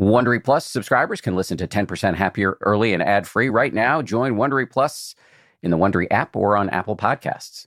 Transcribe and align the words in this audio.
Wondery 0.00 0.42
Plus 0.42 0.64
subscribers 0.64 1.20
can 1.20 1.36
listen 1.36 1.58
to 1.58 1.68
10% 1.68 2.14
Happier 2.14 2.56
early 2.62 2.94
and 2.94 3.02
ad 3.02 3.28
free 3.28 3.50
right 3.50 3.74
now. 3.74 4.00
Join 4.00 4.36
Wondery 4.36 4.68
Plus 4.70 5.14
in 5.62 5.70
the 5.70 5.76
Wondery 5.76 6.06
app 6.10 6.34
or 6.34 6.56
on 6.56 6.70
Apple 6.70 6.96
Podcasts. 6.96 7.66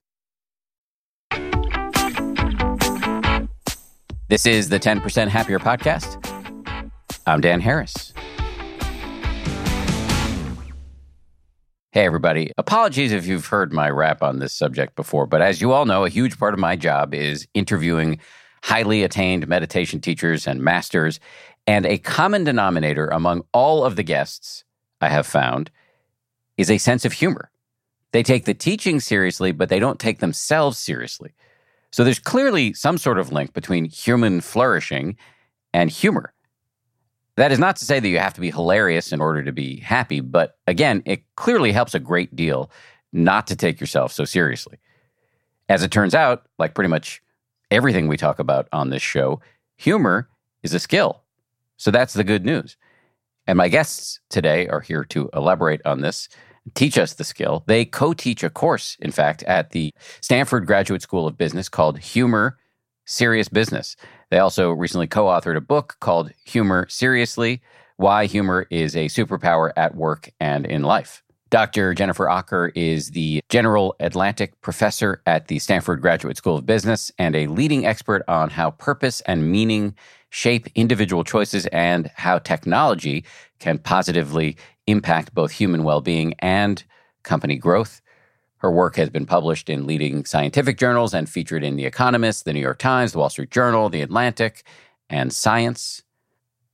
This 4.29 4.47
is 4.47 4.69
the 4.69 4.79
10% 4.79 5.27
Happier 5.27 5.59
podcast. 5.59 6.17
I'm 7.27 7.39
Dan 7.39 7.61
Harris. 7.61 8.13
Hey, 11.91 12.03
everybody. 12.03 12.51
Apologies 12.57 13.11
if 13.11 13.27
you've 13.27 13.45
heard 13.45 13.71
my 13.71 13.91
rap 13.91 14.23
on 14.23 14.39
this 14.39 14.53
subject 14.53 14.95
before, 14.95 15.27
but 15.27 15.43
as 15.43 15.61
you 15.61 15.71
all 15.71 15.85
know, 15.85 16.03
a 16.03 16.09
huge 16.09 16.39
part 16.39 16.55
of 16.55 16.59
my 16.59 16.75
job 16.75 17.13
is 17.13 17.47
interviewing 17.53 18.19
highly 18.63 19.03
attained 19.03 19.45
meditation 19.45 19.99
teachers 19.99 20.47
and 20.47 20.61
masters. 20.61 21.19
And 21.65 21.85
a 21.85 21.97
common 21.97 22.43
denominator 22.43 23.07
among 23.07 23.43
all 23.53 23.85
of 23.85 23.95
the 23.95 24.03
guests 24.03 24.63
I 25.01 25.09
have 25.09 25.25
found 25.25 25.71
is 26.57 26.69
a 26.69 26.77
sense 26.77 27.05
of 27.05 27.13
humor. 27.13 27.49
They 28.11 28.23
take 28.23 28.45
the 28.45 28.53
teaching 28.53 28.99
seriously, 28.99 29.51
but 29.51 29.69
they 29.69 29.79
don't 29.79 29.99
take 29.99 30.19
themselves 30.19 30.77
seriously. 30.77 31.33
So 31.91 32.03
there's 32.03 32.19
clearly 32.19 32.73
some 32.73 32.97
sort 32.97 33.17
of 33.17 33.31
link 33.31 33.53
between 33.53 33.85
human 33.85 34.41
flourishing 34.41 35.17
and 35.73 35.89
humor. 35.89 36.33
That 37.35 37.51
is 37.51 37.59
not 37.59 37.77
to 37.77 37.85
say 37.85 37.99
that 37.99 38.07
you 38.07 38.19
have 38.19 38.35
to 38.35 38.41
be 38.41 38.51
hilarious 38.51 39.11
in 39.11 39.19
order 39.19 39.43
to 39.43 39.51
be 39.51 39.79
happy, 39.79 40.19
but 40.19 40.57
again, 40.67 41.01
it 41.05 41.23
clearly 41.35 41.71
helps 41.71 41.95
a 41.95 41.99
great 41.99 42.35
deal 42.35 42.69
not 43.11 43.47
to 43.47 43.55
take 43.55 43.79
yourself 43.79 44.11
so 44.11 44.25
seriously. 44.25 44.77
As 45.69 45.81
it 45.81 45.91
turns 45.91 46.13
out, 46.13 46.45
like 46.59 46.75
pretty 46.75 46.89
much 46.89 47.21
everything 47.71 48.07
we 48.07 48.17
talk 48.17 48.37
about 48.37 48.67
on 48.71 48.89
this 48.89 49.01
show, 49.01 49.41
humor 49.77 50.29
is 50.61 50.73
a 50.73 50.79
skill. 50.79 51.22
So 51.83 51.91
that's 51.91 52.13
the 52.13 52.23
good 52.23 52.45
news. 52.45 52.77
And 53.45 53.57
my 53.57 53.67
guests 53.67 54.21
today 54.29 54.69
are 54.69 54.79
here 54.79 55.03
to 55.09 55.29
elaborate 55.33 55.81
on 55.83 55.99
this, 55.99 56.29
teach 56.75 56.97
us 56.97 57.15
the 57.15 57.25
skill. 57.25 57.65
They 57.67 57.83
co 57.83 58.13
teach 58.13 58.41
a 58.41 58.49
course, 58.49 58.95
in 59.01 59.11
fact, 59.11 59.43
at 59.43 59.71
the 59.71 59.93
Stanford 60.21 60.65
Graduate 60.65 61.01
School 61.01 61.27
of 61.27 61.37
Business 61.37 61.67
called 61.67 61.99
Humor 61.99 62.57
Serious 63.05 63.49
Business. 63.49 63.97
They 64.31 64.39
also 64.39 64.71
recently 64.71 65.07
co 65.07 65.25
authored 65.25 65.57
a 65.57 65.61
book 65.61 65.97
called 65.99 66.31
Humor 66.45 66.87
Seriously 66.87 67.61
Why 67.97 68.27
Humor 68.27 68.65
is 68.69 68.95
a 68.95 69.07
Superpower 69.07 69.73
at 69.75 69.93
Work 69.93 70.31
and 70.39 70.65
in 70.65 70.83
Life. 70.83 71.21
Dr. 71.49 71.93
Jennifer 71.93 72.25
Aaker 72.27 72.71
is 72.75 73.11
the 73.11 73.41
General 73.49 73.93
Atlantic 73.99 74.59
Professor 74.61 75.21
at 75.27 75.49
the 75.49 75.59
Stanford 75.59 76.01
Graduate 76.01 76.37
School 76.37 76.57
of 76.57 76.65
Business 76.65 77.11
and 77.19 77.35
a 77.35 77.45
leading 77.45 77.85
expert 77.85 78.23
on 78.29 78.49
how 78.49 78.71
purpose 78.71 79.21
and 79.27 79.51
meaning 79.51 79.93
shape 80.33 80.67
individual 80.73 81.23
choices 81.23 81.67
and 81.67 82.09
how 82.15 82.39
technology 82.39 83.23
can 83.59 83.77
positively 83.77 84.57
impact 84.87 85.33
both 85.35 85.51
human 85.51 85.83
well 85.83 86.01
being 86.01 86.33
and 86.39 86.83
company 87.21 87.55
growth. 87.55 88.01
Her 88.57 88.71
work 88.71 88.95
has 88.95 89.09
been 89.09 89.27
published 89.27 89.69
in 89.69 89.85
leading 89.85 90.25
scientific 90.25 90.77
journals 90.77 91.13
and 91.13 91.29
featured 91.29 91.63
in 91.63 91.75
The 91.75 91.85
Economist, 91.85 92.45
The 92.45 92.53
New 92.53 92.61
York 92.61 92.79
Times, 92.79 93.11
The 93.11 93.19
Wall 93.19 93.29
Street 93.29 93.51
Journal, 93.51 93.89
The 93.89 94.01
Atlantic, 94.01 94.63
and 95.09 95.31
Science. 95.31 96.01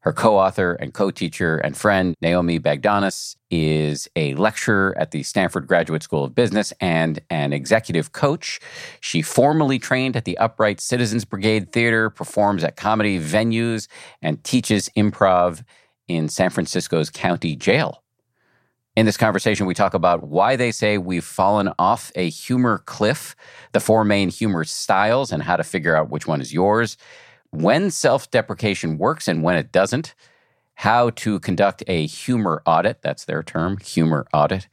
Her 0.02 0.14
co 0.14 0.38
author 0.38 0.74
and 0.74 0.94
co 0.94 1.12
teacher 1.12 1.58
and 1.58 1.76
friend, 1.76 2.16
Naomi 2.22 2.58
Bagdonas, 2.58 3.36
is 3.52 4.08
a 4.16 4.34
lecturer 4.36 4.98
at 4.98 5.12
the 5.12 5.24
Stanford 5.24 5.68
Graduate 5.68 6.04
School 6.04 6.24
of 6.24 6.34
Business 6.34 6.72
and 6.80 7.20
an 7.30 7.52
executive 7.52 8.14
coach. 8.14 8.62
She 9.02 9.22
formally 9.22 9.78
trained 9.78 10.16
at 10.16 10.24
the 10.24 10.38
Upright 10.38 10.80
Citizens 10.80 11.26
Brigade 11.26 11.74
Theater, 11.74 12.10
performs 12.10 12.64
at 12.64 12.78
comedy 12.78 13.20
venues, 13.20 13.90
and 14.22 14.42
teaches 14.46 14.90
improv 14.96 15.64
in 16.08 16.30
San 16.30 16.50
Francisco's 16.50 17.10
county 17.10 17.58
jail. 17.58 18.02
In 18.96 19.06
this 19.06 19.18
conversation, 19.18 19.66
we 19.66 19.74
talk 19.74 19.94
about 19.94 20.24
why 20.24 20.56
they 20.56 20.72
say 20.72 20.98
we've 20.98 21.26
fallen 21.26 21.72
off 21.78 22.12
a 22.16 22.30
humor 22.30 22.84
cliff, 22.86 23.36
the 23.74 23.80
four 23.82 24.06
main 24.06 24.30
humor 24.30 24.64
styles, 24.64 25.32
and 25.32 25.44
how 25.44 25.58
to 25.58 25.64
figure 25.64 25.96
out 25.96 26.10
which 26.10 26.26
one 26.26 26.40
is 26.40 26.54
yours 26.54 26.96
when 27.52 27.92
self 27.92 28.30
deprecation 28.32 28.98
works 28.98 29.28
and 29.28 29.44
when 29.44 29.56
it 29.56 29.72
doesn't, 29.72 30.14
how 30.76 31.10
to 31.12 31.40
conduct 31.40 31.84
a 31.88 32.06
humor 32.08 32.62
audit 32.66 33.02
that's 33.02 33.26
their 33.26 33.44
term, 33.44 33.78
humor 33.78 34.26
audit, 34.34 34.68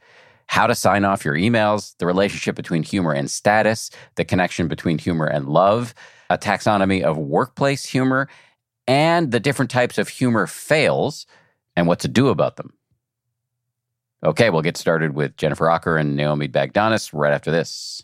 how 0.47 0.65
to 0.67 0.75
sign 0.75 1.03
off 1.03 1.25
your 1.25 1.35
emails, 1.35 1.95
the 1.97 2.05
relationship 2.05 2.55
between 2.55 2.83
humor 2.83 3.11
and 3.11 3.29
status, 3.29 3.89
the 4.15 4.23
connection 4.23 4.67
between 4.67 4.97
humor 4.97 5.25
and 5.25 5.49
love, 5.49 5.93
a 6.29 6.37
taxonomy 6.37 7.01
of 7.01 7.17
workplace 7.17 7.85
humor, 7.85 8.29
and 8.87 9.31
the 9.31 9.39
different 9.39 9.69
types 9.69 9.97
of 9.97 10.07
humor 10.07 10.47
fails 10.47 11.25
and 11.75 11.87
what 11.87 11.99
to 11.99 12.07
do 12.07 12.29
about 12.29 12.55
them. 12.55 12.73
Okay, 14.23 14.49
we'll 14.49 14.61
get 14.61 14.77
started 14.77 15.13
with 15.13 15.37
Jennifer 15.37 15.65
Aaker 15.65 15.99
and 15.99 16.15
Naomi 16.15 16.47
Bagdonas 16.47 17.11
right 17.13 17.33
after 17.33 17.51
this. 17.51 18.03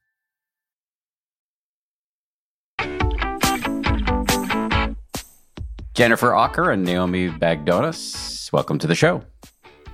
Jennifer 6.01 6.31
Aaker 6.31 6.73
and 6.73 6.83
Naomi 6.83 7.29
Bagdonas, 7.29 8.51
welcome 8.51 8.79
to 8.79 8.87
the 8.87 8.95
show. 8.95 9.21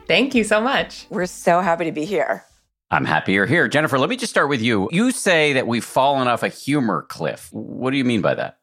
Thank 0.08 0.36
you 0.36 0.46
so 0.46 0.62
much. 0.62 1.06
We're 1.10 1.26
so 1.26 1.60
happy 1.60 1.84
to 1.84 1.92
be 1.92 2.06
here. 2.06 2.46
I'm 2.90 3.04
happy 3.04 3.34
you're 3.34 3.46
here. 3.46 3.68
Jennifer, 3.68 4.00
let 4.00 4.08
me 4.10 4.16
just 4.16 4.32
start 4.32 4.48
with 4.48 4.62
you. 4.62 4.88
You 4.94 5.12
say 5.12 5.52
that 5.52 5.68
we've 5.68 5.84
fallen 5.84 6.30
off 6.30 6.44
a 6.44 6.48
humor 6.48 7.06
cliff. 7.10 7.50
What 7.52 7.92
do 7.92 7.98
you 7.98 8.06
mean 8.06 8.22
by 8.22 8.36
that? 8.36 8.60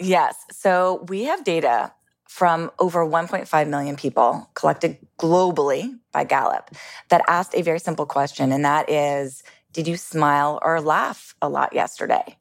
Yes. 0.00 0.34
So 0.50 1.04
we 1.08 1.22
have 1.26 1.44
data 1.44 1.92
from 2.28 2.72
over 2.80 3.06
1.5 3.06 3.68
million 3.68 3.94
people 3.94 4.50
collected 4.54 4.98
globally 5.20 5.96
by 6.10 6.24
Gallup 6.24 6.70
that 7.10 7.22
asked 7.28 7.54
a 7.54 7.62
very 7.62 7.78
simple 7.78 8.06
question, 8.06 8.50
and 8.50 8.64
that 8.64 8.90
is 8.90 9.44
Did 9.72 9.86
you 9.86 9.96
smile 9.96 10.58
or 10.62 10.80
laugh 10.80 11.32
a 11.40 11.48
lot 11.48 11.74
yesterday? 11.74 12.36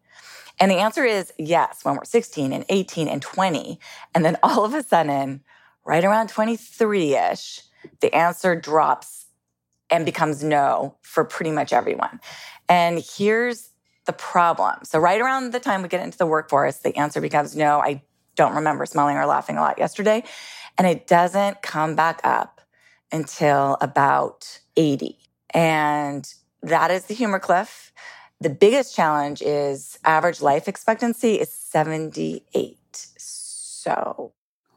And 0.60 0.72
the 0.72 0.76
answer 0.76 1.04
is 1.04 1.34
yes, 1.38 1.84
when 1.84 1.96
we're 1.96 2.06
16 2.06 2.54
and 2.54 2.66
18 2.70 3.08
and 3.08 3.22
20. 3.22 3.80
And 4.14 4.24
then 4.24 4.38
all 4.44 4.66
of 4.66 4.74
a 4.74 4.84
sudden, 4.84 5.44
right 5.86 6.04
around 6.04 6.30
23 6.30 7.16
ish, 7.16 7.62
the 8.02 8.14
answer 8.14 8.56
drops 8.56 9.26
and 9.90 10.06
becomes 10.06 10.44
no 10.44 10.96
for 11.02 11.24
pretty 11.24 11.52
much 11.52 11.74
everyone. 11.74 12.20
And 12.68 13.04
here's 13.16 13.70
the 14.06 14.14
problem. 14.14 14.84
So, 14.84 15.00
right 15.00 15.22
around 15.22 15.52
the 15.52 15.60
time 15.60 15.82
we 15.82 15.88
get 15.88 16.04
into 16.04 16.18
the 16.18 16.26
workforce, 16.26 16.78
the 16.78 16.96
answer 16.98 17.22
becomes 17.22 17.56
no, 17.56 17.80
I 17.80 18.04
don't 18.36 18.56
remember 18.56 18.86
smiling 18.86 19.18
or 19.18 19.26
laughing 19.26 19.58
a 19.58 19.62
lot 19.62 19.78
yesterday. 19.78 20.24
And 20.78 20.88
it 20.88 21.08
doesn't 21.08 21.62
come 21.62 21.96
back 21.96 22.20
up 22.24 22.62
until 23.12 23.78
about 23.82 24.60
80. 24.76 25.18
And 25.52 26.32
that 26.62 26.92
is 26.92 27.06
the 27.06 27.14
humor 27.14 27.40
cliff. 27.40 27.94
The 28.46 28.52
biggest 28.52 28.96
challenge 28.96 29.42
is 29.42 29.98
average 30.06 30.40
life 30.40 30.68
expectancy 30.68 31.34
is 31.34 31.50
78. 31.52 32.78
So 33.18 34.34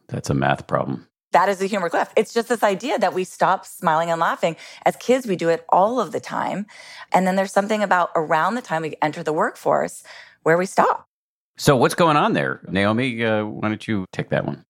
that's 0.06 0.30
a 0.30 0.34
math 0.34 0.66
problem. 0.66 1.06
That 1.32 1.50
is 1.50 1.60
a 1.60 1.66
humor 1.66 1.90
cliff. 1.90 2.10
It's 2.16 2.32
just 2.32 2.48
this 2.48 2.62
idea 2.62 2.98
that 2.98 3.12
we 3.12 3.24
stop 3.24 3.66
smiling 3.66 4.10
and 4.10 4.18
laughing. 4.18 4.56
As 4.86 4.96
kids, 4.96 5.26
we 5.26 5.36
do 5.36 5.50
it 5.50 5.66
all 5.68 6.00
of 6.00 6.12
the 6.12 6.18
time. 6.18 6.64
And 7.12 7.26
then 7.26 7.36
there's 7.36 7.52
something 7.52 7.82
about 7.82 8.08
around 8.16 8.54
the 8.54 8.62
time 8.62 8.80
we 8.80 8.94
enter 9.02 9.22
the 9.22 9.34
workforce 9.34 10.02
where 10.44 10.56
we 10.56 10.64
stop. 10.64 11.06
So, 11.58 11.76
what's 11.76 11.94
going 11.94 12.16
on 12.16 12.32
there? 12.32 12.62
Naomi, 12.70 13.22
uh, 13.22 13.44
why 13.44 13.68
don't 13.68 13.86
you 13.86 14.06
take 14.14 14.30
that 14.30 14.46
one? 14.46 14.64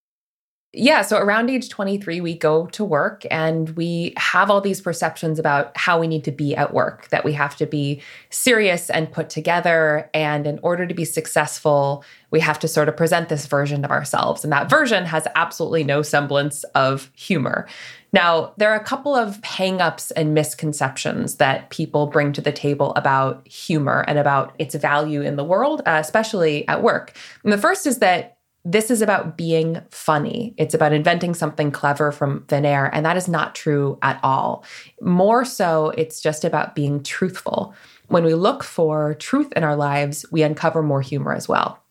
Yeah. 0.78 1.02
So 1.02 1.18
around 1.18 1.50
age 1.50 1.68
23, 1.68 2.20
we 2.20 2.38
go 2.38 2.66
to 2.68 2.84
work 2.84 3.24
and 3.32 3.70
we 3.70 4.14
have 4.16 4.48
all 4.48 4.60
these 4.60 4.80
perceptions 4.80 5.40
about 5.40 5.76
how 5.76 5.98
we 5.98 6.06
need 6.06 6.22
to 6.24 6.30
be 6.30 6.54
at 6.54 6.72
work, 6.72 7.08
that 7.08 7.24
we 7.24 7.32
have 7.32 7.56
to 7.56 7.66
be 7.66 8.00
serious 8.30 8.88
and 8.88 9.10
put 9.10 9.28
together. 9.28 10.08
And 10.14 10.46
in 10.46 10.60
order 10.62 10.86
to 10.86 10.94
be 10.94 11.04
successful, 11.04 12.04
we 12.30 12.38
have 12.38 12.60
to 12.60 12.68
sort 12.68 12.88
of 12.88 12.96
present 12.96 13.28
this 13.28 13.46
version 13.46 13.84
of 13.84 13.90
ourselves. 13.90 14.44
And 14.44 14.52
that 14.52 14.70
version 14.70 15.04
has 15.04 15.26
absolutely 15.34 15.82
no 15.82 16.02
semblance 16.02 16.62
of 16.76 17.10
humor. 17.16 17.66
Now, 18.12 18.54
there 18.56 18.70
are 18.70 18.76
a 18.80 18.84
couple 18.84 19.16
of 19.16 19.40
hangups 19.40 20.12
and 20.14 20.32
misconceptions 20.32 21.36
that 21.36 21.70
people 21.70 22.06
bring 22.06 22.32
to 22.34 22.40
the 22.40 22.52
table 22.52 22.92
about 22.94 23.46
humor 23.48 24.04
and 24.06 24.16
about 24.16 24.54
its 24.60 24.76
value 24.76 25.22
in 25.22 25.34
the 25.34 25.44
world, 25.44 25.82
uh, 25.86 25.98
especially 26.00 26.66
at 26.68 26.84
work. 26.84 27.14
And 27.42 27.52
the 27.52 27.58
first 27.58 27.84
is 27.84 27.98
that 27.98 28.37
this 28.70 28.90
is 28.90 29.00
about 29.00 29.38
being 29.38 29.80
funny. 29.90 30.52
It's 30.58 30.74
about 30.74 30.92
inventing 30.92 31.32
something 31.32 31.70
clever 31.70 32.12
from 32.12 32.44
thin 32.48 32.66
air. 32.66 32.94
And 32.94 33.04
that 33.06 33.16
is 33.16 33.26
not 33.26 33.54
true 33.54 33.98
at 34.02 34.20
all. 34.22 34.62
More 35.00 35.46
so, 35.46 35.94
it's 35.96 36.20
just 36.20 36.44
about 36.44 36.74
being 36.74 37.02
truthful. 37.02 37.74
When 38.08 38.24
we 38.24 38.34
look 38.34 38.62
for 38.62 39.14
truth 39.14 39.50
in 39.56 39.64
our 39.64 39.74
lives, 39.74 40.26
we 40.30 40.42
uncover 40.42 40.82
more 40.82 41.00
humor 41.00 41.32
as 41.32 41.48
well. 41.48 41.82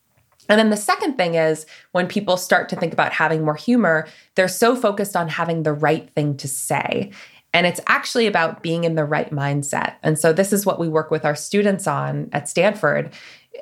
And 0.50 0.60
then 0.60 0.70
the 0.70 0.78
second 0.78 1.16
thing 1.18 1.34
is 1.34 1.66
when 1.94 2.08
people 2.08 2.38
start 2.38 2.70
to 2.70 2.76
think 2.76 2.94
about 2.94 3.12
having 3.12 3.44
more 3.44 3.56
humor, 3.56 4.08
they're 4.36 4.48
so 4.48 4.76
focused 4.76 5.16
on 5.16 5.30
having 5.30 5.64
the 5.64 5.74
right 5.74 6.08
thing 6.12 6.38
to 6.38 6.48
say. 6.48 7.12
And 7.54 7.66
it's 7.66 7.82
actually 7.88 8.28
about 8.28 8.62
being 8.62 8.84
in 8.84 8.94
the 8.94 9.04
right 9.04 9.32
mindset. 9.32 9.96
And 10.04 10.20
so 10.20 10.32
this 10.32 10.54
is 10.54 10.64
what 10.64 10.80
we 10.80 10.88
work 10.88 11.10
with 11.10 11.26
our 11.26 11.36
students 11.36 11.88
on 11.88 12.30
at 12.34 12.48
Stanford 12.48 13.12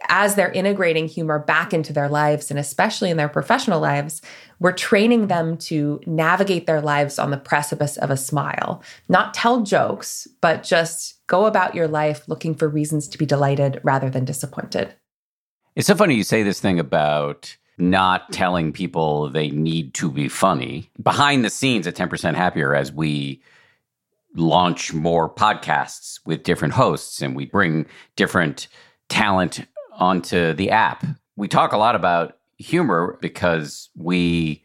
as 0.08 0.36
they're 0.36 0.52
integrating 0.52 1.08
humor 1.08 1.40
back 1.40 1.74
into 1.74 1.94
their 1.94 2.10
lives 2.10 2.50
and 2.50 2.60
especially 2.60 3.10
in 3.10 3.18
their 3.18 3.30
professional 3.30 3.80
lives, 3.80 4.22
we're 4.60 4.72
training 4.72 5.28
them 5.28 5.58
to 5.58 6.00
navigate 6.06 6.66
their 6.66 6.82
lives 6.82 7.20
on 7.20 7.32
the 7.32 7.38
precipice 7.38 7.98
of 7.98 8.10
a 8.10 8.18
smile, 8.18 8.82
not 9.10 9.34
tell 9.34 9.62
jokes, 9.62 10.28
but 10.42 10.64
just 10.64 11.26
go 11.28 11.46
about 11.46 11.76
your 11.76 11.88
life 11.88 12.28
looking 12.28 12.56
for 12.56 12.68
reasons 12.68 13.08
to 13.08 13.18
be 13.18 13.26
delighted 13.26 13.80
rather 13.84 14.10
than 14.10 14.26
disappointed. 14.26 14.94
It's 15.76 15.88
so 15.88 15.96
funny 15.96 16.16
you 16.16 16.24
say 16.24 16.44
this 16.44 16.62
thing 16.62 16.80
about 16.80 17.58
not 17.78 18.32
telling 18.32 18.72
people 18.72 19.30
they 19.30 19.50
need 19.50 19.94
to 19.96 20.10
be 20.10 20.30
funny. 20.30 20.90
Behind 21.02 21.44
the 21.44 21.50
scenes 21.50 21.88
at 21.88 21.96
10% 21.96 22.34
Happier, 22.36 22.74
as 22.74 22.92
we 22.92 23.42
launch 24.36 24.94
more 24.94 25.30
podcasts 25.30 26.20
with 26.26 26.44
different 26.44 26.74
hosts 26.74 27.22
and 27.22 27.36
we 27.36 27.46
bring 27.46 27.86
different 28.16 28.68
talent 29.10 29.66
onto 29.98 30.54
the 30.54 30.70
app. 30.70 31.06
We 31.36 31.48
talk 31.48 31.74
a 31.74 31.78
lot 31.78 31.96
about 31.96 32.38
humor 32.58 33.18
because 33.22 33.90
we 33.96 34.64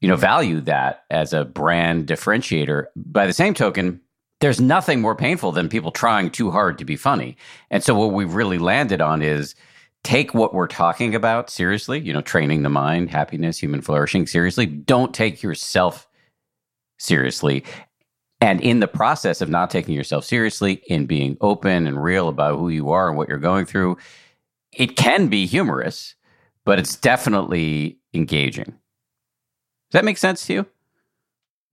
you 0.00 0.08
know 0.08 0.16
value 0.16 0.60
that 0.62 1.04
as 1.10 1.32
a 1.32 1.44
brand 1.44 2.06
differentiator. 2.06 2.86
By 2.96 3.26
the 3.26 3.32
same 3.32 3.54
token, 3.54 4.00
there's 4.40 4.60
nothing 4.60 5.00
more 5.00 5.14
painful 5.14 5.52
than 5.52 5.68
people 5.68 5.90
trying 5.90 6.30
too 6.30 6.50
hard 6.50 6.78
to 6.78 6.84
be 6.84 6.96
funny. 6.96 7.36
And 7.70 7.82
so 7.82 7.94
what 7.94 8.12
we've 8.12 8.34
really 8.34 8.58
landed 8.58 9.00
on 9.00 9.22
is 9.22 9.54
take 10.02 10.32
what 10.32 10.54
we're 10.54 10.66
talking 10.66 11.14
about 11.14 11.50
seriously, 11.50 12.00
you 12.00 12.12
know, 12.12 12.22
training 12.22 12.62
the 12.62 12.70
mind, 12.70 13.10
happiness, 13.10 13.58
human 13.58 13.82
flourishing 13.82 14.26
seriously. 14.26 14.64
Don't 14.64 15.14
take 15.14 15.42
yourself 15.42 16.08
seriously. 16.98 17.64
And 18.40 18.62
in 18.62 18.80
the 18.80 18.88
process 18.88 19.42
of 19.42 19.50
not 19.50 19.70
taking 19.70 19.94
yourself 19.94 20.24
seriously, 20.24 20.82
in 20.86 21.04
being 21.04 21.36
open 21.42 21.86
and 21.86 22.02
real 22.02 22.28
about 22.28 22.58
who 22.58 22.70
you 22.70 22.90
are 22.90 23.08
and 23.08 23.18
what 23.18 23.28
you're 23.28 23.36
going 23.36 23.66
through, 23.66 23.98
it 24.72 24.96
can 24.96 25.28
be 25.28 25.46
humorous, 25.46 26.14
but 26.64 26.78
it's 26.78 26.96
definitely 26.96 27.98
engaging. 28.14 28.66
Does 28.66 29.92
that 29.92 30.04
make 30.04 30.18
sense 30.18 30.46
to 30.46 30.52
you? 30.52 30.66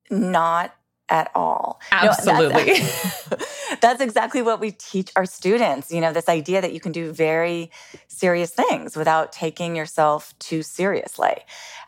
Not 0.09 0.73
at 1.09 1.31
all. 1.35 1.79
Absolutely. 1.91 2.49
No, 2.49 2.75
that's, 2.75 3.79
that's, 3.81 4.01
exactly 4.01 4.41
what 4.41 4.59
we 4.59 4.71
teach 4.71 5.11
our 5.15 5.25
students. 5.25 5.91
You 5.91 6.01
know, 6.01 6.11
this 6.11 6.27
idea 6.27 6.61
that 6.61 6.73
you 6.73 6.79
can 6.79 6.91
do 6.91 7.11
very 7.11 7.71
serious 8.07 8.51
things 8.51 8.95
without 8.95 9.31
taking 9.31 9.75
yourself 9.75 10.37
too 10.39 10.63
seriously. 10.63 11.35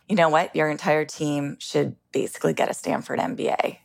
You 0.07 0.15
know 0.15 0.29
what? 0.29 0.55
Your 0.55 0.69
entire 0.69 1.05
team 1.05 1.57
should 1.59 1.95
basically 2.11 2.53
get 2.53 2.69
a 2.69 2.73
Stanford 2.73 3.19
MBA, 3.19 3.77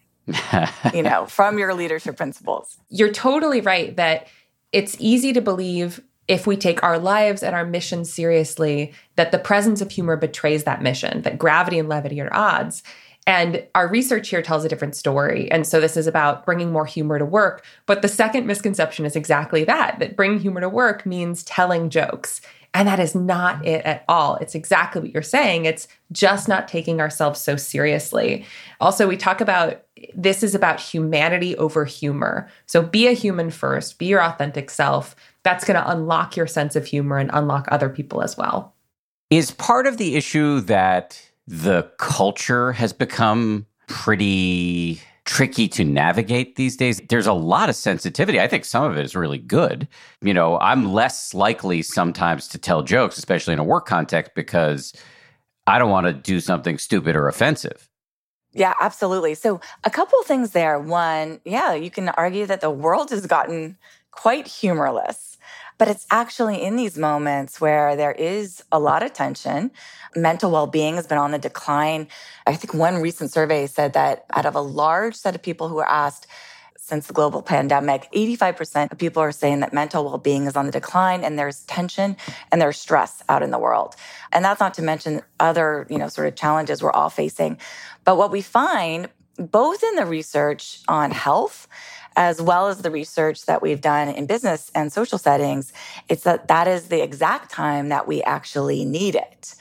you 0.95 1.03
know, 1.03 1.27
from 1.27 1.59
your 1.59 1.75
leadership 1.75 2.17
principles. 2.17 2.79
You're 2.89 3.13
totally 3.13 3.61
right 3.61 3.95
that 3.97 4.29
it's 4.73 4.97
easy 4.99 5.33
to 5.33 5.41
believe 5.41 6.01
if 6.29 6.47
we 6.47 6.57
take 6.57 6.83
our 6.83 6.99
lives 6.99 7.43
and 7.43 7.55
our 7.55 7.67
mission 7.67 8.05
seriously, 8.05 8.93
that 9.17 9.33
the 9.33 9.39
presence 9.39 9.81
of 9.81 9.91
humor 9.91 10.17
betrays 10.17 10.65
that 10.65 10.83
mission, 10.83 11.23
that 11.23 11.39
gravity 11.39 11.79
and 11.79 11.89
levity 11.89 12.21
are 12.21 12.35
odds. 12.35 12.83
And 13.27 13.67
our 13.75 13.89
research 13.89 14.29
here 14.29 14.43
tells 14.43 14.65
a 14.65 14.69
different 14.69 14.97
story. 14.97 15.51
And 15.51 15.67
so 15.67 15.81
this 15.81 15.97
is 15.97 16.07
about 16.07 16.45
bringing 16.45 16.73
more 16.73 16.85
humor 16.85 17.19
to 17.19 17.25
work. 17.25 17.65
But 17.87 18.03
the 18.03 18.09
second 18.09 18.47
misconception 18.47 19.07
is 19.07 19.17
exactly 19.17 19.65
that 19.65 19.99
that 19.99 20.17
bringing 20.17 20.41
humor 20.41 20.61
to 20.61 20.69
work 20.69 21.07
means 21.07 21.43
telling 21.43 21.89
jokes. 21.89 22.41
And 22.75 22.89
that 22.89 22.99
is 22.99 23.15
not 23.15 23.65
it 23.65 23.85
at 23.85 24.05
all. 24.09 24.37
It's 24.37 24.57
exactly 24.57 25.01
what 25.01 25.11
you're 25.13 25.23
saying. 25.23 25.65
It's 25.65 25.87
just 26.11 26.49
not 26.49 26.69
taking 26.69 27.01
ourselves 27.01 27.41
so 27.41 27.57
seriously. 27.57 28.45
Also, 28.81 29.07
we 29.07 29.17
talk 29.17 29.41
about 29.41 29.85
this 30.15 30.43
is 30.43 30.57
about 30.57 30.81
humanity 30.81 31.57
over 31.57 31.85
humor. 31.85 32.51
So 32.67 32.83
be 32.83 33.07
a 33.07 33.13
human 33.13 33.51
first, 33.51 33.99
be 33.99 34.07
your 34.07 34.23
authentic 34.23 34.71
self. 34.71 35.15
That's 35.45 35.65
going 35.65 35.81
to 35.81 35.91
unlock 35.91 36.37
your 36.37 36.47
sense 36.47 36.75
of 36.75 36.87
humor 36.87 37.19
and 37.19 37.31
unlock 37.33 37.69
other 37.71 37.89
people 37.89 38.23
as 38.23 38.37
well. 38.37 38.75
Is 39.31 39.51
part 39.53 39.87
of 39.87 39.99
the 39.99 40.17
issue 40.17 40.61
that 40.63 41.21
the 41.47 41.91
culture 41.99 42.73
has 42.73 42.93
become 42.93 43.67
pretty 43.87 45.01
tricky 45.25 45.69
to 45.69 45.85
navigate 45.85 46.57
these 46.57 46.77
days. 46.77 47.01
There's 47.09 47.27
a 47.27 47.33
lot 47.33 47.69
of 47.69 47.77
sensitivity. 47.77 48.41
I 48.41 48.47
think 48.47 48.65
some 48.65 48.85
of 48.85 48.97
it 48.97 49.05
is 49.05 49.17
really 49.17 49.39
good. 49.39 49.89
You 50.21 50.35
know, 50.35 50.59
I'm 50.61 50.93
less 50.93 51.35
likely 51.35 51.83
sometimes 51.83 52.49
to 52.49 52.59
tell 52.59 52.83
jokes, 52.83 53.19
especially 53.19 53.55
in 53.55 53.59
a 53.59 53.65
work 53.65 53.87
context, 53.87 54.33
because 54.35 54.93
I 55.67 55.79
don't 55.79 55.91
want 55.91 56.07
to 56.07 56.13
do 56.13 56.41
something 56.41 56.79
stupid 56.79 57.17
or 57.17 57.29
offensive. 57.29 57.89
Yeah, 58.53 58.75
absolutely. 58.81 59.35
So, 59.35 59.61
a 59.83 59.91
couple 59.91 60.19
of 60.21 60.27
things 60.27 60.53
there. 60.53 60.79
One, 60.79 61.41
yeah, 61.45 61.75
you 61.75 61.91
can 61.91 62.11
argue 62.11 62.47
that 62.47 62.61
the 62.61 62.71
world 62.71 63.11
has 63.11 63.27
gotten 63.27 63.77
quite 64.13 64.47
humorless. 64.47 65.34
But 65.77 65.89
it's 65.89 66.07
actually 66.11 66.63
in 66.63 66.77
these 66.77 66.97
moments 66.97 67.61
where 67.61 67.97
there 67.97 68.13
is 68.13 68.63
a 68.71 68.79
lot 68.79 69.03
of 69.03 69.13
tension. 69.13 69.71
Mental 70.15 70.51
well 70.51 70.67
being 70.67 70.95
has 70.97 71.07
been 71.07 71.19
on 71.19 71.33
the 71.33 71.39
decline. 71.39 72.09
I 72.47 72.55
think 72.55 72.75
one 72.75 73.03
recent 73.03 73.33
survey 73.33 73.67
said 73.67 73.93
that 73.95 74.25
out 74.33 74.47
of 74.47 74.55
a 74.55 74.61
large 74.61 75.17
set 75.17 75.35
of 75.35 75.43
people 75.43 75.69
who 75.69 75.75
were 75.75 75.89
asked, 75.89 76.27
since 76.85 77.07
the 77.07 77.15
global 77.15 77.41
pandemic, 77.41 78.07
85% 78.15 78.93
of 78.93 78.99
people 78.99 79.23
are 79.23 79.33
saying 79.33 79.61
that 79.61 79.73
mental 79.73 80.05
well 80.05 80.19
being 80.19 80.45
is 80.45 80.55
on 80.55 80.67
the 80.67 80.73
decline 80.73 81.25
and 81.25 81.39
there's 81.39 81.61
tension 81.61 82.15
and 82.53 82.61
there's 82.61 82.79
stress 82.79 83.23
out 83.31 83.43
in 83.43 83.51
the 83.51 83.59
world. 83.59 83.97
And 84.33 84.45
that's 84.45 84.61
not 84.61 84.75
to 84.75 84.83
mention 84.83 85.23
other, 85.41 85.87
you 85.89 85.97
know, 85.97 86.09
sort 86.09 86.29
of 86.29 86.37
challenges 86.37 86.83
we're 86.83 86.93
all 86.93 87.09
facing. 87.09 87.59
But 88.05 88.19
what 88.19 88.31
we 88.31 88.43
find 88.43 89.09
both 89.39 89.83
in 89.83 89.95
the 89.97 90.05
research 90.05 90.81
on 90.87 91.11
health 91.11 91.69
as 92.17 92.41
well 92.41 92.69
as 92.69 92.79
the 92.79 92.91
research 92.91 93.47
that 93.47 93.63
we've 93.63 93.81
done 93.81 94.09
in 94.09 94.27
business 94.27 94.71
and 94.75 94.93
social 94.93 95.19
settings, 95.19 95.73
it's 96.09 96.25
that 96.25 96.49
that 96.49 96.69
is 96.69 96.89
the 96.89 97.03
exact 97.03 97.51
time 97.51 97.89
that 97.89 98.07
we 98.07 98.23
actually 98.23 98.85
need 98.85 99.15
it. 99.15 99.55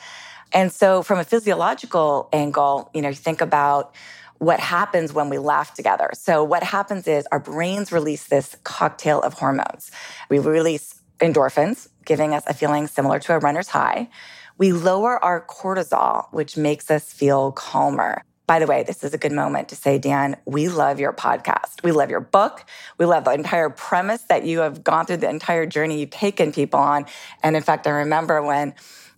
And 0.51 0.71
so 0.71 1.01
from 1.01 1.19
a 1.19 1.23
physiological 1.23 2.29
angle, 2.31 2.91
you 2.93 3.01
know, 3.01 3.11
think 3.11 3.41
about 3.41 3.95
what 4.37 4.59
happens 4.59 5.13
when 5.13 5.29
we 5.29 5.37
laugh 5.37 5.73
together. 5.73 6.09
So 6.13 6.43
what 6.43 6.63
happens 6.63 7.07
is 7.07 7.25
our 7.31 7.39
brains 7.39 7.91
release 7.91 8.25
this 8.25 8.55
cocktail 8.63 9.21
of 9.21 9.33
hormones. 9.33 9.89
We 10.29 10.39
release 10.39 11.01
endorphins, 11.19 11.87
giving 12.05 12.33
us 12.33 12.43
a 12.47 12.53
feeling 12.53 12.87
similar 12.87 13.19
to 13.19 13.33
a 13.33 13.39
runner's 13.39 13.69
high. 13.69 14.09
We 14.57 14.73
lower 14.73 15.23
our 15.23 15.45
cortisol, 15.45 16.27
which 16.31 16.57
makes 16.57 16.91
us 16.91 17.11
feel 17.11 17.51
calmer. 17.53 18.23
By 18.45 18.59
the 18.59 18.67
way, 18.67 18.83
this 18.83 19.03
is 19.05 19.13
a 19.13 19.17
good 19.17 19.31
moment 19.31 19.69
to 19.69 19.75
say, 19.75 19.97
Dan, 19.97 20.35
we 20.45 20.67
love 20.67 20.99
your 20.99 21.13
podcast. 21.13 21.81
We 21.81 21.93
love 21.93 22.09
your 22.09 22.19
book. 22.19 22.65
We 22.97 23.05
love 23.05 23.23
the 23.23 23.31
entire 23.31 23.69
premise 23.69 24.23
that 24.23 24.45
you 24.45 24.59
have 24.59 24.83
gone 24.83 25.05
through 25.05 25.17
the 25.17 25.29
entire 25.29 25.65
journey 25.65 26.01
you've 26.01 26.09
taken 26.09 26.51
people 26.51 26.79
on. 26.79 27.05
And 27.41 27.55
in 27.55 27.63
fact, 27.63 27.87
I 27.87 27.91
remember 27.91 28.41
when 28.41 28.73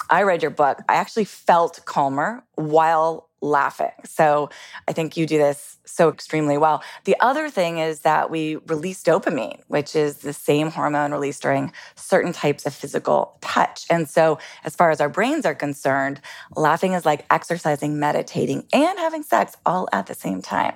I 0.09 0.23
read 0.23 0.41
your 0.41 0.51
book, 0.51 0.79
I 0.87 0.95
actually 0.95 1.25
felt 1.25 1.81
calmer 1.85 2.43
while 2.55 3.29
laughing. 3.41 3.91
So 4.05 4.49
I 4.87 4.93
think 4.93 5.15
you 5.15 5.25
do 5.25 5.37
this 5.37 5.77
so 5.85 6.09
extremely 6.09 6.57
well. 6.57 6.83
The 7.05 7.15
other 7.19 7.49
thing 7.49 7.77
is 7.77 7.99
that 8.01 8.29
we 8.29 8.57
release 8.67 9.03
dopamine, 9.03 9.61
which 9.67 9.95
is 9.95 10.17
the 10.17 10.33
same 10.33 10.71
hormone 10.71 11.11
released 11.11 11.43
during 11.43 11.71
certain 11.95 12.33
types 12.33 12.65
of 12.65 12.73
physical 12.73 13.37
touch. 13.41 13.85
And 13.89 14.09
so, 14.09 14.39
as 14.63 14.75
far 14.75 14.89
as 14.89 14.99
our 14.99 15.09
brains 15.09 15.45
are 15.45 15.55
concerned, 15.55 16.21
laughing 16.55 16.93
is 16.93 17.05
like 17.05 17.25
exercising, 17.29 17.99
meditating, 17.99 18.65
and 18.73 18.97
having 18.97 19.23
sex 19.23 19.55
all 19.65 19.87
at 19.93 20.07
the 20.07 20.15
same 20.15 20.41
time. 20.41 20.73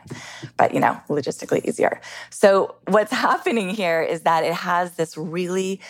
But, 0.55 0.74
you 0.74 0.79
know, 0.79 1.00
logistically 1.09 1.65
easier. 1.65 2.00
So, 2.29 2.75
what's 2.88 3.12
happening 3.29 3.69
here 3.69 4.01
is 4.01 4.21
that 4.21 4.43
it 4.43 4.53
has 4.53 4.91
this 4.91 5.17
really 5.17 5.81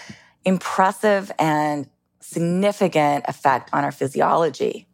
impressive 0.45 1.31
and 1.37 1.89
significant 2.21 3.25
effect 3.27 3.69
on 3.73 3.83
our 3.83 3.91
physiology. 3.91 4.87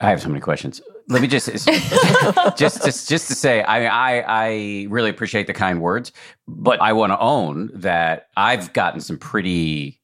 I 0.00 0.10
have 0.10 0.20
so 0.20 0.28
many 0.28 0.40
questions. 0.40 0.80
Let 1.08 1.22
me 1.22 1.28
just 1.28 1.46
just 2.56 2.84
just 2.84 3.08
just 3.08 3.28
to 3.28 3.34
say, 3.34 3.62
I 3.62 3.86
I 3.86 4.24
I 4.26 4.86
really 4.90 5.10
appreciate 5.10 5.46
the 5.46 5.52
kind 5.52 5.80
words, 5.80 6.12
but 6.48 6.80
I 6.80 6.92
want 6.92 7.12
to 7.12 7.18
own 7.18 7.70
that 7.74 8.28
I've 8.36 8.72
gotten 8.72 9.00
some 9.00 9.18
pretty 9.18 10.00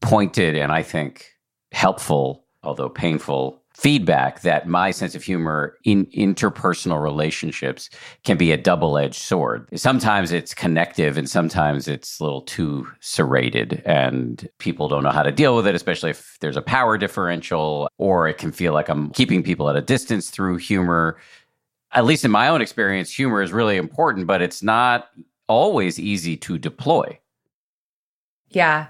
pointed 0.00 0.54
and 0.54 0.70
I 0.70 0.82
think 0.82 1.26
helpful, 1.72 2.44
although 2.62 2.88
painful, 2.88 3.62
feedback 3.78 4.40
that 4.40 4.66
my 4.66 4.90
sense 4.90 5.14
of 5.14 5.22
humor 5.22 5.78
in 5.84 6.04
interpersonal 6.06 7.00
relationships 7.00 7.88
can 8.24 8.36
be 8.36 8.50
a 8.50 8.56
double 8.56 8.98
edged 8.98 9.22
sword. 9.22 9.68
Sometimes 9.78 10.32
it's 10.32 10.52
connective 10.52 11.16
and 11.16 11.30
sometimes 11.30 11.86
it's 11.86 12.18
a 12.18 12.24
little 12.24 12.42
too 12.42 12.88
serrated, 12.98 13.80
and 13.86 14.48
people 14.58 14.88
don't 14.88 15.04
know 15.04 15.12
how 15.12 15.22
to 15.22 15.30
deal 15.30 15.54
with 15.54 15.64
it, 15.64 15.76
especially 15.76 16.10
if 16.10 16.38
there's 16.40 16.56
a 16.56 16.62
power 16.62 16.98
differential, 16.98 17.88
or 17.98 18.26
it 18.26 18.36
can 18.36 18.50
feel 18.50 18.72
like 18.72 18.88
I'm 18.88 19.10
keeping 19.10 19.44
people 19.44 19.70
at 19.70 19.76
a 19.76 19.80
distance 19.80 20.28
through 20.28 20.56
humor. 20.56 21.16
At 21.92 22.04
least 22.04 22.24
in 22.24 22.32
my 22.32 22.48
own 22.48 22.60
experience, 22.60 23.12
humor 23.12 23.42
is 23.42 23.52
really 23.52 23.76
important, 23.76 24.26
but 24.26 24.42
it's 24.42 24.60
not 24.60 25.08
always 25.46 26.00
easy 26.00 26.36
to 26.38 26.58
deploy. 26.58 27.16
Yeah. 28.50 28.88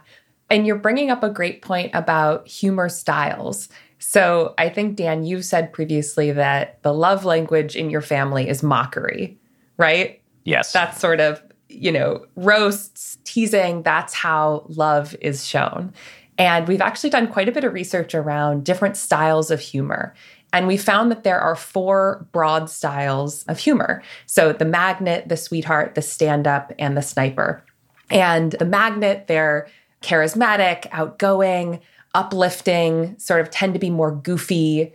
And 0.49 0.66
you're 0.66 0.76
bringing 0.76 1.11
up 1.11 1.23
a 1.23 1.28
great 1.28 1.61
point 1.61 1.90
about 1.92 2.49
humor 2.49 2.88
styles. 2.88 3.68
So 3.99 4.55
I 4.59 4.69
think, 4.69 4.97
Dan, 4.97 5.25
you've 5.25 5.45
said 5.45 5.73
previously 5.73 6.33
that 6.33 6.83
the 6.83 6.95
love 6.95 7.25
language 7.25 7.76
in 7.76 7.90
your 7.90 8.00
family 8.00 8.49
is 8.49 8.62
mockery, 8.62 9.38
right? 9.76 10.23
Yes. 10.45 10.73
That's 10.73 11.00
sort 11.00 11.21
of, 11.21 11.43
you 11.69 11.93
know, 11.93 12.25
roasts, 12.37 13.19
teasing, 13.25 13.83
that's 13.83 14.14
how 14.14 14.64
love 14.69 15.14
is 15.21 15.47
shown. 15.47 15.93
And 16.38 16.69
we've 16.69 16.81
actually 16.81 17.11
done 17.11 17.26
quite 17.26 17.49
a 17.49 17.52
bit 17.52 17.64
of 17.64 17.73
research 17.73 18.14
around 18.14 18.64
different 18.64 18.97
styles 18.97 19.50
of 19.50 19.61
humor. 19.61 20.14
And 20.52 20.67
we 20.67 20.76
found 20.76 21.11
that 21.11 21.25
there 21.25 21.40
are 21.40 21.57
four 21.57 22.26
broad 22.33 22.71
styles 22.71 23.43
of 23.45 23.59
humor. 23.59 24.02
So 24.26 24.52
the 24.52 24.64
magnet, 24.64 25.28
the 25.28 25.37
sweetheart, 25.37 25.95
the 25.95 26.02
stand 26.02 26.47
up, 26.47 26.73
and 26.78 26.97
the 26.97 27.02
sniper. 27.02 27.62
And 28.09 28.52
the 28.52 28.64
magnet, 28.64 29.26
they're 29.26 29.69
charismatic, 30.00 30.87
outgoing, 30.93 31.81
uplifting, 32.15 33.19
sort 33.19 33.41
of 33.41 33.50
tend 33.50 33.75
to 33.75 33.81
be 33.81 33.91
more 33.91 34.12
goofy, 34.12 34.93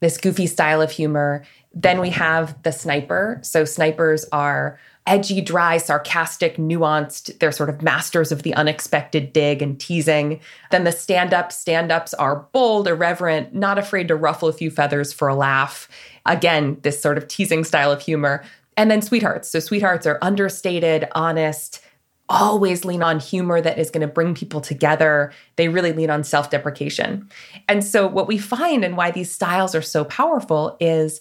this 0.00 0.18
goofy 0.18 0.46
style 0.46 0.82
of 0.82 0.90
humor. 0.90 1.44
Then 1.74 2.00
we 2.00 2.10
have 2.10 2.60
the 2.62 2.72
sniper. 2.72 3.38
So 3.42 3.64
snipers 3.64 4.24
are 4.32 4.78
edgy, 5.06 5.40
dry, 5.40 5.78
sarcastic, 5.78 6.56
nuanced. 6.56 7.38
They're 7.38 7.52
sort 7.52 7.68
of 7.68 7.82
masters 7.82 8.30
of 8.30 8.42
the 8.42 8.54
unexpected 8.54 9.32
dig 9.32 9.62
and 9.62 9.78
teasing. 9.80 10.40
Then 10.70 10.84
the 10.84 10.92
stand 10.92 11.34
up 11.34 11.52
stand 11.52 11.90
ups 11.90 12.14
are 12.14 12.46
bold, 12.52 12.86
irreverent, 12.86 13.54
not 13.54 13.78
afraid 13.78 14.08
to 14.08 14.16
ruffle 14.16 14.48
a 14.48 14.52
few 14.52 14.70
feathers 14.70 15.12
for 15.12 15.28
a 15.28 15.34
laugh. 15.34 15.88
Again, 16.26 16.78
this 16.82 17.00
sort 17.00 17.18
of 17.18 17.26
teasing 17.26 17.64
style 17.64 17.90
of 17.90 18.00
humor. 18.00 18.44
And 18.76 18.90
then 18.90 19.02
sweethearts. 19.02 19.50
So 19.50 19.60
sweethearts 19.60 20.06
are 20.06 20.18
understated, 20.22 21.06
honest, 21.14 21.84
always 22.32 22.84
lean 22.84 23.02
on 23.02 23.20
humor 23.20 23.60
that 23.60 23.78
is 23.78 23.90
going 23.90 24.00
to 24.00 24.12
bring 24.12 24.34
people 24.34 24.62
together. 24.62 25.32
They 25.56 25.68
really 25.68 25.92
lean 25.92 26.10
on 26.10 26.24
self 26.24 26.50
deprecation. 26.50 27.28
And 27.68 27.84
so, 27.84 28.06
what 28.06 28.26
we 28.26 28.38
find 28.38 28.84
and 28.84 28.96
why 28.96 29.10
these 29.10 29.30
styles 29.30 29.74
are 29.74 29.82
so 29.82 30.04
powerful 30.04 30.76
is 30.80 31.20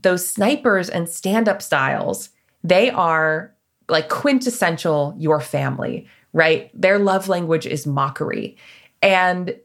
those 0.00 0.26
snipers 0.26 0.88
and 0.88 1.08
stand 1.08 1.48
up 1.48 1.60
styles, 1.60 2.30
they 2.62 2.90
are 2.90 3.52
like 3.88 4.08
quintessential 4.08 5.14
your 5.18 5.40
family, 5.40 6.06
right? 6.32 6.70
Their 6.80 6.98
love 6.98 7.28
language 7.28 7.66
is 7.66 7.86
mockery. 7.86 8.56
And 9.02 9.56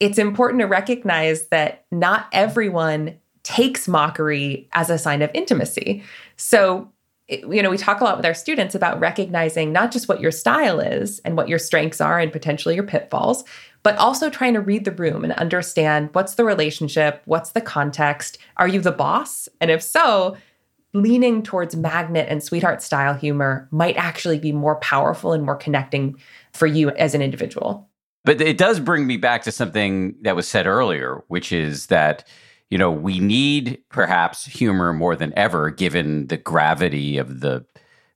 it's 0.00 0.18
important 0.18 0.60
to 0.60 0.66
recognize 0.66 1.48
that 1.48 1.84
not 1.90 2.26
everyone 2.32 3.18
takes 3.42 3.86
mockery 3.86 4.68
as 4.72 4.88
a 4.88 4.98
sign 4.98 5.20
of 5.22 5.30
intimacy. 5.34 6.02
So, 6.36 6.90
you 7.28 7.62
know, 7.62 7.70
we 7.70 7.76
talk 7.76 8.00
a 8.00 8.04
lot 8.04 8.16
with 8.16 8.24
our 8.24 8.34
students 8.34 8.74
about 8.74 8.98
recognizing 9.00 9.72
not 9.72 9.92
just 9.92 10.08
what 10.08 10.20
your 10.20 10.30
style 10.30 10.80
is 10.80 11.18
and 11.20 11.36
what 11.36 11.48
your 11.48 11.58
strengths 11.58 12.00
are 12.00 12.18
and 12.18 12.32
potentially 12.32 12.74
your 12.74 12.84
pitfalls, 12.84 13.44
but 13.82 13.96
also 13.96 14.30
trying 14.30 14.54
to 14.54 14.60
read 14.60 14.84
the 14.84 14.92
room 14.92 15.24
and 15.24 15.32
understand 15.34 16.08
what's 16.12 16.34
the 16.34 16.44
relationship, 16.44 17.22
what's 17.26 17.52
the 17.52 17.60
context, 17.60 18.38
are 18.56 18.68
you 18.68 18.80
the 18.80 18.92
boss? 18.92 19.48
And 19.60 19.70
if 19.70 19.82
so, 19.82 20.36
leaning 20.94 21.42
towards 21.42 21.76
magnet 21.76 22.26
and 22.30 22.42
sweetheart 22.42 22.82
style 22.82 23.14
humor 23.14 23.68
might 23.70 23.96
actually 23.96 24.38
be 24.38 24.52
more 24.52 24.76
powerful 24.76 25.34
and 25.34 25.44
more 25.44 25.56
connecting 25.56 26.18
for 26.52 26.66
you 26.66 26.90
as 26.90 27.14
an 27.14 27.20
individual. 27.20 27.88
But 28.24 28.40
it 28.40 28.58
does 28.58 28.80
bring 28.80 29.06
me 29.06 29.16
back 29.18 29.42
to 29.42 29.52
something 29.52 30.14
that 30.22 30.34
was 30.34 30.48
said 30.48 30.66
earlier, 30.66 31.22
which 31.28 31.52
is 31.52 31.86
that 31.86 32.26
you 32.70 32.76
know, 32.76 32.90
we 32.90 33.18
need 33.18 33.82
perhaps 33.88 34.44
humor 34.44 34.92
more 34.92 35.16
than 35.16 35.32
ever, 35.36 35.70
given 35.70 36.26
the 36.26 36.36
gravity 36.36 37.16
of 37.16 37.40
the 37.40 37.64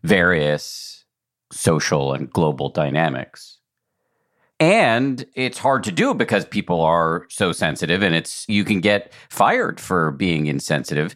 various 0.02 1.04
social 1.50 2.12
and 2.12 2.30
global 2.30 2.68
dynamics. 2.68 3.58
And 4.60 5.24
it's 5.34 5.58
hard 5.58 5.82
to 5.84 5.92
do 5.92 6.14
because 6.14 6.44
people 6.44 6.82
are 6.82 7.26
so 7.28 7.52
sensitive 7.52 8.02
and 8.02 8.14
it's 8.14 8.44
you 8.48 8.64
can 8.64 8.80
get 8.80 9.12
fired 9.28 9.80
for 9.80 10.12
being 10.12 10.46
insensitive. 10.46 11.14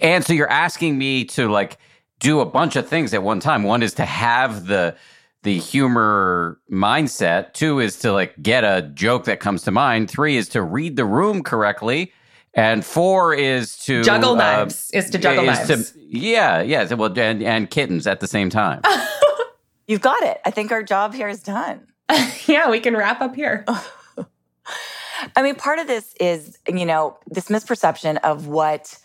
And 0.00 0.24
so 0.24 0.32
you're 0.32 0.50
asking 0.50 0.98
me 0.98 1.24
to 1.26 1.48
like 1.48 1.78
do 2.18 2.40
a 2.40 2.46
bunch 2.46 2.76
of 2.76 2.88
things 2.88 3.14
at 3.14 3.22
one 3.22 3.40
time. 3.40 3.62
One 3.62 3.82
is 3.82 3.94
to 3.94 4.04
have 4.04 4.66
the 4.66 4.96
the 5.42 5.58
humor 5.58 6.60
mindset. 6.70 7.52
Two 7.52 7.80
is 7.80 7.98
to 8.00 8.12
like 8.12 8.40
get 8.42 8.64
a 8.64 8.82
joke 8.94 9.24
that 9.24 9.40
comes 9.40 9.62
to 9.62 9.70
mind. 9.70 10.10
Three 10.10 10.36
is 10.36 10.48
to 10.50 10.62
read 10.62 10.96
the 10.96 11.04
room 11.04 11.42
correctly 11.42 12.12
And 12.54 12.84
four 12.84 13.34
is 13.34 13.78
to 13.78 14.02
juggle 14.02 14.32
uh, 14.32 14.36
knives. 14.36 14.90
Is 14.92 15.08
to 15.10 15.18
juggle 15.18 15.48
is 15.48 15.68
knives. 15.68 15.92
To, 15.92 16.00
yeah, 16.00 16.60
yeah. 16.60 16.92
Well, 16.92 17.18
and, 17.18 17.42
and 17.42 17.70
kittens 17.70 18.06
at 18.06 18.20
the 18.20 18.26
same 18.26 18.50
time. 18.50 18.82
You've 19.88 20.02
got 20.02 20.22
it. 20.22 20.40
I 20.44 20.50
think 20.50 20.70
our 20.70 20.82
job 20.82 21.14
here 21.14 21.28
is 21.28 21.42
done. 21.42 21.86
yeah, 22.46 22.70
we 22.70 22.80
can 22.80 22.96
wrap 22.96 23.20
up 23.20 23.34
here. 23.34 23.64
I 25.36 25.42
mean, 25.42 25.54
part 25.54 25.78
of 25.78 25.86
this 25.86 26.14
is, 26.20 26.58
you 26.68 26.84
know, 26.84 27.18
this 27.26 27.48
misperception 27.48 28.18
of 28.22 28.46
what 28.46 28.98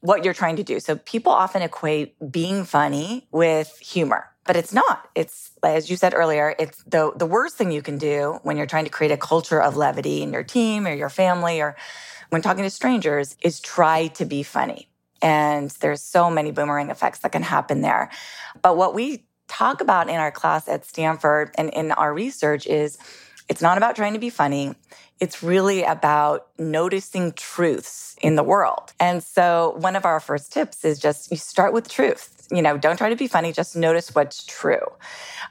what 0.00 0.24
you're 0.24 0.34
trying 0.34 0.56
to 0.56 0.64
do. 0.64 0.80
So 0.80 0.96
people 0.96 1.30
often 1.30 1.62
equate 1.62 2.16
being 2.32 2.64
funny 2.64 3.28
with 3.30 3.78
humor, 3.78 4.28
but 4.44 4.56
it's 4.56 4.72
not. 4.72 5.08
It's 5.14 5.52
as 5.62 5.88
you 5.88 5.96
said 5.96 6.14
earlier, 6.14 6.56
it's 6.58 6.82
the 6.84 7.12
the 7.14 7.26
worst 7.26 7.56
thing 7.56 7.70
you 7.70 7.82
can 7.82 7.98
do 7.98 8.40
when 8.42 8.56
you're 8.56 8.66
trying 8.66 8.84
to 8.84 8.90
create 8.90 9.12
a 9.12 9.16
culture 9.16 9.62
of 9.62 9.76
levity 9.76 10.22
in 10.22 10.32
your 10.32 10.42
team 10.42 10.86
or 10.86 10.94
your 10.94 11.08
family 11.10 11.60
or 11.60 11.76
when 12.32 12.40
talking 12.40 12.64
to 12.64 12.70
strangers 12.70 13.36
is 13.42 13.60
try 13.60 14.06
to 14.06 14.24
be 14.24 14.42
funny. 14.42 14.88
And 15.20 15.68
there's 15.80 16.00
so 16.00 16.30
many 16.30 16.50
boomerang 16.50 16.88
effects 16.88 17.18
that 17.18 17.32
can 17.32 17.42
happen 17.42 17.82
there. 17.82 18.08
But 18.62 18.78
what 18.78 18.94
we 18.94 19.26
talk 19.48 19.82
about 19.82 20.08
in 20.08 20.16
our 20.16 20.30
class 20.30 20.66
at 20.66 20.86
Stanford 20.86 21.50
and 21.58 21.68
in 21.68 21.92
our 21.92 22.14
research 22.14 22.66
is 22.66 22.96
it's 23.50 23.60
not 23.60 23.76
about 23.76 23.96
trying 23.96 24.14
to 24.14 24.18
be 24.18 24.30
funny. 24.30 24.74
It's 25.20 25.42
really 25.42 25.82
about 25.82 26.46
noticing 26.58 27.32
truths 27.32 28.16
in 28.22 28.36
the 28.36 28.42
world. 28.42 28.94
And 28.98 29.22
so 29.22 29.74
one 29.76 29.94
of 29.94 30.06
our 30.06 30.18
first 30.18 30.54
tips 30.54 30.86
is 30.86 30.98
just 30.98 31.30
you 31.30 31.36
start 31.36 31.74
with 31.74 31.90
truth. 31.90 32.48
You 32.50 32.62
know, 32.62 32.78
don't 32.78 32.96
try 32.96 33.10
to 33.10 33.16
be 33.16 33.28
funny, 33.28 33.52
just 33.52 33.76
notice 33.76 34.14
what's 34.14 34.46
true. 34.46 34.86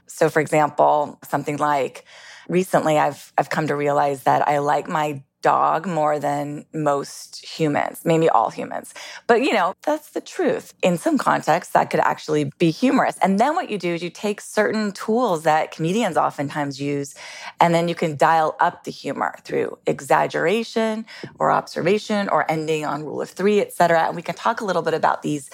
So 0.08 0.32
for 0.32 0.40
example, 0.40 1.20
something 1.30 1.58
like 1.58 2.06
recently 2.50 2.98
I've 2.98 3.32
I've 3.38 3.52
come 3.52 3.68
to 3.68 3.76
realize 3.76 4.24
that 4.24 4.48
I 4.48 4.58
like 4.58 4.90
my 4.90 5.22
dog 5.42 5.86
more 5.86 6.20
than 6.20 6.66
most 6.74 7.46
humans, 7.46 8.02
maybe 8.06 8.30
all 8.30 8.50
humans. 8.50 8.94
But 9.28 9.42
you 9.42 9.54
know, 9.54 9.74
that's 9.84 10.10
the 10.12 10.22
truth. 10.22 10.74
In 10.82 10.98
some 10.98 11.18
contexts, 11.18 11.74
that 11.74 11.90
could 11.90 12.00
actually 12.00 12.52
be 12.58 12.72
humorous. 12.72 13.18
And 13.22 13.40
then 13.40 13.56
what 13.56 13.70
you 13.70 13.78
do 13.78 13.94
is 13.94 14.04
you 14.04 14.10
take 14.10 14.42
certain 14.42 14.92
tools 14.92 15.44
that 15.44 15.72
comedians 15.72 16.18
oftentimes 16.18 16.82
use, 16.82 17.16
and 17.60 17.74
then 17.74 17.88
you 17.88 17.96
can 17.96 18.16
dial 18.16 18.56
up 18.60 18.84
the 18.84 18.92
humor 18.92 19.36
through 19.44 19.78
exaggeration 19.88 21.06
or 21.40 21.52
observation 21.52 22.30
or 22.30 22.50
ending 22.50 22.86
on 22.86 23.04
rule 23.04 23.22
of 23.22 23.30
three, 23.30 23.60
et 23.60 23.74
cetera. 23.74 24.08
And 24.08 24.16
we 24.16 24.22
can 24.22 24.36
talk 24.36 24.62
a 24.62 24.66
little 24.66 24.82
bit 24.82 24.94
about 24.94 25.22
these 25.22 25.50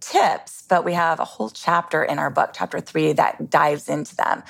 tips, 0.00 0.64
but 0.68 0.84
we 0.84 0.92
have 0.92 1.20
a 1.20 1.24
whole 1.24 1.50
chapter 1.50 2.02
in 2.02 2.18
our 2.18 2.30
book, 2.30 2.50
chapter 2.52 2.80
three, 2.80 3.12
that 3.12 3.50
dives 3.50 3.88
into 3.88 4.16
them. 4.16 4.42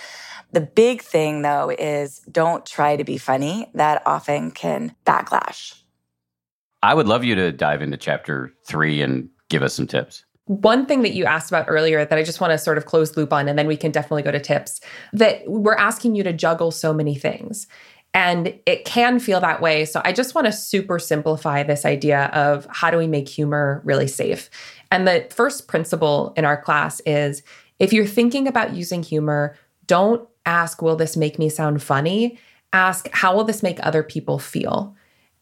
The 0.53 0.61
big 0.61 1.03
thing 1.03 1.43
though 1.43 1.71
is 1.71 2.21
don't 2.31 2.65
try 2.65 2.97
to 2.97 3.05
be 3.05 3.19
funny. 3.19 3.71
That 3.75 4.03
often 4.07 4.51
can 4.51 4.95
backlash. 5.05 5.81
I 6.83 6.95
would 6.95 7.09
love 7.09 7.25
you 7.25 7.35
to 7.35 7.53
dive 7.53 7.83
into 7.83 7.97
chapter 7.97 8.53
three 8.65 9.03
and 9.03 9.29
give 9.49 9.63
us 9.63 9.75
some 9.75 9.87
tips. 9.87 10.25
One 10.45 10.87
thing 10.87 11.03
that 11.03 11.15
you 11.15 11.25
asked 11.25 11.51
about 11.51 11.67
earlier 11.69 12.05
that 12.05 12.17
I 12.17 12.23
just 12.23 12.41
want 12.41 12.53
to 12.53 12.59
sort 12.59 12.79
of 12.79 12.87
close 12.87 13.17
loop 13.17 13.33
on, 13.33 13.49
and 13.49 13.59
then 13.59 13.67
we 13.67 13.77
can 13.77 13.91
definitely 13.91 14.23
go 14.23 14.31
to 14.31 14.39
tips 14.39 14.81
that 15.13 15.43
we're 15.49 15.75
asking 15.75 16.15
you 16.15 16.23
to 16.23 16.33
juggle 16.33 16.71
so 16.71 16.93
many 16.93 17.17
things. 17.17 17.67
And 18.15 18.59
it 18.65 18.85
can 18.85 19.19
feel 19.19 19.41
that 19.41 19.61
way. 19.61 19.85
So 19.85 20.01
I 20.05 20.13
just 20.13 20.35
want 20.35 20.47
to 20.47 20.53
super 20.53 20.99
simplify 20.99 21.65
this 21.65 21.85
idea 21.85 22.27
of 22.33 22.67
how 22.71 22.91
do 22.91 22.97
we 22.97 23.07
make 23.07 23.29
humor 23.29 23.83
really 23.85 24.07
safe. 24.09 24.49
And 24.91 25.07
the 25.07 25.27
first 25.31 25.69
principle 25.69 26.33
in 26.37 26.45
our 26.45 26.61
class 26.61 27.01
is 27.07 27.43
if 27.79 27.93
you're 27.93 28.07
thinking 28.07 28.47
about 28.47 28.75
using 28.75 29.03
humor, 29.03 29.57
don't 29.87 30.27
ask, 30.45 30.83
Will 30.83 30.97
this 30.97 31.17
make 31.17 31.39
me 31.39 31.49
sound 31.49 31.83
funny? 31.83 32.39
Ask, 32.73 33.09
How 33.13 33.35
will 33.35 33.45
this 33.45 33.63
make 33.63 33.85
other 33.85 34.03
people 34.03 34.39
feel? 34.39 34.95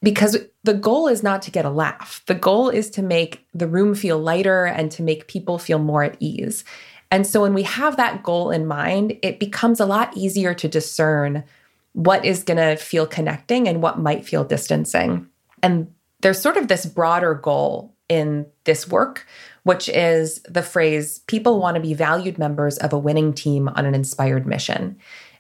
Because 0.03 0.37
the 0.65 0.75
goal 0.75 1.09
is 1.09 1.23
not 1.23 1.41
to 1.43 1.51
get 1.51 1.65
a 1.65 1.71
laugh. 1.71 2.23
The 2.27 2.35
goal 2.35 2.69
is 2.69 2.91
to 2.91 3.03
make 3.03 3.47
the 3.55 3.67
room 3.67 3.95
feel 3.95 4.19
lighter 4.19 4.67
and 4.67 4.91
to 4.93 5.03
make 5.03 5.29
people 5.29 5.59
feel 5.59 5.79
more 5.79 6.03
at 6.03 6.17
ease. 6.21 6.65
And 7.11 7.27
so 7.27 7.41
when 7.41 7.55
we 7.55 7.63
have 7.63 7.97
that 7.97 8.23
goal 8.23 8.51
in 8.51 8.67
mind, 8.67 9.19
it 9.23 9.39
becomes 9.39 9.81
a 9.81 9.87
lot 9.87 10.17
easier 10.17 10.53
to 10.55 10.69
discern 10.69 11.45
what 11.93 12.25
is 12.25 12.43
going 12.43 12.59
to 12.59 12.77
feel 12.77 13.07
connecting 13.07 13.69
and 13.69 13.81
what 13.81 13.99
might 13.99 14.27
feel 14.27 14.45
distancing. 14.45 15.29
And 15.63 15.93
there's 16.21 16.41
sort 16.41 16.57
of 16.57 16.69
this 16.69 16.87
broader 16.87 17.35
goal 17.35 17.94
in 18.15 18.47
this 18.65 18.89
work, 18.89 19.27
which 19.65 19.89
is 19.89 20.41
the 20.49 20.63
phrase 20.63 21.19
people 21.27 21.59
want 21.59 21.75
to 21.75 21.81
be 21.81 21.95
valued 21.95 22.39
members 22.39 22.79
of 22.79 22.93
a 22.93 22.99
winning 22.99 23.33
team 23.33 23.69
on 23.69 23.85
an 23.85 23.95
inspired 23.95 24.47
mission. 24.47 24.97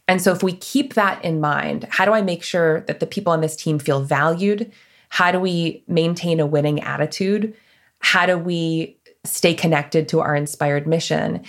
And 0.09 0.21
so, 0.21 0.33
if 0.33 0.43
we 0.43 0.53
keep 0.53 0.95
that 0.95 1.25
in 1.25 1.41
mind, 1.41 1.87
how 1.89 2.05
do 2.05 2.13
I 2.13 2.21
make 2.21 2.43
sure 2.43 2.81
that 2.83 3.01
the 3.01 3.07
people 3.07 3.33
on 3.33 3.41
this 3.41 3.57
team 3.57 3.79
feel 3.79 4.03
valued? 4.03 4.71
How 5.09 5.31
do 5.31 5.41
we 5.41 5.85
maintain 5.87 6.41
a 6.41 6.47
winning 6.47 6.81
attitude? 6.81 7.55
How 8.01 8.27
do 8.27 8.37
we 8.37 8.99
stay 9.25 9.55
connected 9.55 10.09
to 10.09 10.21
our 10.21 10.37
inspired 10.37 10.87
mission? 10.87 11.45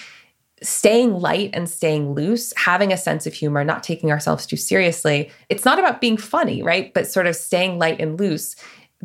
Staying 0.61 1.15
light 1.15 1.49
and 1.53 1.69
staying 1.69 2.13
loose, 2.13 2.53
having 2.55 2.93
a 2.93 2.97
sense 2.97 3.27
of 3.27 3.33
humor, 3.33 3.63
not 3.63 3.83
taking 3.83 4.09
ourselves 4.09 4.45
too 4.45 4.55
seriously. 4.55 5.29
It's 5.49 5.65
not 5.65 5.79
about 5.79 5.99
being 5.99 6.15
funny, 6.15 6.63
right? 6.63 6.93
But 6.93 7.07
sort 7.07 7.27
of 7.27 7.35
staying 7.35 7.77
light 7.77 7.99
and 7.99 8.17
loose 8.17 8.55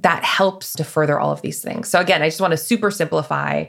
that 0.03 0.25
helps 0.25 0.73
to 0.75 0.85
further 0.85 1.19
all 1.19 1.33
of 1.33 1.43
these 1.43 1.63
things. 1.63 1.89
So, 1.89 2.01
again, 2.01 2.23
I 2.23 2.29
just 2.29 2.41
want 2.41 2.53
to 2.53 2.57
super 2.57 2.91
simplify. 2.91 3.67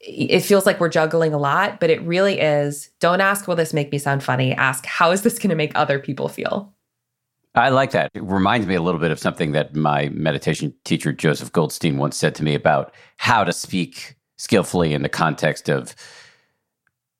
It 0.00 0.40
feels 0.40 0.66
like 0.66 0.80
we're 0.80 0.88
juggling 0.88 1.32
a 1.32 1.38
lot, 1.38 1.78
but 1.78 1.90
it 1.90 2.02
really 2.02 2.40
is 2.40 2.90
don't 3.00 3.20
ask, 3.20 3.46
will 3.46 3.56
this 3.56 3.72
make 3.72 3.92
me 3.92 3.98
sound 3.98 4.22
funny? 4.22 4.52
Ask, 4.52 4.84
how 4.86 5.12
is 5.12 5.22
this 5.22 5.38
going 5.38 5.50
to 5.50 5.56
make 5.56 5.72
other 5.74 5.98
people 5.98 6.28
feel? 6.28 6.72
I 7.54 7.68
like 7.68 7.90
that. 7.90 8.10
It 8.14 8.22
reminds 8.24 8.66
me 8.66 8.74
a 8.74 8.82
little 8.82 9.00
bit 9.00 9.10
of 9.10 9.18
something 9.18 9.52
that 9.52 9.74
my 9.74 10.08
meditation 10.08 10.74
teacher, 10.84 11.12
Joseph 11.12 11.52
Goldstein, 11.52 11.98
once 11.98 12.16
said 12.16 12.34
to 12.36 12.44
me 12.44 12.54
about 12.54 12.94
how 13.18 13.44
to 13.44 13.52
speak 13.52 14.16
skillfully 14.38 14.92
in 14.92 15.02
the 15.02 15.08
context 15.08 15.68
of 15.68 15.94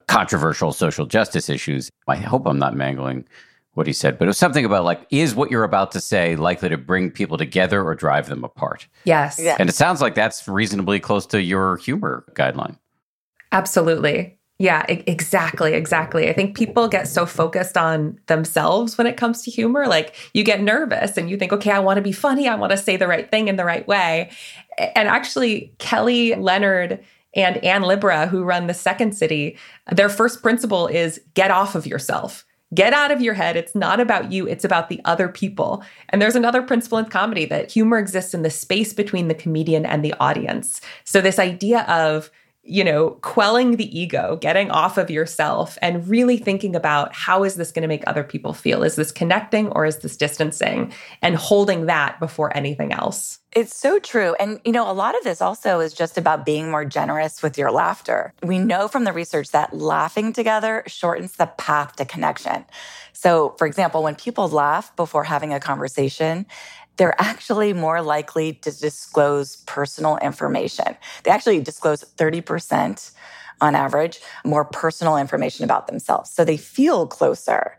controversial 0.09 0.73
social 0.73 1.07
justice 1.07 1.49
issues. 1.49 1.91
I 2.09 2.17
hope 2.17 2.47
I'm 2.47 2.59
not 2.59 2.75
mangling 2.75 3.27
what 3.75 3.87
he 3.87 3.93
said, 3.93 4.19
but 4.19 4.27
it 4.27 4.29
was 4.29 4.39
something 4.39 4.65
about 4.65 4.85
like, 4.85 5.07
is 5.11 5.35
what 5.35 5.51
you're 5.51 5.65
about 5.65 5.93
to 5.93 6.01
say 6.01 6.37
likely 6.37 6.69
to 6.69 6.77
bring 6.77 7.11
people 7.11 7.39
together 7.39 7.83
or 7.83 7.95
drive 7.95 8.29
them 8.29 8.45
apart? 8.45 8.87
Yes. 9.05 9.39
Yeah. 9.41 9.57
And 9.59 9.69
it 9.69 9.75
sounds 9.75 10.01
like 10.01 10.15
that's 10.15 10.47
reasonably 10.47 11.01
close 11.01 11.27
to 11.27 11.41
your 11.41 11.79
humor 11.79 12.25
guideline. 12.35 12.79
Absolutely. 13.51 14.39
Yeah, 14.59 14.85
exactly, 14.89 15.73
exactly. 15.73 16.29
I 16.29 16.35
think 16.35 16.57
people 16.57 16.87
get 16.87 17.09
so 17.09 17.27
focused 17.27 17.77
on 17.77 18.21
themselves 18.27 18.97
when 18.97 19.09
it 19.09 19.17
comes 19.17 19.43
to 19.43 19.51
humor. 19.51 19.89
Like 19.89 20.15
you 20.35 20.45
get 20.45 20.63
nervous 20.63 21.17
and 21.17 21.29
you 21.29 21.37
think, 21.37 21.53
okay, 21.53 21.73
I 21.73 21.81
want 21.81 21.97
to 21.97 22.03
be 22.03 22.13
funny. 22.13 22.47
I 22.47 22.55
want 22.55 22.71
to 22.71 22.77
say 22.77 22.97
the 22.97 23.09
right 23.09 23.29
thing 23.29 23.49
in 23.49 23.57
the 23.57 23.65
right 23.65 23.87
way. 23.89 24.31
And 24.79 25.09
actually, 25.09 25.75
Kelly 25.79 26.35
Leonard 26.37 27.03
and 27.35 27.57
Anne 27.65 27.83
Libera, 27.83 28.29
who 28.29 28.45
run 28.45 28.69
the 28.69 28.75
Second 28.75 29.17
City, 29.17 29.59
their 29.91 30.09
first 30.09 30.43
principle 30.43 30.87
is 30.87 31.21
get 31.35 31.51
off 31.51 31.75
of 31.75 31.87
yourself 31.87 32.45
Get 32.75 32.93
out 32.93 33.11
of 33.11 33.21
your 33.21 33.35
head. 33.35 33.57
It's 33.57 33.75
not 33.75 34.01
about 34.01 34.33
you, 34.33 34.49
it's 34.49 34.65
about 34.65 34.89
the 34.89 35.01
other 35.05 35.29
people. 35.29 35.83
And 36.09 36.23
there's 36.23 36.37
another 36.37 36.63
principle 36.63 36.99
in 36.99 37.07
comedy 37.07 37.45
that 37.47 37.71
humor 37.71 37.99
exists 37.99 38.35
in 38.35 38.43
the 38.43 38.51
space 38.51 38.93
between 38.93 39.29
the 39.29 39.35
comedian 39.35 39.85
and 39.85 40.05
the 40.05 40.15
audience. 40.21 40.81
So, 41.05 41.21
this 41.21 41.39
idea 41.39 41.83
of 41.83 42.31
you 42.65 42.85
know, 42.85 43.11
quelling 43.23 43.77
the 43.77 43.99
ego, 43.99 44.37
getting 44.41 44.71
off 44.71 44.97
of 44.97 45.11
yourself 45.11 45.77
and 45.83 46.07
really 46.07 46.37
thinking 46.37 46.77
about 46.77 47.13
how 47.13 47.43
is 47.43 47.57
this 47.57 47.73
going 47.73 47.83
to 47.83 47.89
make 47.89 48.05
other 48.07 48.23
people 48.23 48.53
feel? 48.53 48.85
Is 48.85 48.95
this 48.95 49.11
connecting 49.11 49.69
or 49.71 49.85
is 49.85 49.99
this 49.99 50.17
distancing? 50.17 50.93
And 51.23 51.35
holding 51.35 51.87
that 51.87 52.21
before 52.21 52.57
anything 52.57 52.93
else. 52.93 53.41
It's 53.55 53.77
so 53.77 53.99
true. 53.99 54.35
And, 54.41 54.61
you 54.65 54.73
know, 54.73 54.91
a 54.91 54.95
lot 54.95 55.17
of 55.17 55.25
this 55.25 55.43
also 55.43 55.81
is 55.81 55.93
just 55.93 56.17
about 56.17 56.47
being 56.47 56.71
more 56.71 56.85
generous 56.85 57.43
with 57.43 57.59
your 57.59 57.71
laughter. 57.71 58.33
We 58.43 58.59
know 58.59 58.89
from 58.89 59.05
the 59.05 59.13
research 59.13 59.51
that 59.51 59.77
laughing 59.77 60.33
together 60.33 60.85
shortens 60.87 61.33
the 61.33 61.47
path 61.47 61.97
to 61.97 62.05
connection. 62.05 62.65
So, 63.13 63.55
for 63.59 63.67
example, 63.67 64.03
when 64.03 64.15
people 64.15 64.49
laugh 64.49 64.95
before 64.97 65.25
having 65.25 65.53
a 65.53 65.61
conversation, 65.61 66.47
they're 66.97 67.21
actually 67.21 67.73
more 67.73 68.03
likely 68.03 68.55
to 68.55 68.79
disclose 68.79 69.57
personal 69.57 70.19
information. 70.19 70.97
They 71.25 71.31
actually 71.31 71.61
disclose 71.61 72.05
30% 72.05 73.13
on 73.61 73.75
average 73.75 74.21
more 74.45 74.65
personal 74.65 75.17
information 75.17 75.65
about 75.65 75.87
themselves. 75.87 76.31
So 76.31 76.45
they 76.45 76.57
feel 76.57 77.07
closer. 77.07 77.79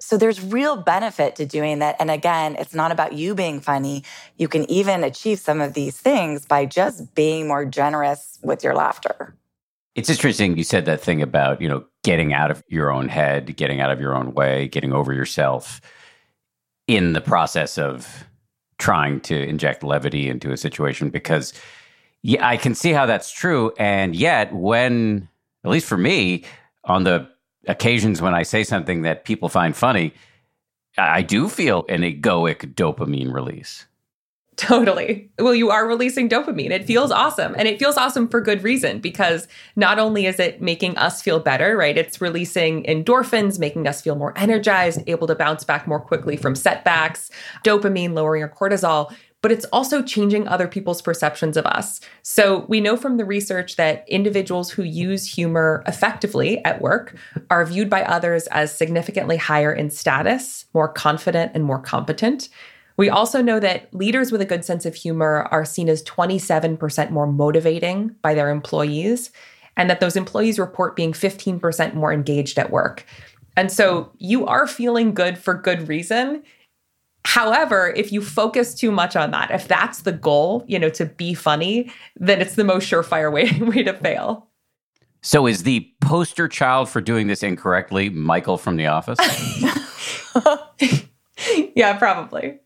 So 0.00 0.16
there's 0.16 0.42
real 0.42 0.76
benefit 0.76 1.36
to 1.36 1.46
doing 1.46 1.78
that. 1.80 1.96
And 2.00 2.10
again, 2.10 2.56
it's 2.58 2.74
not 2.74 2.90
about 2.90 3.12
you 3.12 3.34
being 3.34 3.60
funny. 3.60 4.02
You 4.38 4.48
can 4.48 4.68
even 4.70 5.04
achieve 5.04 5.38
some 5.38 5.60
of 5.60 5.74
these 5.74 5.96
things 5.96 6.46
by 6.46 6.64
just 6.66 7.14
being 7.14 7.46
more 7.46 7.64
generous 7.64 8.38
with 8.42 8.64
your 8.64 8.74
laughter. 8.74 9.36
It's 9.94 10.08
interesting 10.08 10.56
you 10.56 10.64
said 10.64 10.86
that 10.86 11.00
thing 11.00 11.20
about, 11.20 11.60
you 11.60 11.68
know, 11.68 11.84
getting 12.02 12.32
out 12.32 12.50
of 12.50 12.62
your 12.68 12.90
own 12.90 13.08
head, 13.08 13.54
getting 13.56 13.80
out 13.80 13.90
of 13.90 14.00
your 14.00 14.14
own 14.14 14.32
way, 14.32 14.68
getting 14.68 14.92
over 14.92 15.12
yourself 15.12 15.80
in 16.86 17.12
the 17.12 17.20
process 17.20 17.76
of 17.76 18.24
trying 18.80 19.20
to 19.20 19.36
inject 19.40 19.84
levity 19.84 20.28
into 20.28 20.50
a 20.50 20.56
situation 20.56 21.10
because 21.10 21.52
yeah, 22.22 22.46
I 22.46 22.56
can 22.56 22.74
see 22.74 22.92
how 22.92 23.06
that's 23.06 23.30
true. 23.30 23.72
And 23.78 24.14
yet, 24.14 24.52
when, 24.52 25.28
at 25.64 25.70
least 25.70 25.86
for 25.86 25.96
me, 25.96 26.44
on 26.84 27.04
the 27.04 27.28
occasions 27.66 28.20
when 28.20 28.34
I 28.34 28.42
say 28.42 28.64
something 28.64 29.02
that 29.02 29.24
people 29.24 29.48
find 29.48 29.76
funny, 29.76 30.12
I 30.98 31.22
do 31.22 31.48
feel 31.48 31.84
an 31.88 32.00
egoic 32.00 32.74
dopamine 32.74 33.32
release. 33.32 33.86
Totally. 34.60 35.30
Well, 35.38 35.54
you 35.54 35.70
are 35.70 35.86
releasing 35.86 36.28
dopamine. 36.28 36.70
It 36.70 36.84
feels 36.84 37.10
mm-hmm. 37.10 37.20
awesome. 37.20 37.54
And 37.56 37.66
it 37.66 37.78
feels 37.78 37.96
awesome 37.96 38.28
for 38.28 38.42
good 38.42 38.62
reason 38.62 39.00
because 39.00 39.48
not 39.74 39.98
only 39.98 40.26
is 40.26 40.38
it 40.38 40.60
making 40.60 40.98
us 40.98 41.22
feel 41.22 41.40
better, 41.40 41.78
right? 41.78 41.96
It's 41.96 42.20
releasing 42.20 42.84
endorphins, 42.84 43.58
making 43.58 43.86
us 43.88 44.02
feel 44.02 44.16
more 44.16 44.36
energized, 44.36 45.00
able 45.06 45.26
to 45.28 45.34
bounce 45.34 45.64
back 45.64 45.88
more 45.88 45.98
quickly 45.98 46.36
from 46.36 46.54
setbacks, 46.54 47.30
dopamine, 47.64 48.14
lowering 48.14 48.42
our 48.42 48.50
cortisol, 48.50 49.14
but 49.42 49.50
it's 49.50 49.64
also 49.66 50.02
changing 50.02 50.46
other 50.46 50.68
people's 50.68 51.00
perceptions 51.00 51.56
of 51.56 51.64
us. 51.64 52.00
So 52.22 52.66
we 52.68 52.80
know 52.80 52.96
from 52.96 53.16
the 53.16 53.24
research 53.24 53.76
that 53.76 54.04
individuals 54.08 54.70
who 54.70 54.82
use 54.82 55.26
humor 55.26 55.82
effectively 55.86 56.62
at 56.64 56.82
work 56.82 57.16
are 57.48 57.64
viewed 57.64 57.88
by 57.88 58.02
others 58.02 58.46
as 58.48 58.76
significantly 58.76 59.38
higher 59.38 59.72
in 59.72 59.88
status, 59.88 60.66
more 60.74 60.92
confident, 60.92 61.52
and 61.54 61.64
more 61.64 61.80
competent. 61.80 62.50
We 63.00 63.08
also 63.08 63.40
know 63.40 63.58
that 63.60 63.88
leaders 63.94 64.30
with 64.30 64.42
a 64.42 64.44
good 64.44 64.62
sense 64.62 64.84
of 64.84 64.94
humor 64.94 65.48
are 65.50 65.64
seen 65.64 65.88
as 65.88 66.02
27% 66.02 67.08
more 67.08 67.26
motivating 67.26 68.14
by 68.20 68.34
their 68.34 68.50
employees, 68.50 69.30
and 69.78 69.88
that 69.88 70.00
those 70.00 70.16
employees 70.16 70.58
report 70.58 70.96
being 70.96 71.14
15% 71.14 71.94
more 71.94 72.12
engaged 72.12 72.58
at 72.58 72.70
work. 72.70 73.06
And 73.56 73.72
so 73.72 74.12
you 74.18 74.46
are 74.46 74.66
feeling 74.66 75.14
good 75.14 75.38
for 75.38 75.54
good 75.54 75.88
reason. 75.88 76.42
However, 77.24 77.94
if 77.96 78.12
you 78.12 78.20
focus 78.20 78.74
too 78.74 78.90
much 78.90 79.16
on 79.16 79.30
that, 79.30 79.50
if 79.50 79.66
that's 79.66 80.02
the 80.02 80.12
goal, 80.12 80.62
you 80.68 80.78
know, 80.78 80.90
to 80.90 81.06
be 81.06 81.32
funny, 81.32 81.90
then 82.16 82.42
it's 82.42 82.56
the 82.56 82.64
most 82.64 82.86
surefire 82.86 83.32
way, 83.32 83.50
way 83.62 83.82
to 83.82 83.94
fail. 83.94 84.46
So 85.22 85.46
is 85.46 85.62
the 85.62 85.90
poster 86.02 86.48
child 86.48 86.90
for 86.90 87.00
doing 87.00 87.28
this 87.28 87.42
incorrectly 87.42 88.10
Michael 88.10 88.58
from 88.58 88.76
The 88.76 88.88
Office? 88.88 89.18
yeah, 91.74 91.96
probably. 91.96 92.58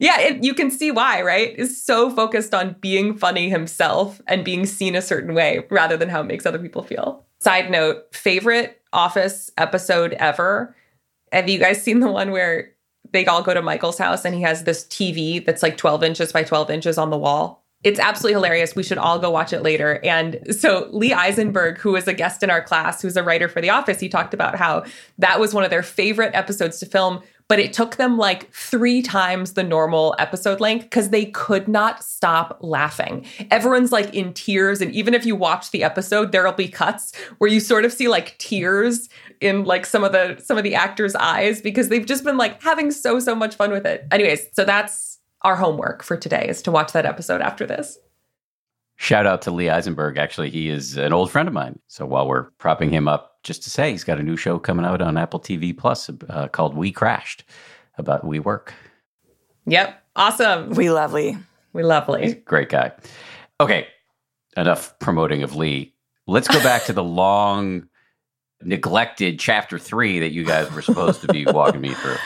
Yeah, 0.00 0.18
it, 0.18 0.42
you 0.42 0.54
can 0.54 0.70
see 0.70 0.90
why, 0.90 1.20
right? 1.20 1.54
Is 1.56 1.82
so 1.82 2.10
focused 2.10 2.54
on 2.54 2.74
being 2.80 3.16
funny 3.16 3.50
himself 3.50 4.20
and 4.26 4.44
being 4.44 4.64
seen 4.64 4.96
a 4.96 5.02
certain 5.02 5.34
way 5.34 5.66
rather 5.70 5.96
than 5.98 6.08
how 6.08 6.22
it 6.22 6.26
makes 6.26 6.46
other 6.46 6.58
people 6.58 6.82
feel. 6.82 7.24
Side 7.38 7.70
note, 7.70 8.14
favorite 8.14 8.80
Office 8.92 9.50
episode 9.58 10.14
ever. 10.14 10.74
Have 11.32 11.48
you 11.48 11.58
guys 11.58 11.82
seen 11.82 12.00
the 12.00 12.10
one 12.10 12.30
where 12.30 12.72
they 13.12 13.26
all 13.26 13.42
go 13.42 13.52
to 13.52 13.62
Michael's 13.62 13.98
house 13.98 14.24
and 14.24 14.34
he 14.34 14.40
has 14.40 14.64
this 14.64 14.84
TV 14.86 15.44
that's 15.44 15.62
like 15.62 15.76
12 15.76 16.02
inches 16.02 16.32
by 16.32 16.42
12 16.44 16.70
inches 16.70 16.96
on 16.96 17.10
the 17.10 17.18
wall? 17.18 17.62
It's 17.82 18.00
absolutely 18.00 18.34
hilarious. 18.34 18.74
We 18.74 18.82
should 18.82 18.98
all 18.98 19.18
go 19.18 19.30
watch 19.30 19.52
it 19.52 19.62
later. 19.62 20.00
And 20.04 20.38
so 20.54 20.88
Lee 20.92 21.12
Eisenberg, 21.12 21.78
who 21.78 21.92
was 21.92 22.08
a 22.08 22.12
guest 22.12 22.42
in 22.42 22.50
our 22.50 22.62
class, 22.62 23.00
who's 23.00 23.16
a 23.16 23.22
writer 23.22 23.48
for 23.48 23.60
The 23.60 23.70
Office, 23.70 24.00
he 24.00 24.08
talked 24.08 24.34
about 24.34 24.56
how 24.56 24.84
that 25.18 25.40
was 25.40 25.54
one 25.54 25.64
of 25.64 25.70
their 25.70 25.82
favorite 25.82 26.34
episodes 26.34 26.78
to 26.80 26.86
film 26.86 27.22
but 27.50 27.58
it 27.58 27.72
took 27.72 27.96
them 27.96 28.16
like 28.16 28.48
three 28.52 29.02
times 29.02 29.54
the 29.54 29.64
normal 29.64 30.14
episode 30.20 30.60
length 30.60 30.84
because 30.84 31.10
they 31.10 31.24
could 31.24 31.66
not 31.66 32.04
stop 32.04 32.56
laughing. 32.60 33.26
Everyone's 33.50 33.90
like 33.90 34.14
in 34.14 34.32
tears. 34.32 34.80
And 34.80 34.94
even 34.94 35.14
if 35.14 35.26
you 35.26 35.34
watch 35.34 35.72
the 35.72 35.82
episode, 35.82 36.30
there'll 36.30 36.52
be 36.52 36.68
cuts 36.68 37.12
where 37.38 37.50
you 37.50 37.58
sort 37.58 37.84
of 37.84 37.92
see 37.92 38.06
like 38.06 38.38
tears 38.38 39.08
in 39.40 39.64
like 39.64 39.84
some 39.84 40.04
of 40.04 40.12
the 40.12 40.40
some 40.40 40.58
of 40.58 40.62
the 40.62 40.76
actors' 40.76 41.16
eyes 41.16 41.60
because 41.60 41.88
they've 41.88 42.06
just 42.06 42.22
been 42.22 42.36
like 42.36 42.62
having 42.62 42.92
so, 42.92 43.18
so 43.18 43.34
much 43.34 43.56
fun 43.56 43.72
with 43.72 43.84
it. 43.84 44.06
Anyways, 44.12 44.46
so 44.52 44.64
that's 44.64 45.18
our 45.42 45.56
homework 45.56 46.04
for 46.04 46.16
today 46.16 46.46
is 46.48 46.62
to 46.62 46.70
watch 46.70 46.92
that 46.92 47.04
episode 47.04 47.40
after 47.40 47.66
this. 47.66 47.98
Shout 48.94 49.26
out 49.26 49.42
to 49.42 49.50
Lee 49.50 49.70
Eisenberg. 49.70 50.18
Actually, 50.18 50.50
he 50.50 50.68
is 50.68 50.96
an 50.96 51.12
old 51.12 51.32
friend 51.32 51.48
of 51.48 51.54
mine. 51.54 51.80
So 51.88 52.06
while 52.06 52.28
we're 52.28 52.50
propping 52.58 52.90
him 52.90 53.08
up, 53.08 53.29
just 53.42 53.62
to 53.64 53.70
say, 53.70 53.90
he's 53.90 54.04
got 54.04 54.18
a 54.18 54.22
new 54.22 54.36
show 54.36 54.58
coming 54.58 54.84
out 54.84 55.00
on 55.00 55.16
Apple 55.16 55.40
TV 55.40 55.76
Plus 55.76 56.10
uh, 56.28 56.48
called 56.48 56.74
We 56.74 56.92
Crashed 56.92 57.44
about 57.96 58.24
We 58.24 58.38
Work. 58.38 58.74
Yep. 59.66 60.02
Awesome. 60.16 60.70
We 60.70 60.90
love 60.90 61.12
Lee. 61.12 61.36
We 61.72 61.82
love 61.82 62.08
Lee. 62.08 62.34
great 62.34 62.68
guy. 62.68 62.92
Okay. 63.60 63.86
Enough 64.56 64.98
promoting 64.98 65.42
of 65.42 65.54
Lee. 65.54 65.94
Let's 66.26 66.48
go 66.48 66.62
back 66.62 66.84
to 66.84 66.92
the 66.92 67.04
long 67.04 67.88
neglected 68.62 69.38
chapter 69.38 69.78
three 69.78 70.18
that 70.20 70.32
you 70.32 70.44
guys 70.44 70.70
were 70.72 70.82
supposed 70.82 71.22
to 71.22 71.28
be 71.28 71.46
walking 71.46 71.80
me 71.80 71.94
through. 71.94 72.16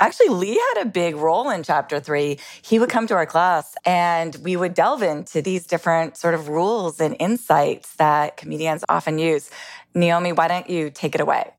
Actually, 0.00 0.28
Lee 0.28 0.60
had 0.74 0.82
a 0.82 0.86
big 0.86 1.14
role 1.14 1.50
in 1.50 1.62
chapter 1.62 2.00
three. 2.00 2.38
He 2.62 2.78
would 2.78 2.88
come 2.88 3.06
to 3.06 3.14
our 3.14 3.26
class 3.26 3.74
and 3.86 4.34
we 4.42 4.56
would 4.56 4.74
delve 4.74 5.02
into 5.02 5.40
these 5.40 5.66
different 5.66 6.16
sort 6.16 6.34
of 6.34 6.48
rules 6.48 7.00
and 7.00 7.14
insights 7.20 7.94
that 7.96 8.36
comedians 8.36 8.84
often 8.88 9.18
use. 9.18 9.50
Naomi, 9.94 10.32
why 10.32 10.48
don't 10.48 10.68
you 10.68 10.90
take 10.90 11.14
it 11.14 11.20
away? 11.20 11.50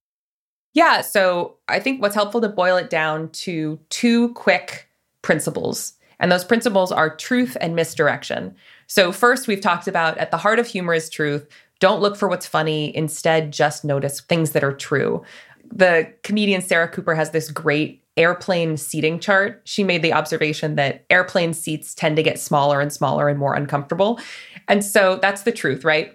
Yeah. 0.74 1.02
So 1.02 1.56
I 1.67 1.80
think 1.80 2.02
what's 2.02 2.15
helpful 2.15 2.41
to 2.41 2.50
boil 2.50 2.78
it 2.78 2.89
down 2.89 3.30
to 3.30 3.80
two 3.89 4.34
quick 4.34 4.89
principles. 5.21 5.93
And 6.19 6.32
those 6.32 6.45
principles 6.45 6.91
are 6.91 7.15
truth 7.15 7.58
and 7.60 7.76
misdirection. 7.76 8.56
So, 8.88 9.12
first, 9.12 9.48
we've 9.48 9.60
talked 9.60 9.88
about 9.88 10.17
at 10.17 10.32
the 10.32 10.38
heart 10.38 10.60
of 10.60 10.67
humor 10.67 10.93
is 10.93 11.10
truth. 11.10 11.45
Don't 11.80 12.02
look 12.02 12.15
for 12.15 12.30
what's 12.30 12.48
funny. 12.48 12.95
Instead, 12.95 13.52
just 13.52 13.84
notice 13.84 14.21
things 14.21 14.52
that 14.52 14.63
are 14.63 14.71
true. 14.71 15.24
The 15.74 16.13
comedian 16.24 16.62
Sarah 16.62 16.88
Cooper 16.88 17.15
has 17.15 17.32
this 17.32 17.52
great 17.52 18.02
airplane 18.17 18.78
seating 18.78 19.19
chart, 19.19 19.62
she 19.65 19.84
made 19.84 20.02
the 20.02 20.13
observation 20.13 20.76
that 20.76 21.06
airplane 21.10 21.54
seats 21.54 21.93
tend 21.93 22.15
to 22.15 22.24
get 22.24 22.39
smaller 22.39 22.80
and 22.80 22.91
smaller 22.91 23.28
and 23.28 23.38
more 23.38 23.54
uncomfortable. 23.54 24.19
And 24.67 24.84
so 24.84 25.19
that's 25.21 25.43
the 25.43 25.52
truth, 25.52 25.84
right? 25.84 26.14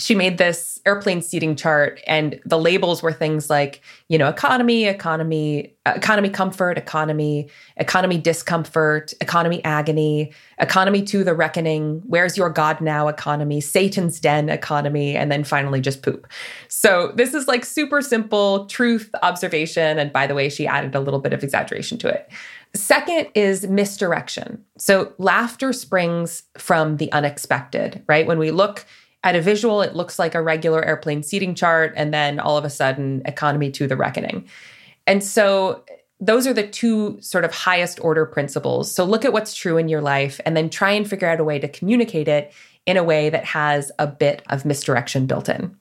She 0.00 0.14
made 0.14 0.38
this 0.38 0.80
airplane 0.86 1.20
seating 1.20 1.56
chart 1.56 2.00
and 2.06 2.40
the 2.44 2.58
labels 2.58 3.02
were 3.02 3.12
things 3.12 3.50
like 3.50 3.82
you 4.08 4.16
know 4.16 4.28
economy 4.28 4.84
economy 4.84 5.74
economy 5.86 6.30
comfort 6.30 6.78
economy 6.78 7.48
economy 7.76 8.16
discomfort 8.16 9.12
economy 9.20 9.62
agony 9.64 10.32
economy 10.58 11.02
to 11.02 11.24
the 11.24 11.34
reckoning 11.34 12.00
where's 12.06 12.36
your 12.36 12.48
god 12.48 12.80
now 12.80 13.08
economy 13.08 13.60
satan's 13.60 14.20
den 14.20 14.48
economy 14.48 15.16
and 15.16 15.32
then 15.32 15.42
finally 15.42 15.80
just 15.80 16.02
poop 16.02 16.26
so 16.68 17.12
this 17.16 17.34
is 17.34 17.48
like 17.48 17.64
super 17.64 18.00
simple 18.00 18.66
truth 18.66 19.10
observation 19.22 19.98
and 19.98 20.12
by 20.12 20.26
the 20.26 20.34
way 20.34 20.48
she 20.48 20.66
added 20.66 20.94
a 20.94 21.00
little 21.00 21.20
bit 21.20 21.32
of 21.32 21.42
exaggeration 21.42 21.98
to 21.98 22.08
it 22.08 22.30
Second 22.74 23.28
is 23.34 23.66
misdirection. 23.66 24.62
So 24.76 25.14
laughter 25.16 25.72
springs 25.72 26.42
from 26.58 26.98
the 26.98 27.10
unexpected, 27.12 28.04
right? 28.06 28.26
When 28.26 28.38
we 28.38 28.50
look 28.50 28.84
at 29.24 29.34
a 29.34 29.40
visual, 29.40 29.82
it 29.82 29.94
looks 29.96 30.18
like 30.18 30.34
a 30.34 30.42
regular 30.42 30.84
airplane 30.84 31.22
seating 31.22 31.54
chart, 31.54 31.92
and 31.96 32.14
then 32.14 32.38
all 32.38 32.56
of 32.56 32.64
a 32.64 32.70
sudden, 32.70 33.22
economy 33.24 33.70
to 33.72 33.86
the 33.86 33.96
reckoning. 33.96 34.48
And 35.06 35.22
so, 35.24 35.84
those 36.20 36.46
are 36.46 36.52
the 36.52 36.66
two 36.66 37.20
sort 37.20 37.44
of 37.44 37.52
highest 37.52 38.02
order 38.02 38.26
principles. 38.26 38.92
So, 38.92 39.04
look 39.04 39.24
at 39.24 39.32
what's 39.32 39.54
true 39.54 39.76
in 39.76 39.88
your 39.88 40.00
life 40.00 40.40
and 40.44 40.56
then 40.56 40.70
try 40.70 40.92
and 40.92 41.08
figure 41.08 41.28
out 41.28 41.40
a 41.40 41.44
way 41.44 41.58
to 41.58 41.68
communicate 41.68 42.28
it 42.28 42.52
in 42.86 42.96
a 42.96 43.04
way 43.04 43.28
that 43.30 43.44
has 43.44 43.92
a 43.98 44.06
bit 44.06 44.42
of 44.48 44.64
misdirection 44.64 45.26
built 45.26 45.48
in. 45.48 45.76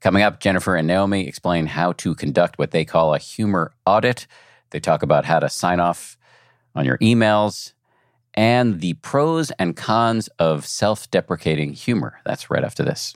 Coming 0.00 0.22
up, 0.22 0.40
Jennifer 0.40 0.76
and 0.76 0.86
Naomi 0.86 1.26
explain 1.26 1.66
how 1.66 1.92
to 1.94 2.14
conduct 2.14 2.58
what 2.58 2.70
they 2.70 2.84
call 2.84 3.14
a 3.14 3.18
humor 3.18 3.72
audit. 3.84 4.26
They 4.70 4.80
talk 4.80 5.02
about 5.02 5.24
how 5.24 5.40
to 5.40 5.48
sign 5.48 5.80
off 5.80 6.16
on 6.74 6.84
your 6.84 6.96
emails 6.98 7.72
and 8.34 8.80
the 8.80 8.94
pros 8.94 9.50
and 9.52 9.76
cons 9.76 10.28
of 10.38 10.66
self 10.66 11.10
deprecating 11.10 11.72
humor. 11.72 12.20
That's 12.24 12.50
right 12.50 12.64
after 12.64 12.82
this. 12.82 13.14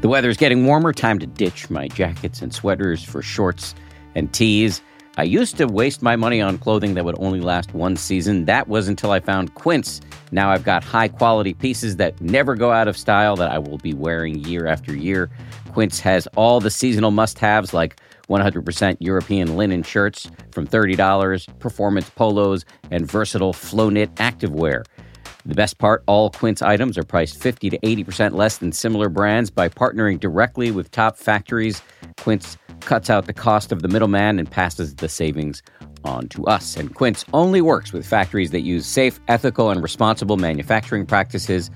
The 0.00 0.08
weather 0.08 0.30
is 0.30 0.38
getting 0.38 0.64
warmer. 0.64 0.92
Time 0.92 1.18
to 1.18 1.26
ditch 1.26 1.68
my 1.68 1.88
jackets 1.88 2.40
and 2.40 2.54
sweaters 2.54 3.04
for 3.04 3.20
shorts 3.20 3.74
and 4.14 4.32
tees. 4.32 4.80
I 5.18 5.24
used 5.24 5.58
to 5.58 5.66
waste 5.66 6.00
my 6.00 6.16
money 6.16 6.40
on 6.40 6.56
clothing 6.56 6.94
that 6.94 7.04
would 7.04 7.18
only 7.18 7.40
last 7.40 7.74
one 7.74 7.96
season. 7.96 8.46
That 8.46 8.68
was 8.68 8.88
until 8.88 9.10
I 9.10 9.20
found 9.20 9.54
Quince. 9.54 10.00
Now 10.32 10.50
I've 10.50 10.64
got 10.64 10.82
high 10.82 11.08
quality 11.08 11.52
pieces 11.52 11.96
that 11.96 12.18
never 12.22 12.54
go 12.54 12.72
out 12.72 12.88
of 12.88 12.96
style 12.96 13.36
that 13.36 13.50
I 13.50 13.58
will 13.58 13.76
be 13.76 13.92
wearing 13.92 14.42
year 14.44 14.66
after 14.66 14.96
year. 14.96 15.28
Quince 15.72 16.00
has 16.00 16.26
all 16.28 16.60
the 16.60 16.70
seasonal 16.70 17.10
must 17.10 17.38
haves 17.38 17.74
like 17.74 18.00
100% 18.30 18.96
European 19.00 19.56
linen 19.56 19.82
shirts 19.82 20.30
from 20.52 20.66
$30, 20.66 21.58
performance 21.58 22.08
polos, 22.10 22.64
and 22.90 23.10
versatile 23.10 23.52
flow 23.52 23.90
knit 23.90 24.14
activewear. 24.14 24.84
The 25.44 25.54
best 25.54 25.78
part 25.78 26.02
all 26.06 26.30
Quince 26.30 26.62
items 26.62 26.96
are 26.96 27.02
priced 27.02 27.40
50 27.40 27.70
to 27.70 27.78
80% 27.78 28.34
less 28.34 28.58
than 28.58 28.72
similar 28.72 29.08
brands 29.08 29.50
by 29.50 29.68
partnering 29.68 30.20
directly 30.20 30.70
with 30.70 30.90
top 30.90 31.16
factories. 31.16 31.82
Quince 32.18 32.56
cuts 32.80 33.10
out 33.10 33.26
the 33.26 33.32
cost 33.32 33.72
of 33.72 33.82
the 33.82 33.88
middleman 33.88 34.38
and 34.38 34.50
passes 34.50 34.94
the 34.96 35.08
savings 35.08 35.62
on 36.04 36.28
to 36.28 36.44
us. 36.46 36.76
And 36.76 36.94
Quince 36.94 37.24
only 37.32 37.60
works 37.60 37.92
with 37.92 38.06
factories 38.06 38.50
that 38.50 38.60
use 38.60 38.86
safe, 38.86 39.18
ethical, 39.28 39.70
and 39.70 39.82
responsible 39.82 40.36
manufacturing 40.36 41.06
practices 41.06 41.70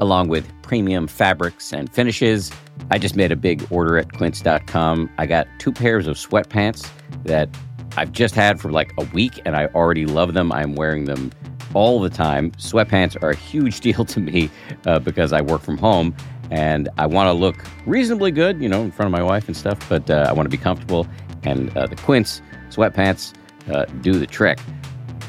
along 0.00 0.28
with 0.28 0.50
premium 0.62 1.06
fabrics 1.06 1.72
and 1.72 1.92
finishes. 1.92 2.50
I 2.90 2.98
just 2.98 3.14
made 3.14 3.30
a 3.30 3.36
big 3.36 3.66
order 3.70 3.98
at 3.98 4.12
quince.com. 4.12 5.10
I 5.16 5.26
got 5.26 5.46
two 5.58 5.72
pairs 5.72 6.06
of 6.06 6.16
sweatpants 6.16 6.90
that 7.24 7.48
I've 7.96 8.12
just 8.12 8.34
had 8.34 8.60
for 8.60 8.70
like 8.70 8.92
a 8.98 9.04
week 9.12 9.40
and 9.44 9.56
I 9.56 9.66
already 9.66 10.06
love 10.06 10.34
them. 10.34 10.52
I'm 10.52 10.74
wearing 10.74 11.04
them 11.04 11.30
all 11.74 12.00
the 12.00 12.10
time. 12.10 12.50
Sweatpants 12.52 13.20
are 13.22 13.30
a 13.30 13.36
huge 13.36 13.80
deal 13.86 14.04
to 14.04 14.20
me 14.20 14.50
uh, 14.86 14.98
because 14.98 15.32
I 15.32 15.40
work 15.40 15.62
from 15.62 15.78
home 15.78 16.14
and 16.50 16.88
I 16.98 17.06
want 17.06 17.28
to 17.28 17.32
look 17.32 17.64
reasonably 17.86 18.32
good, 18.32 18.60
you 18.60 18.68
know, 18.68 18.82
in 18.82 18.90
front 18.90 19.06
of 19.06 19.12
my 19.12 19.22
wife 19.22 19.46
and 19.46 19.56
stuff, 19.56 19.78
but 19.88 20.10
uh, 20.10 20.26
I 20.28 20.32
want 20.32 20.46
to 20.46 20.50
be 20.50 20.60
comfortable. 20.60 21.06
And 21.44 21.76
uh, 21.76 21.86
the 21.86 21.96
Quince 21.96 22.42
sweatpants 22.70 23.34
uh, 23.72 23.84
do 24.00 24.14
the 24.14 24.26
trick. 24.26 24.58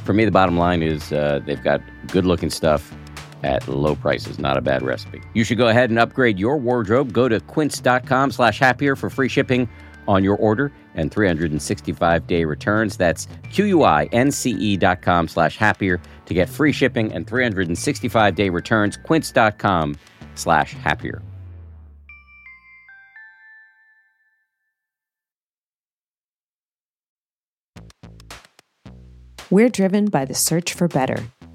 For 0.04 0.14
me, 0.14 0.26
the 0.26 0.32
bottom 0.32 0.58
line 0.58 0.82
is 0.82 1.14
uh, 1.14 1.42
they've 1.46 1.64
got 1.64 1.80
good 2.08 2.26
looking 2.26 2.50
stuff 2.50 2.92
at 3.44 3.68
low 3.68 3.96
prices. 3.96 4.40
Not 4.40 4.58
a 4.58 4.62
bad 4.62 4.84
recipe. 4.84 5.22
You 5.34 5.44
should 5.44 5.58
go 5.58 5.68
ahead 5.68 5.90
and 5.90 6.00
upgrade 6.00 6.40
your 6.40 6.58
wardrobe. 6.58 7.14
Go 7.14 7.28
to 7.30 7.40
quince.com 7.40 8.32
slash 8.32 8.60
happier 8.60 8.96
for 8.96 9.10
free 9.10 9.30
shipping 9.30 9.70
on 10.08 10.24
your 10.24 10.36
order 10.38 10.72
and 10.96 11.12
365 11.12 12.28
day 12.28 12.44
returns. 12.44 12.98
That's 12.98 13.28
Q-U-I-N-C-E 13.52 14.78
dot 14.78 15.02
com 15.02 15.28
slash 15.28 15.58
happier 15.58 16.02
to 16.26 16.34
get 16.34 16.50
free 16.50 16.72
shipping 16.72 17.14
and 17.14 17.28
365 17.28 18.36
day 18.36 18.50
returns. 18.50 18.98
Quince.com 18.98 19.96
slash 20.36 20.74
happier. 20.74 21.22
We're 29.50 29.70
driven 29.70 30.06
by 30.06 30.24
the 30.24 30.34
search 30.34 30.74
for 30.74 30.88
better. 30.88 31.26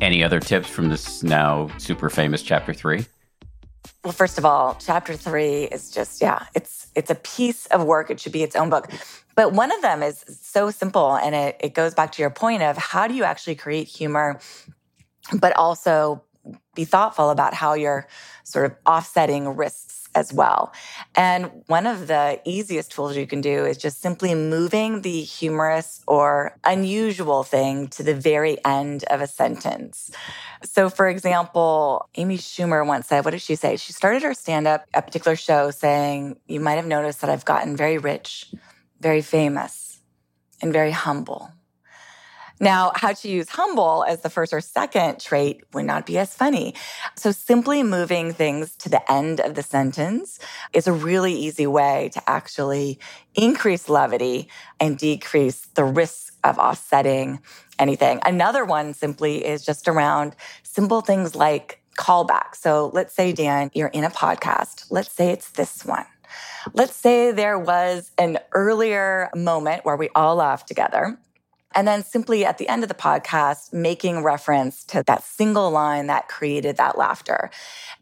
Any 0.00 0.24
other 0.24 0.40
tips 0.40 0.68
from 0.68 0.88
this 0.88 1.22
now 1.22 1.70
super 1.78 2.08
famous 2.08 2.42
chapter 2.42 2.72
three? 2.72 3.04
Well, 4.02 4.12
first 4.12 4.38
of 4.38 4.46
all, 4.46 4.78
chapter 4.80 5.14
three 5.14 5.64
is 5.64 5.90
just, 5.90 6.22
yeah, 6.22 6.46
it's 6.54 6.88
it's 6.94 7.10
a 7.10 7.14
piece 7.16 7.66
of 7.66 7.84
work. 7.84 8.10
It 8.10 8.18
should 8.18 8.32
be 8.32 8.42
its 8.42 8.56
own 8.56 8.70
book. 8.70 8.90
But 9.34 9.52
one 9.52 9.70
of 9.70 9.82
them 9.82 10.02
is 10.02 10.24
so 10.40 10.70
simple 10.70 11.16
and 11.16 11.34
it, 11.34 11.56
it 11.60 11.74
goes 11.74 11.94
back 11.94 12.12
to 12.12 12.22
your 12.22 12.30
point 12.30 12.62
of 12.62 12.76
how 12.76 13.06
do 13.06 13.14
you 13.14 13.24
actually 13.24 13.54
create 13.54 13.88
humor, 13.88 14.40
but 15.38 15.54
also 15.56 16.22
be 16.74 16.84
thoughtful 16.84 17.30
about 17.30 17.54
how 17.54 17.74
you're 17.74 18.06
sort 18.44 18.66
of 18.66 18.76
offsetting 18.86 19.48
risks 19.48 20.08
as 20.14 20.32
well. 20.32 20.72
And 21.14 21.50
one 21.66 21.86
of 21.86 22.08
the 22.08 22.40
easiest 22.44 22.92
tools 22.92 23.16
you 23.16 23.26
can 23.26 23.40
do 23.40 23.64
is 23.64 23.76
just 23.76 24.00
simply 24.00 24.34
moving 24.34 25.02
the 25.02 25.20
humorous 25.22 26.02
or 26.06 26.56
unusual 26.64 27.44
thing 27.44 27.88
to 27.88 28.02
the 28.02 28.14
very 28.14 28.58
end 28.64 29.04
of 29.04 29.20
a 29.20 29.26
sentence. 29.26 30.10
So, 30.64 30.90
for 30.90 31.08
example, 31.08 32.08
Amy 32.16 32.38
Schumer 32.38 32.86
once 32.86 33.06
said, 33.06 33.24
What 33.24 33.32
did 33.32 33.42
she 33.42 33.54
say? 33.54 33.76
She 33.76 33.92
started 33.92 34.22
her 34.22 34.34
stand 34.34 34.66
up, 34.66 34.86
a 34.94 35.02
particular 35.02 35.36
show, 35.36 35.70
saying, 35.70 36.38
You 36.46 36.60
might 36.60 36.74
have 36.74 36.86
noticed 36.86 37.20
that 37.20 37.30
I've 37.30 37.44
gotten 37.44 37.76
very 37.76 37.98
rich, 37.98 38.52
very 39.00 39.22
famous, 39.22 40.00
and 40.60 40.72
very 40.72 40.90
humble. 40.90 41.52
Now, 42.62 42.92
how 42.94 43.14
to 43.14 43.28
use 43.28 43.48
humble 43.48 44.04
as 44.06 44.20
the 44.20 44.28
first 44.28 44.52
or 44.52 44.60
second 44.60 45.18
trait 45.18 45.64
would 45.72 45.86
not 45.86 46.04
be 46.04 46.18
as 46.18 46.34
funny. 46.34 46.74
So 47.16 47.32
simply 47.32 47.82
moving 47.82 48.34
things 48.34 48.76
to 48.76 48.90
the 48.90 49.10
end 49.10 49.40
of 49.40 49.54
the 49.54 49.62
sentence 49.62 50.38
is 50.74 50.86
a 50.86 50.92
really 50.92 51.32
easy 51.32 51.66
way 51.66 52.10
to 52.12 52.22
actually 52.28 52.98
increase 53.34 53.88
levity 53.88 54.48
and 54.78 54.98
decrease 54.98 55.66
the 55.74 55.84
risk 55.84 56.34
of 56.44 56.58
offsetting 56.58 57.40
anything. 57.78 58.20
Another 58.26 58.66
one 58.66 58.92
simply 58.92 59.44
is 59.44 59.64
just 59.64 59.88
around 59.88 60.36
simple 60.62 61.00
things 61.00 61.34
like 61.34 61.80
callback. 61.96 62.54
So 62.54 62.90
let's 62.92 63.14
say, 63.14 63.32
Dan, 63.32 63.70
you're 63.72 63.88
in 63.88 64.04
a 64.04 64.10
podcast. 64.10 64.84
Let's 64.90 65.12
say 65.12 65.30
it's 65.30 65.50
this 65.52 65.84
one. 65.84 66.06
Let's 66.74 66.94
say 66.94 67.32
there 67.32 67.58
was 67.58 68.12
an 68.18 68.38
earlier 68.52 69.30
moment 69.34 69.86
where 69.86 69.96
we 69.96 70.10
all 70.14 70.36
laughed 70.36 70.68
together 70.68 71.18
and 71.74 71.86
then 71.86 72.02
simply 72.02 72.44
at 72.44 72.58
the 72.58 72.68
end 72.68 72.82
of 72.82 72.88
the 72.88 72.94
podcast, 72.94 73.72
making 73.72 74.22
reference 74.22 74.84
to 74.84 75.02
that 75.06 75.24
single 75.24 75.70
line 75.70 76.06
that 76.08 76.28
created 76.28 76.76
that 76.76 76.98
laughter. 76.98 77.50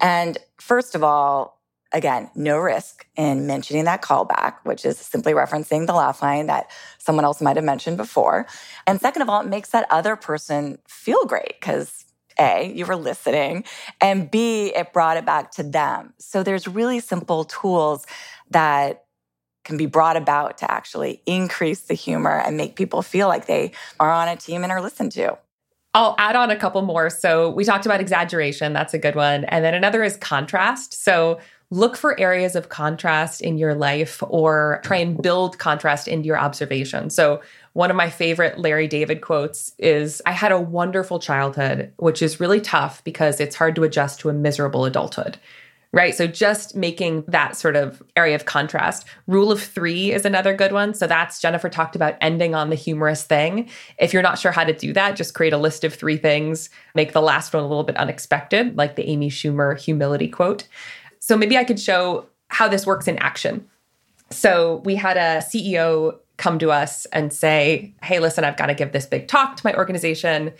And 0.00 0.38
first 0.58 0.94
of 0.94 1.02
all, 1.02 1.58
again, 1.92 2.30
no 2.34 2.58
risk 2.58 3.06
in 3.16 3.46
mentioning 3.46 3.84
that 3.84 4.02
callback, 4.02 4.56
which 4.64 4.84
is 4.84 4.98
simply 4.98 5.32
referencing 5.32 5.86
the 5.86 5.94
laugh 5.94 6.22
line 6.22 6.46
that 6.46 6.70
someone 6.98 7.24
else 7.24 7.40
might 7.40 7.56
have 7.56 7.64
mentioned 7.64 7.96
before. 7.96 8.46
And 8.86 9.00
second 9.00 9.22
of 9.22 9.28
all, 9.28 9.40
it 9.40 9.48
makes 9.48 9.70
that 9.70 9.86
other 9.90 10.16
person 10.16 10.78
feel 10.86 11.24
great 11.24 11.54
because 11.60 12.04
a, 12.40 12.72
you 12.72 12.86
were 12.86 12.96
listening, 12.96 13.64
and 14.00 14.30
B, 14.30 14.72
it 14.74 14.92
brought 14.92 15.16
it 15.16 15.26
back 15.26 15.50
to 15.52 15.64
them. 15.64 16.14
So 16.18 16.44
there's 16.44 16.68
really 16.68 17.00
simple 17.00 17.44
tools 17.44 18.06
that 18.50 19.04
can 19.68 19.76
be 19.76 19.84
brought 19.84 20.16
about 20.16 20.56
to 20.56 20.70
actually 20.70 21.20
increase 21.26 21.82
the 21.82 21.94
humor 21.94 22.40
and 22.40 22.56
make 22.56 22.74
people 22.74 23.02
feel 23.02 23.28
like 23.28 23.44
they 23.44 23.70
are 24.00 24.10
on 24.10 24.26
a 24.26 24.34
team 24.34 24.62
and 24.62 24.72
are 24.72 24.80
listened 24.80 25.12
to. 25.12 25.36
I'll 25.92 26.14
add 26.16 26.36
on 26.36 26.50
a 26.50 26.56
couple 26.56 26.80
more. 26.80 27.10
So 27.10 27.50
we 27.50 27.64
talked 27.64 27.84
about 27.84 28.00
exaggeration, 28.00 28.72
that's 28.72 28.94
a 28.94 28.98
good 28.98 29.14
one. 29.14 29.44
And 29.44 29.62
then 29.62 29.74
another 29.74 30.02
is 30.02 30.16
contrast. 30.16 31.04
So 31.04 31.38
look 31.70 31.98
for 31.98 32.18
areas 32.18 32.56
of 32.56 32.70
contrast 32.70 33.42
in 33.42 33.58
your 33.58 33.74
life 33.74 34.22
or 34.28 34.80
try 34.84 34.96
and 34.96 35.20
build 35.20 35.58
contrast 35.58 36.08
into 36.08 36.26
your 36.26 36.38
observation. 36.38 37.10
So 37.10 37.42
one 37.74 37.90
of 37.90 37.96
my 37.96 38.08
favorite 38.08 38.58
Larry 38.58 38.88
David 38.88 39.20
quotes 39.20 39.74
is 39.78 40.22
I 40.24 40.32
had 40.32 40.50
a 40.50 40.58
wonderful 40.58 41.18
childhood, 41.18 41.92
which 41.98 42.22
is 42.22 42.40
really 42.40 42.62
tough 42.62 43.04
because 43.04 43.38
it's 43.38 43.56
hard 43.56 43.74
to 43.76 43.84
adjust 43.84 44.20
to 44.20 44.30
a 44.30 44.32
miserable 44.32 44.86
adulthood 44.86 45.38
right? 45.92 46.14
So 46.14 46.26
just 46.26 46.76
making 46.76 47.24
that 47.28 47.56
sort 47.56 47.74
of 47.74 48.02
area 48.14 48.34
of 48.34 48.44
contrast. 48.44 49.06
Rule 49.26 49.50
of 49.50 49.62
three 49.62 50.12
is 50.12 50.24
another 50.24 50.54
good 50.54 50.72
one. 50.72 50.92
So 50.92 51.06
that's 51.06 51.40
Jennifer 51.40 51.68
talked 51.68 51.96
about 51.96 52.16
ending 52.20 52.54
on 52.54 52.68
the 52.68 52.76
humorous 52.76 53.22
thing. 53.22 53.70
If 53.98 54.12
you're 54.12 54.22
not 54.22 54.38
sure 54.38 54.52
how 54.52 54.64
to 54.64 54.72
do 54.72 54.92
that, 54.92 55.16
just 55.16 55.34
create 55.34 55.52
a 55.52 55.58
list 55.58 55.84
of 55.84 55.94
three 55.94 56.18
things, 56.18 56.68
make 56.94 57.12
the 57.12 57.22
last 57.22 57.54
one 57.54 57.62
a 57.62 57.66
little 57.66 57.84
bit 57.84 57.96
unexpected, 57.96 58.76
like 58.76 58.96
the 58.96 59.08
Amy 59.08 59.30
Schumer 59.30 59.78
humility 59.78 60.28
quote. 60.28 60.68
So 61.20 61.36
maybe 61.36 61.56
I 61.56 61.64
could 61.64 61.80
show 61.80 62.26
how 62.48 62.68
this 62.68 62.86
works 62.86 63.08
in 63.08 63.18
action. 63.18 63.66
So 64.30 64.82
we 64.84 64.94
had 64.94 65.16
a 65.16 65.42
CEO 65.42 66.18
come 66.36 66.58
to 66.58 66.70
us 66.70 67.06
and 67.06 67.32
say, 67.32 67.94
Hey, 68.02 68.20
listen, 68.20 68.44
I've 68.44 68.56
got 68.56 68.66
to 68.66 68.74
give 68.74 68.92
this 68.92 69.06
big 69.06 69.26
talk 69.26 69.56
to 69.56 69.66
my 69.66 69.74
organization 69.74 70.52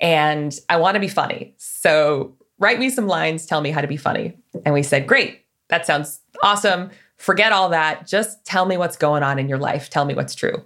and 0.00 0.58
I 0.68 0.76
want 0.76 0.94
to 0.94 1.00
be 1.00 1.08
funny. 1.08 1.54
So 1.56 2.34
write 2.58 2.78
me 2.78 2.90
some 2.90 3.06
lines, 3.06 3.46
tell 3.46 3.60
me 3.60 3.70
how 3.70 3.80
to 3.80 3.88
be 3.88 3.96
funny. 3.96 4.36
And 4.64 4.74
we 4.74 4.82
said, 4.82 5.06
Great, 5.06 5.44
that 5.68 5.86
sounds 5.86 6.20
awesome. 6.42 6.90
Forget 7.16 7.52
all 7.52 7.68
that. 7.70 8.06
Just 8.06 8.44
tell 8.44 8.66
me 8.66 8.76
what's 8.76 8.96
going 8.96 9.22
on 9.22 9.38
in 9.38 9.48
your 9.48 9.58
life. 9.58 9.90
Tell 9.90 10.04
me 10.04 10.14
what's 10.14 10.34
true. 10.34 10.64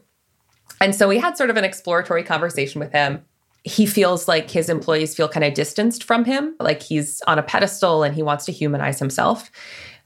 And 0.80 0.94
so 0.94 1.08
we 1.08 1.18
had 1.18 1.36
sort 1.36 1.50
of 1.50 1.56
an 1.56 1.64
exploratory 1.64 2.24
conversation 2.24 2.80
with 2.80 2.92
him. 2.92 3.22
He 3.62 3.84
feels 3.84 4.26
like 4.26 4.50
his 4.50 4.70
employees 4.70 5.14
feel 5.14 5.28
kind 5.28 5.44
of 5.44 5.52
distanced 5.52 6.04
from 6.04 6.24
him, 6.24 6.54
like 6.60 6.82
he's 6.82 7.20
on 7.26 7.38
a 7.38 7.42
pedestal 7.42 8.02
and 8.02 8.14
he 8.14 8.22
wants 8.22 8.46
to 8.46 8.52
humanize 8.52 8.98
himself. 8.98 9.50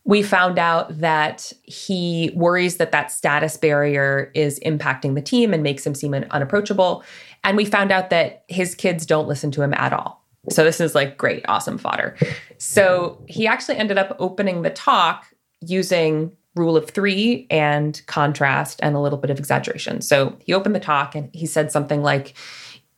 We 0.05 0.23
found 0.23 0.59
out 0.59 0.99
that 0.99 1.51
he 1.63 2.33
worries 2.35 2.77
that 2.77 2.93
that 2.93 3.11
status 3.11 3.57
barrier 3.57 4.31
is 4.35 4.59
impacting 4.61 5.15
the 5.15 5.23
team 5.23 5.55
and 5.55 5.63
makes 5.63 5.87
him 5.87 5.95
seem 5.95 6.13
unapproachable. 6.13 7.05
And 7.45 7.57
we 7.57 7.65
found 7.65 7.93
out 7.93 8.11
that 8.11 8.45
his 8.49 8.75
kids 8.75 9.07
don't 9.07 9.29
listen 9.29 9.51
to 9.53 9.63
him 9.63 9.73
at 9.75 9.93
all. 9.93 10.24
So 10.51 10.65
this 10.65 10.81
is 10.81 10.95
like 10.95 11.17
great, 11.17 11.45
awesome 11.49 11.79
fodder. 11.79 12.17
So 12.59 13.23
he 13.27 13.47
actually 13.47 13.77
ended 13.77 13.99
up 13.99 14.17
opening 14.19 14.63
the 14.63 14.71
talk 14.71 15.27
using 15.61 16.37
rule 16.55 16.77
of 16.77 16.89
three 16.91 17.47
and 17.51 18.01
contrast 18.07 18.79
and 18.83 18.95
a 18.95 19.01
little 19.01 19.19
bit 19.19 19.31
of 19.31 19.39
exaggeration. 19.39 20.01
So 20.01 20.37
he 20.41 20.55
opened 20.55 20.75
the 20.75 20.81
talk 20.81 21.15
and 21.15 21.29
he 21.33 21.47
said 21.47 21.73
something 21.73 22.03
like, 22.03 22.35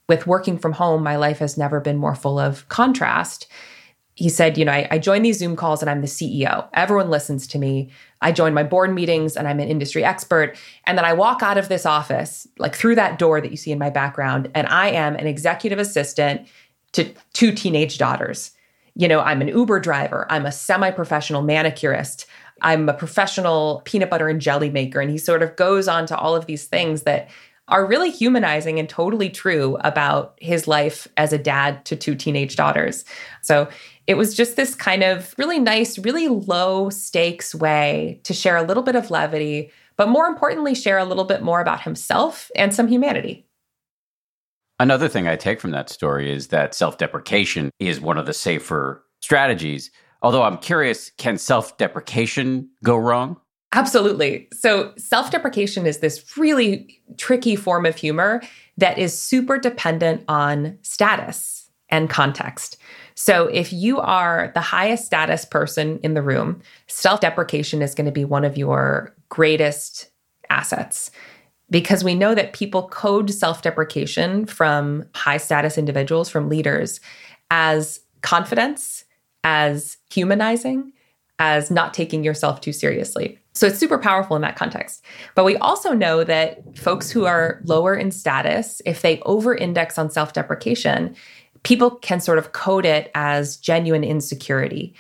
with 0.09 0.27
working 0.27 0.59
from 0.59 0.73
home, 0.73 1.03
my 1.03 1.17
life 1.17 1.39
has 1.39 1.57
never 1.57 1.81
been 1.81 1.97
more 1.97 2.15
full 2.15 2.39
of 2.39 2.69
contrast. 2.69 3.49
he 4.15 4.29
said, 4.29 4.57
You 4.57 4.65
know, 4.65 4.73
I, 4.73 4.89
I 4.93 4.99
join 4.99 5.23
these 5.23 5.39
Zoom 5.39 5.57
calls 5.57 5.83
and 5.83 5.91
I'm 5.91 6.01
the 6.01 6.07
CEO. 6.07 6.69
Everyone 6.75 7.11
listens 7.11 7.47
to 7.49 7.59
me. 7.59 7.91
I 8.21 8.33
join 8.33 8.55
my 8.55 8.63
board 8.63 8.95
meetings 8.95 9.37
and 9.37 9.47
I'm 9.49 9.61
an 9.61 9.69
industry 9.69 10.05
expert. 10.05 10.57
And 10.85 10.97
then 10.97 11.05
I 11.05 11.13
walk 11.13 11.43
out 11.43 11.59
of 11.59 11.69
this 11.69 11.85
office, 11.85 12.47
like 12.59 12.75
through 12.75 12.95
that 12.95 13.19
door 13.19 13.41
that 13.41 13.51
you 13.51 13.57
see 13.57 13.73
in 13.73 13.79
my 13.79 13.91
background, 13.91 14.51
and 14.55 14.67
I 14.69 14.89
am 14.91 15.17
an 15.17 15.27
executive 15.27 15.79
assistant 15.79 16.49
to 16.97 17.13
two 17.33 17.53
teenage 17.53 17.99
daughters. 17.99 18.53
You 18.95 19.07
know, 19.09 19.21
I'm 19.21 19.43
an 19.43 19.49
Uber 19.49 19.81
driver, 19.81 20.27
I'm 20.31 20.47
a 20.47 20.53
semi 20.53 20.91
professional 20.91 21.43
manicurist, 21.43 22.27
I'm 22.63 22.89
a 22.89 22.95
professional 22.95 23.83
peanut 23.85 24.11
butter 24.11 24.29
and 24.29 24.41
jelly 24.41 24.71
maker. 24.71 25.01
And 25.01 25.11
he 25.11 25.19
sort 25.19 25.43
of 25.43 25.57
goes 25.57 25.89
on 25.89 26.07
to 26.07 26.17
all 26.17 26.35
of 26.35 26.47
these 26.47 26.65
things 26.65 27.03
that 27.03 27.29
are 27.69 27.85
really 27.85 28.11
humanizing 28.11 28.79
and 28.79 28.89
totally 28.89 29.29
true 29.29 29.77
about 29.81 30.39
his 30.41 30.67
life 30.67 31.07
as 31.17 31.33
a 31.33 31.39
dad 31.39 31.85
to 31.85 31.97
two 31.97 32.15
teenage 32.15 32.57
daughters. 32.57 33.05
So 33.43 33.69
it 34.07 34.15
was 34.15 34.35
just 34.35 34.57
this 34.57 34.75
kind 34.75 35.03
of 35.03 35.35
really 35.37 35.59
nice, 35.59 35.99
really 35.99 36.29
low 36.29 36.91
stakes 36.91 37.55
way 37.55 38.21
to 38.23 38.33
share 38.33 38.57
a 38.57 38.63
little 38.63 38.85
bit 38.85 38.95
of 38.95 39.11
levity, 39.11 39.71
but 39.97 40.09
more 40.09 40.27
importantly, 40.27 40.75
share 40.75 40.99
a 40.99 41.05
little 41.05 41.25
bit 41.25 41.43
more 41.43 41.61
about 41.61 41.83
himself 41.83 42.51
and 42.55 42.73
some 42.73 42.87
humanity. 42.87 43.46
Another 44.79 45.09
thing 45.09 45.27
I 45.27 45.37
take 45.37 45.61
from 45.61 45.71
that 45.71 45.89
story 45.89 46.31
is 46.31 46.49
that 46.49 46.75
self 46.75 46.99
deprecation 46.99 47.71
is 47.79 48.01
one 48.01 48.19
of 48.19 48.27
the 48.27 48.35
safer 48.35 49.05
strategies. 49.21 49.91
Although 50.23 50.43
I'm 50.43 50.59
curious, 50.59 51.11
can 51.17 51.39
self 51.39 51.77
deprecation 51.79 52.69
go 52.85 52.97
wrong? 52.97 53.41
Absolutely. 53.73 54.49
So, 54.53 54.93
self 54.97 55.31
deprecation 55.31 55.87
is 55.87 55.99
this 55.99 56.37
really 56.37 57.01
tricky 57.17 57.57
form 57.57 57.87
of 57.87 57.97
humor 57.97 58.43
that 58.77 58.99
is 58.99 59.19
super 59.19 59.59
dependent 59.59 60.25
on 60.29 60.79
status 60.83 61.71
and 61.89 62.11
context. 62.11 62.77
So, 63.15 63.47
if 63.49 63.73
you 63.73 63.99
are 63.99 64.51
the 64.55 64.61
highest 64.61 65.07
status 65.07 65.47
person 65.47 66.01
in 66.03 66.13
the 66.13 66.23
room, 66.23 66.61
self 66.87 67.21
deprecation 67.21 67.81
is 67.81 67.95
going 67.95 68.07
to 68.07 68.13
be 68.13 68.27
one 68.27 68.45
of 68.45 68.59
your 68.59 69.15
greatest 69.31 70.11
assets 70.51 71.11
because 71.71 72.05
we 72.05 72.15
know 72.15 72.35
that 72.35 72.53
people 72.53 72.89
code 72.89 73.31
self 73.31 73.63
deprecation 73.63 74.47
from 74.47 75.05
high 75.15 75.37
status 75.37 75.79
individuals, 75.79 76.29
from 76.29 76.49
leaders, 76.49 77.01
as 77.51 78.01
confidence, 78.23 79.05
as 79.45 79.97
humanizing, 80.11 80.93
as 81.39 81.71
not 81.71 81.95
taking 81.95 82.25
yourself 82.25 82.61
too 82.61 82.73
seriously. 82.73 83.39
So 83.55 83.67
it's 83.67 83.79
super 83.79 83.99
powerful 83.99 84.37
in 84.37 84.43
that 84.43 84.57
context. 84.57 85.03
But 85.35 85.45
we 85.45 85.57
also 85.57 85.93
know 85.93 86.25
that 86.25 86.77
folks 86.77 87.11
who 87.11 87.25
are 87.25 87.61
lower 87.65 87.95
in 87.95 88.11
status, 88.11 88.83
if 88.85 89.03
they 89.03 89.21
over 89.21 89.55
index 89.55 89.99
on 89.99 90.11
self 90.11 90.33
deprecation, 90.33 91.17
people 91.63 91.91
can 91.91 92.21
sort 92.21 92.39
of 92.39 92.53
code 92.53 92.85
it 92.85 93.11
as 93.15 93.57
genuine 93.57 94.05
insecurity. 94.05 94.95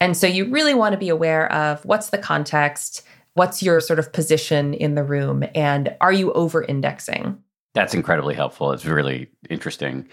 And 0.00 0.16
so 0.16 0.26
you 0.26 0.50
really 0.50 0.74
want 0.74 0.92
to 0.92 0.98
be 0.98 1.08
aware 1.08 1.50
of 1.52 1.84
what's 1.84 2.10
the 2.10 2.18
context, 2.18 3.02
what's 3.36 3.62
your 3.62 3.80
sort 3.80 3.98
of 3.98 4.12
position 4.12 4.74
in 4.74 4.94
the 4.94 5.04
room, 5.04 5.44
and 5.54 5.94
are 6.00 6.12
you 6.12 6.32
over 6.32 6.64
indexing? 6.64 7.38
That's 7.74 7.94
incredibly 7.94 8.34
helpful. 8.34 8.72
It's 8.72 8.86
really 8.86 9.28
interesting. 9.50 10.08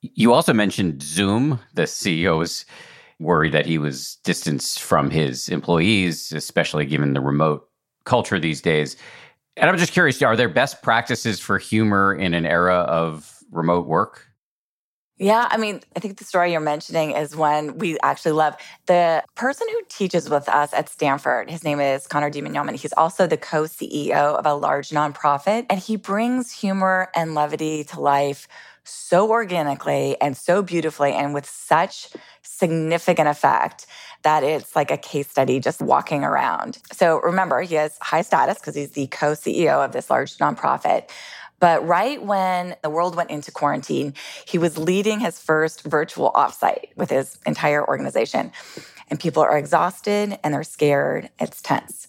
You 0.00 0.32
also 0.32 0.52
mentioned 0.52 1.02
Zoom, 1.02 1.60
the 1.74 1.82
CEO's 1.82 2.64
worried 3.20 3.52
that 3.52 3.66
he 3.66 3.78
was 3.78 4.16
distanced 4.24 4.80
from 4.80 5.10
his 5.10 5.48
employees, 5.48 6.32
especially 6.32 6.86
given 6.86 7.12
the 7.12 7.20
remote 7.20 7.68
culture 8.04 8.38
these 8.38 8.62
days. 8.62 8.96
And 9.56 9.68
I'm 9.68 9.76
just 9.76 9.92
curious 9.92 10.20
are 10.22 10.34
there 10.34 10.48
best 10.48 10.82
practices 10.82 11.38
for 11.38 11.58
humor 11.58 12.14
in 12.14 12.32
an 12.32 12.46
era 12.46 12.78
of 12.78 13.44
remote 13.50 13.86
work? 13.86 14.26
Yeah, 15.22 15.46
I 15.48 15.56
mean, 15.56 15.82
I 15.94 16.00
think 16.00 16.18
the 16.18 16.24
story 16.24 16.50
you're 16.50 16.60
mentioning 16.60 17.12
is 17.12 17.36
one 17.36 17.78
we 17.78 17.96
actually 18.02 18.32
love. 18.32 18.56
The 18.86 19.22
person 19.36 19.68
who 19.70 19.80
teaches 19.88 20.28
with 20.28 20.48
us 20.48 20.74
at 20.74 20.88
Stanford, 20.88 21.48
his 21.48 21.62
name 21.62 21.78
is 21.78 22.08
Connor 22.08 22.28
Diemand-Yauman. 22.28 22.74
He's 22.74 22.92
also 22.94 23.28
the 23.28 23.36
co 23.36 23.62
CEO 23.62 24.34
of 24.34 24.46
a 24.46 24.54
large 24.54 24.88
nonprofit, 24.88 25.66
and 25.70 25.78
he 25.78 25.94
brings 25.94 26.50
humor 26.50 27.08
and 27.14 27.36
levity 27.36 27.84
to 27.84 28.00
life 28.00 28.48
so 28.82 29.30
organically 29.30 30.20
and 30.20 30.36
so 30.36 30.60
beautifully 30.60 31.12
and 31.12 31.34
with 31.34 31.46
such 31.46 32.08
significant 32.42 33.28
effect 33.28 33.86
that 34.22 34.42
it's 34.42 34.74
like 34.74 34.90
a 34.90 34.96
case 34.96 35.28
study 35.28 35.60
just 35.60 35.80
walking 35.80 36.24
around. 36.24 36.78
So 36.92 37.20
remember, 37.20 37.62
he 37.62 37.76
has 37.76 37.96
high 38.00 38.22
status 38.22 38.58
because 38.58 38.74
he's 38.74 38.90
the 38.90 39.06
co 39.06 39.32
CEO 39.32 39.84
of 39.84 39.92
this 39.92 40.10
large 40.10 40.36
nonprofit. 40.38 41.10
But 41.62 41.86
right 41.86 42.20
when 42.20 42.74
the 42.82 42.90
world 42.90 43.14
went 43.14 43.30
into 43.30 43.52
quarantine, 43.52 44.14
he 44.44 44.58
was 44.58 44.76
leading 44.76 45.20
his 45.20 45.38
first 45.38 45.84
virtual 45.84 46.32
offsite 46.32 46.88
with 46.96 47.08
his 47.08 47.38
entire 47.46 47.86
organization. 47.86 48.50
And 49.08 49.20
people 49.20 49.44
are 49.44 49.56
exhausted 49.56 50.40
and 50.42 50.52
they're 50.52 50.64
scared. 50.64 51.30
It's 51.38 51.62
tense. 51.62 52.08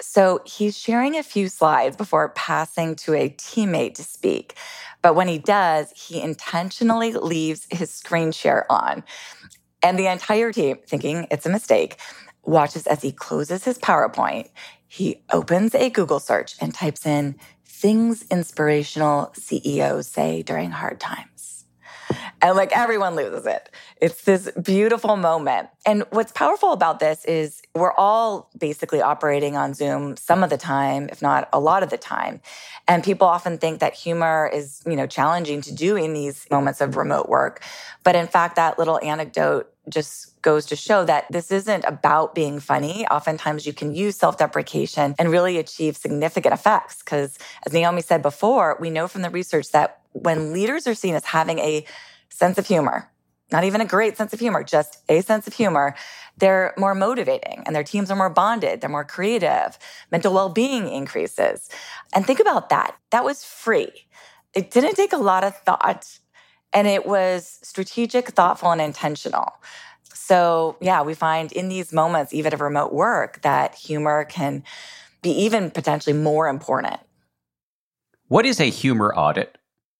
So 0.00 0.40
he's 0.44 0.76
sharing 0.76 1.14
a 1.14 1.22
few 1.22 1.48
slides 1.48 1.96
before 1.96 2.30
passing 2.30 2.96
to 2.96 3.14
a 3.14 3.28
teammate 3.28 3.94
to 3.94 4.02
speak. 4.02 4.56
But 5.02 5.14
when 5.14 5.28
he 5.28 5.38
does, 5.38 5.92
he 5.92 6.20
intentionally 6.20 7.12
leaves 7.12 7.68
his 7.70 7.92
screen 7.92 8.32
share 8.32 8.66
on. 8.72 9.04
And 9.84 9.96
the 9.96 10.08
entire 10.08 10.50
team, 10.52 10.78
thinking 10.84 11.28
it's 11.30 11.46
a 11.46 11.50
mistake, 11.50 12.00
watches 12.42 12.88
as 12.88 13.02
he 13.02 13.12
closes 13.12 13.62
his 13.62 13.78
PowerPoint. 13.78 14.48
He 14.88 15.22
opens 15.32 15.76
a 15.76 15.90
Google 15.90 16.18
search 16.18 16.56
and 16.60 16.74
types 16.74 17.06
in 17.06 17.36
things 17.84 18.24
inspirational 18.30 19.30
CEOs 19.34 20.08
say 20.08 20.42
during 20.42 20.70
hard 20.70 20.98
times. 20.98 21.33
And 22.44 22.56
like 22.56 22.76
everyone 22.76 23.16
loses 23.16 23.46
it. 23.46 23.70
It's 24.02 24.24
this 24.24 24.50
beautiful 24.62 25.16
moment. 25.16 25.70
And 25.86 26.04
what's 26.10 26.30
powerful 26.30 26.72
about 26.72 27.00
this 27.00 27.24
is 27.24 27.62
we're 27.74 27.94
all 27.94 28.50
basically 28.58 29.00
operating 29.00 29.56
on 29.56 29.72
Zoom 29.72 30.18
some 30.18 30.44
of 30.44 30.50
the 30.50 30.58
time, 30.58 31.08
if 31.10 31.22
not 31.22 31.48
a 31.54 31.58
lot 31.58 31.82
of 31.82 31.88
the 31.88 31.96
time. 31.96 32.42
And 32.86 33.02
people 33.02 33.26
often 33.26 33.56
think 33.56 33.80
that 33.80 33.94
humor 33.94 34.50
is, 34.52 34.82
you 34.84 34.94
know, 34.94 35.06
challenging 35.06 35.62
to 35.62 35.74
do 35.74 35.96
in 35.96 36.12
these 36.12 36.46
moments 36.50 36.82
of 36.82 36.96
remote 36.96 37.30
work. 37.30 37.62
But 38.02 38.14
in 38.14 38.26
fact, 38.26 38.56
that 38.56 38.78
little 38.78 39.00
anecdote 39.02 39.72
just 39.88 40.40
goes 40.42 40.66
to 40.66 40.76
show 40.76 41.02
that 41.06 41.24
this 41.32 41.50
isn't 41.50 41.84
about 41.86 42.34
being 42.34 42.60
funny. 42.60 43.06
Oftentimes 43.06 43.66
you 43.66 43.72
can 43.72 43.94
use 43.94 44.16
self-deprecation 44.16 45.14
and 45.18 45.30
really 45.30 45.56
achieve 45.56 45.96
significant 45.96 46.52
effects. 46.52 46.98
Because 46.98 47.38
as 47.64 47.72
Naomi 47.72 48.02
said 48.02 48.20
before, 48.20 48.76
we 48.78 48.90
know 48.90 49.08
from 49.08 49.22
the 49.22 49.30
research 49.30 49.70
that 49.70 50.02
when 50.12 50.52
leaders 50.52 50.86
are 50.86 50.94
seen 50.94 51.14
as 51.14 51.24
having 51.24 51.58
a 51.58 51.86
sense 52.30 52.58
of 52.58 52.66
humor, 52.66 53.10
not 53.52 53.64
even 53.64 53.80
a 53.80 53.86
great 53.86 54.16
sense 54.16 54.32
of 54.32 54.40
humor, 54.40 54.64
just 54.64 54.98
a 55.08 55.20
sense 55.20 55.46
of 55.46 55.54
humor, 55.54 55.94
they're 56.36 56.74
more 56.76 56.94
motivating 56.94 57.62
and 57.66 57.74
their 57.74 57.84
teams 57.84 58.10
are 58.10 58.16
more 58.16 58.30
bonded. 58.30 58.80
They're 58.80 58.90
more 58.90 59.04
creative. 59.04 59.78
Mental 60.10 60.32
well 60.32 60.48
being 60.48 60.88
increases. 60.88 61.68
And 62.14 62.26
think 62.26 62.40
about 62.40 62.70
that. 62.70 62.96
That 63.10 63.24
was 63.24 63.44
free. 63.44 63.92
It 64.54 64.70
didn't 64.70 64.94
take 64.94 65.12
a 65.12 65.18
lot 65.18 65.44
of 65.44 65.56
thought 65.56 66.18
and 66.72 66.88
it 66.88 67.06
was 67.06 67.60
strategic, 67.62 68.28
thoughtful, 68.30 68.72
and 68.72 68.80
intentional. 68.80 69.52
So, 70.12 70.76
yeah, 70.80 71.02
we 71.02 71.14
find 71.14 71.52
in 71.52 71.68
these 71.68 71.92
moments, 71.92 72.32
even 72.32 72.52
of 72.52 72.60
remote 72.60 72.92
work, 72.92 73.42
that 73.42 73.74
humor 73.76 74.24
can 74.24 74.64
be 75.22 75.30
even 75.30 75.70
potentially 75.70 76.16
more 76.16 76.48
important. 76.48 77.00
What 78.28 78.44
is 78.44 78.58
a 78.58 78.70
humor 78.70 79.14
audit? 79.14 79.56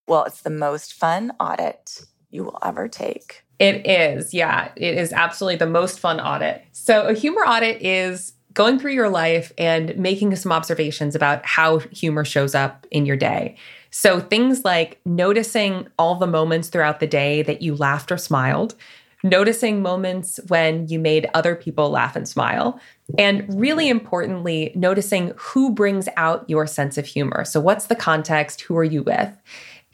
Well, 0.08 0.24
it's 0.24 0.42
the 0.42 0.50
most 0.50 0.92
fun 0.92 1.32
audit 1.38 2.00
you 2.34 2.44
will 2.44 2.58
ever 2.62 2.88
take. 2.88 3.44
It 3.58 3.86
is. 3.86 4.34
Yeah, 4.34 4.72
it 4.76 4.98
is 4.98 5.12
absolutely 5.12 5.56
the 5.56 5.66
most 5.66 6.00
fun 6.00 6.20
audit. 6.20 6.62
So, 6.72 7.06
a 7.06 7.14
humor 7.14 7.42
audit 7.42 7.80
is 7.80 8.32
going 8.52 8.78
through 8.78 8.92
your 8.92 9.08
life 9.08 9.52
and 9.58 9.96
making 9.96 10.34
some 10.36 10.52
observations 10.52 11.14
about 11.14 11.44
how 11.44 11.78
humor 11.78 12.24
shows 12.24 12.54
up 12.54 12.86
in 12.90 13.06
your 13.06 13.16
day. 13.16 13.56
So, 13.90 14.18
things 14.18 14.64
like 14.64 15.00
noticing 15.04 15.86
all 15.98 16.16
the 16.16 16.26
moments 16.26 16.68
throughout 16.68 17.00
the 17.00 17.06
day 17.06 17.42
that 17.42 17.62
you 17.62 17.76
laughed 17.76 18.10
or 18.10 18.16
smiled, 18.16 18.74
noticing 19.22 19.80
moments 19.80 20.40
when 20.48 20.88
you 20.88 20.98
made 20.98 21.30
other 21.32 21.54
people 21.54 21.90
laugh 21.90 22.16
and 22.16 22.28
smile, 22.28 22.80
and 23.18 23.46
really 23.58 23.88
importantly, 23.88 24.72
noticing 24.74 25.32
who 25.36 25.72
brings 25.72 26.08
out 26.16 26.48
your 26.48 26.66
sense 26.66 26.98
of 26.98 27.06
humor. 27.06 27.44
So, 27.44 27.60
what's 27.60 27.86
the 27.86 27.96
context? 27.96 28.62
Who 28.62 28.76
are 28.76 28.84
you 28.84 29.04
with? 29.04 29.30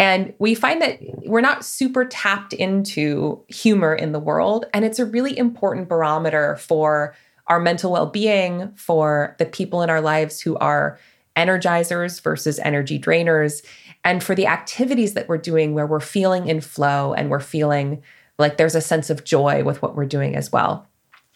And 0.01 0.33
we 0.39 0.55
find 0.55 0.81
that 0.81 0.99
we're 1.27 1.43
not 1.43 1.63
super 1.63 2.07
tapped 2.07 2.55
into 2.55 3.45
humor 3.49 3.95
in 3.95 4.13
the 4.13 4.19
world. 4.19 4.65
And 4.73 4.83
it's 4.83 4.99
a 4.99 5.05
really 5.05 5.37
important 5.37 5.91
barometer 5.91 6.57
for 6.57 7.15
our 7.49 7.61
mental 7.61 7.93
well 7.93 8.07
being, 8.07 8.73
for 8.77 9.37
the 9.39 9.45
people 9.45 9.83
in 9.83 9.91
our 9.91 10.01
lives 10.01 10.41
who 10.41 10.57
are 10.57 10.99
energizers 11.37 12.23
versus 12.23 12.59
energy 12.61 12.99
drainers, 12.99 13.63
and 14.03 14.25
for 14.25 14.35
the 14.35 14.47
activities 14.47 15.13
that 15.13 15.29
we're 15.29 15.37
doing 15.37 15.75
where 15.75 15.87
we're 15.87 16.01
feeling 16.01 16.49
in 16.49 16.63
flow 16.63 17.13
and 17.13 17.29
we're 17.29 17.39
feeling 17.39 18.03
like 18.39 18.57
there's 18.57 18.75
a 18.75 18.81
sense 18.81 19.11
of 19.11 19.25
joy 19.25 19.63
with 19.63 19.83
what 19.83 19.95
we're 19.95 20.07
doing 20.07 20.35
as 20.35 20.51
well. 20.51 20.87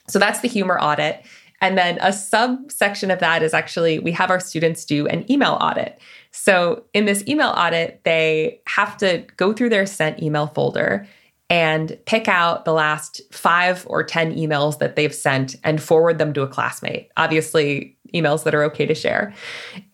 So 0.09 0.19
that's 0.19 0.41
the 0.41 0.49
humor 0.49 0.81
audit. 0.81 1.23
And 1.65 1.79
then 1.79 1.97
a 2.03 2.13
subsection 2.13 3.11
of 3.11 3.21
that 3.21 3.43
is 3.43 3.55
actually 3.55 3.99
we 3.99 4.13
have 4.13 4.31
our 4.31 4.39
students 4.39 4.85
do 4.85 5.07
an 5.07 5.25
email 5.33 5.57
audit. 5.63 5.99
So 6.31 6.85
in 6.93 7.07
this 7.07 7.25
email 7.27 7.55
audit, 7.57 8.03
they 8.05 8.61
have 8.67 8.99
to 8.99 9.25
go 9.39 9.55
through 9.55 9.71
their 9.71 9.87
sent 9.87 10.23
email 10.23 10.49
folder 10.49 11.09
and 11.49 11.99
pick 12.05 12.29
out 12.29 12.67
the 12.67 12.75
last 12.75 13.23
five 13.33 13.87
or 13.89 14.05
10 14.05 14.37
emails 14.37 14.79
that 14.79 14.95
they've 14.95 15.15
sent 15.15 15.57
and 15.65 15.83
forward 15.83 16.19
them 16.19 16.35
to 16.35 16.43
a 16.43 16.49
classmate. 16.49 17.11
Obviously, 17.17 17.97
emails 18.13 18.45
that 18.45 18.55
are 18.55 18.65
okay 18.65 18.85
to 18.85 18.95
share. 18.95 19.33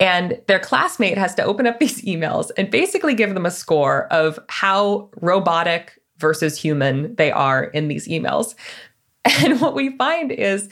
And 0.01 0.41
their 0.49 0.59
classmate 0.59 1.19
has 1.19 1.37
to 1.37 1.45
open 1.45 1.69
up 1.69 1.79
these 1.79 2.03
emails 2.03 2.51
and 2.59 2.69
basically 2.69 3.15
give 3.15 3.35
them 3.35 3.47
a 3.47 3.51
score 3.51 4.09
of 4.13 4.41
how 4.49 5.09
robotic 5.21 6.01
versus 6.19 6.61
human 6.61 7.15
they 7.15 7.31
are 7.31 7.63
in 7.63 7.87
these 7.87 8.09
emails. 8.09 8.57
And 9.45 9.61
what 9.61 9.75
we 9.75 9.97
find 9.99 10.33
is 10.33 10.71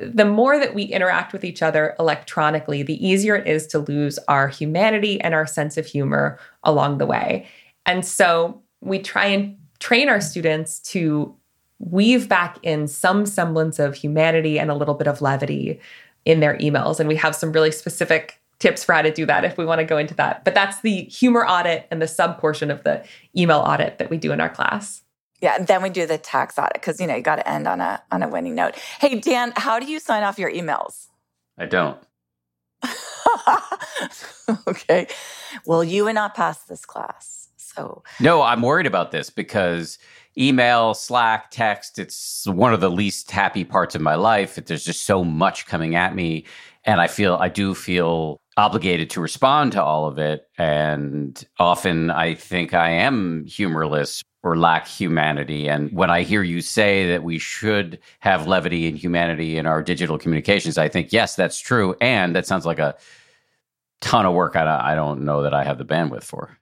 the 0.00 0.24
more 0.24 0.58
that 0.58 0.74
we 0.74 0.84
interact 0.84 1.32
with 1.32 1.44
each 1.44 1.62
other 1.62 1.94
electronically, 1.98 2.82
the 2.82 3.04
easier 3.04 3.34
it 3.34 3.46
is 3.46 3.66
to 3.68 3.80
lose 3.80 4.18
our 4.28 4.48
humanity 4.48 5.20
and 5.20 5.34
our 5.34 5.46
sense 5.46 5.76
of 5.76 5.86
humor 5.86 6.38
along 6.62 6.98
the 6.98 7.06
way. 7.06 7.46
And 7.86 8.04
so 8.04 8.62
we 8.80 9.00
try 9.00 9.26
and 9.26 9.56
train 9.80 10.08
our 10.08 10.20
students 10.20 10.78
to 10.80 11.34
weave 11.80 12.28
back 12.28 12.58
in 12.62 12.86
some 12.86 13.26
semblance 13.26 13.78
of 13.78 13.94
humanity 13.94 14.58
and 14.58 14.70
a 14.70 14.74
little 14.74 14.94
bit 14.94 15.08
of 15.08 15.22
levity 15.22 15.80
in 16.24 16.40
their 16.40 16.56
emails. 16.58 17.00
And 17.00 17.08
we 17.08 17.16
have 17.16 17.34
some 17.34 17.50
really 17.50 17.72
specific 17.72 18.40
tips 18.58 18.84
for 18.84 18.92
how 18.92 19.02
to 19.02 19.10
do 19.10 19.26
that 19.26 19.44
if 19.44 19.56
we 19.56 19.64
want 19.64 19.80
to 19.80 19.84
go 19.84 19.96
into 19.96 20.14
that. 20.14 20.44
But 20.44 20.54
that's 20.54 20.82
the 20.82 21.04
humor 21.04 21.46
audit 21.46 21.86
and 21.90 22.00
the 22.00 22.06
sub 22.06 22.38
portion 22.38 22.70
of 22.70 22.84
the 22.84 23.02
email 23.36 23.58
audit 23.58 23.98
that 23.98 24.10
we 24.10 24.18
do 24.18 24.30
in 24.30 24.40
our 24.40 24.50
class. 24.50 25.02
Yeah, 25.40 25.56
and 25.58 25.66
then 25.66 25.82
we 25.82 25.88
do 25.90 26.06
the 26.06 26.18
tax 26.18 26.58
audit 26.58 26.74
because 26.74 27.00
you 27.00 27.06
know 27.06 27.16
you 27.16 27.22
got 27.22 27.36
to 27.36 27.48
end 27.48 27.66
on 27.66 27.80
a 27.80 28.02
on 28.10 28.22
a 28.22 28.28
winning 28.28 28.54
note. 28.54 28.76
Hey 29.00 29.18
Dan, 29.18 29.52
how 29.56 29.78
do 29.78 29.86
you 29.86 29.98
sign 29.98 30.22
off 30.22 30.38
your 30.38 30.50
emails? 30.50 31.08
I 31.58 31.66
don't. 31.66 31.98
okay. 34.66 35.06
Well, 35.66 35.84
you 35.84 36.04
would 36.04 36.14
not 36.14 36.34
pass 36.34 36.64
this 36.64 36.84
class. 36.84 37.48
So 37.56 38.02
No, 38.18 38.42
I'm 38.42 38.62
worried 38.62 38.86
about 38.86 39.12
this 39.12 39.30
because 39.30 39.98
email, 40.36 40.94
Slack, 40.94 41.50
text, 41.50 41.98
it's 41.98 42.46
one 42.46 42.72
of 42.72 42.80
the 42.80 42.90
least 42.90 43.30
happy 43.30 43.64
parts 43.64 43.94
of 43.94 44.00
my 44.00 44.14
life. 44.14 44.56
There's 44.56 44.84
just 44.84 45.04
so 45.04 45.22
much 45.24 45.66
coming 45.66 45.94
at 45.94 46.14
me. 46.14 46.44
And 46.84 47.00
I 47.00 47.06
feel, 47.06 47.36
I 47.36 47.48
do 47.48 47.74
feel 47.74 48.40
obligated 48.56 49.10
to 49.10 49.20
respond 49.20 49.72
to 49.72 49.82
all 49.82 50.06
of 50.06 50.18
it. 50.18 50.48
And 50.58 51.42
often 51.58 52.10
I 52.10 52.34
think 52.34 52.74
I 52.74 52.90
am 52.90 53.44
humorless 53.44 54.22
or 54.42 54.56
lack 54.56 54.86
humanity. 54.86 55.68
And 55.68 55.92
when 55.92 56.10
I 56.10 56.22
hear 56.22 56.42
you 56.42 56.60
say 56.60 57.06
that 57.08 57.22
we 57.22 57.38
should 57.38 57.98
have 58.20 58.46
levity 58.46 58.88
and 58.88 58.96
humanity 58.96 59.58
in 59.58 59.66
our 59.66 59.82
digital 59.82 60.18
communications, 60.18 60.78
I 60.78 60.88
think, 60.88 61.12
yes, 61.12 61.36
that's 61.36 61.58
true. 61.58 61.94
And 62.00 62.34
that 62.34 62.46
sounds 62.46 62.64
like 62.64 62.78
a 62.78 62.96
ton 64.00 64.24
of 64.24 64.34
work 64.34 64.56
I, 64.56 64.94
don't 64.94 65.22
know 65.22 65.42
that 65.42 65.52
I 65.52 65.64
have 65.64 65.78
the 65.78 65.84
bandwidth 65.84 66.24
for. 66.24 66.56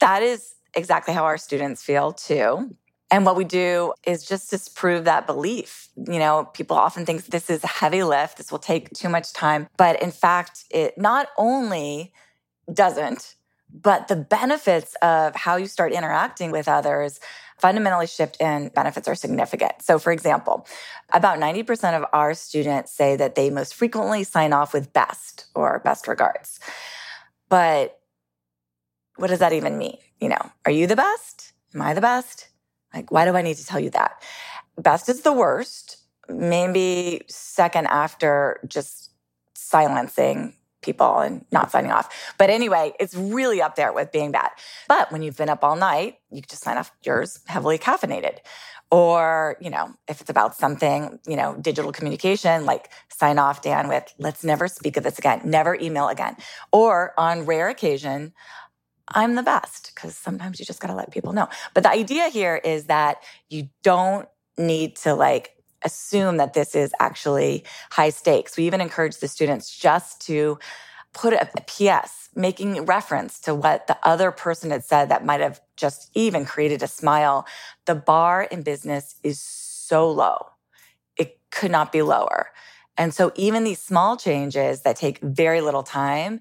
That 0.00 0.22
is 0.22 0.54
exactly 0.74 1.14
how 1.14 1.24
our 1.24 1.38
students 1.38 1.82
feel 1.82 2.12
too. 2.12 2.76
And 3.10 3.24
what 3.24 3.36
we 3.36 3.44
do 3.44 3.94
is 4.04 4.26
just 4.26 4.50
disprove 4.50 5.04
that 5.04 5.26
belief. 5.26 5.88
You 5.96 6.18
know, 6.18 6.50
people 6.52 6.76
often 6.76 7.06
think 7.06 7.24
this 7.26 7.48
is 7.48 7.62
a 7.64 7.68
heavy 7.68 8.02
lift, 8.02 8.36
this 8.36 8.50
will 8.50 8.58
take 8.58 8.90
too 8.90 9.08
much 9.08 9.32
time. 9.32 9.68
But 9.78 10.02
in 10.02 10.10
fact, 10.10 10.64
it 10.70 10.98
not 10.98 11.28
only 11.38 12.12
doesn't, 12.72 13.36
but 13.72 14.08
the 14.08 14.16
benefits 14.16 14.94
of 15.02 15.34
how 15.34 15.56
you 15.56 15.66
start 15.66 15.92
interacting 15.92 16.50
with 16.50 16.68
others 16.68 17.20
fundamentally 17.58 18.06
shift 18.06 18.36
and 18.40 18.72
benefits 18.74 19.08
are 19.08 19.14
significant. 19.14 19.72
So, 19.80 19.98
for 19.98 20.12
example, 20.12 20.66
about 21.12 21.38
90% 21.38 21.96
of 21.96 22.04
our 22.12 22.34
students 22.34 22.92
say 22.92 23.16
that 23.16 23.34
they 23.34 23.50
most 23.50 23.74
frequently 23.74 24.24
sign 24.24 24.52
off 24.52 24.74
with 24.74 24.92
best 24.92 25.46
or 25.54 25.80
best 25.80 26.06
regards. 26.06 26.60
But 27.48 27.98
what 29.16 29.28
does 29.28 29.38
that 29.38 29.52
even 29.52 29.78
mean? 29.78 29.96
You 30.20 30.28
know, 30.30 30.50
are 30.64 30.70
you 30.70 30.86
the 30.86 30.96
best? 30.96 31.52
Am 31.74 31.82
I 31.82 31.94
the 31.94 32.00
best? 32.00 32.48
Like, 32.94 33.10
why 33.10 33.24
do 33.24 33.34
I 33.34 33.42
need 33.42 33.56
to 33.56 33.66
tell 33.66 33.80
you 33.80 33.90
that? 33.90 34.22
Best 34.78 35.08
is 35.08 35.22
the 35.22 35.32
worst, 35.32 35.98
maybe 36.28 37.22
second 37.28 37.86
after 37.86 38.60
just 38.66 39.10
silencing 39.54 40.54
people 40.86 41.18
and 41.18 41.44
not 41.52 41.70
signing 41.70 41.90
off. 41.90 42.34
But 42.38 42.48
anyway, 42.48 42.94
it's 42.98 43.14
really 43.14 43.60
up 43.60 43.76
there 43.76 43.92
with 43.92 44.10
being 44.12 44.32
bad. 44.32 44.50
But 44.88 45.12
when 45.12 45.22
you've 45.22 45.36
been 45.36 45.50
up 45.50 45.62
all 45.62 45.76
night, 45.76 46.20
you 46.30 46.40
just 46.40 46.62
sign 46.62 46.78
off 46.78 46.90
yours 47.02 47.40
heavily 47.46 47.76
caffeinated. 47.78 48.38
Or, 48.90 49.56
you 49.60 49.68
know, 49.68 49.92
if 50.08 50.20
it's 50.20 50.30
about 50.30 50.54
something, 50.56 51.18
you 51.26 51.36
know, 51.36 51.56
digital 51.60 51.92
communication, 51.92 52.64
like 52.64 52.90
sign 53.08 53.38
off, 53.38 53.60
Dan, 53.60 53.88
with 53.88 54.14
let's 54.18 54.44
never 54.44 54.68
speak 54.68 54.96
of 54.96 55.02
this 55.02 55.18
again, 55.18 55.42
never 55.44 55.74
email 55.74 56.08
again. 56.08 56.36
Or 56.72 57.12
on 57.18 57.44
rare 57.46 57.68
occasion, 57.68 58.32
I'm 59.08 59.34
the 59.34 59.42
best 59.42 59.92
because 59.94 60.16
sometimes 60.16 60.58
you 60.60 60.64
just 60.64 60.80
got 60.80 60.88
to 60.88 60.94
let 60.94 61.10
people 61.10 61.32
know. 61.32 61.48
But 61.74 61.82
the 61.82 61.90
idea 61.90 62.28
here 62.28 62.56
is 62.56 62.86
that 62.86 63.22
you 63.48 63.68
don't 63.82 64.28
need 64.56 64.96
to 64.96 65.14
like 65.14 65.55
assume 65.82 66.36
that 66.38 66.54
this 66.54 66.74
is 66.74 66.92
actually 67.00 67.64
high 67.90 68.10
stakes. 68.10 68.56
We 68.56 68.64
even 68.66 68.80
encourage 68.80 69.18
the 69.18 69.28
students 69.28 69.76
just 69.76 70.20
to 70.26 70.58
put 71.12 71.32
a, 71.32 71.48
PS, 71.66 72.28
making 72.34 72.84
reference 72.84 73.40
to 73.40 73.54
what 73.54 73.86
the 73.86 73.96
other 74.02 74.30
person 74.30 74.70
had 74.70 74.84
said 74.84 75.08
that 75.08 75.24
might 75.24 75.40
have 75.40 75.60
just 75.76 76.10
even 76.14 76.44
created 76.44 76.82
a 76.82 76.86
smile. 76.86 77.46
The 77.86 77.94
bar 77.94 78.42
in 78.42 78.62
business 78.62 79.16
is 79.22 79.40
so 79.40 80.10
low. 80.10 80.50
It 81.16 81.38
could 81.50 81.70
not 81.70 81.90
be 81.90 82.02
lower. 82.02 82.50
And 82.98 83.14
so 83.14 83.32
even 83.34 83.64
these 83.64 83.80
small 83.80 84.16
changes 84.16 84.82
that 84.82 84.96
take 84.96 85.18
very 85.20 85.60
little 85.62 85.82
time 85.82 86.40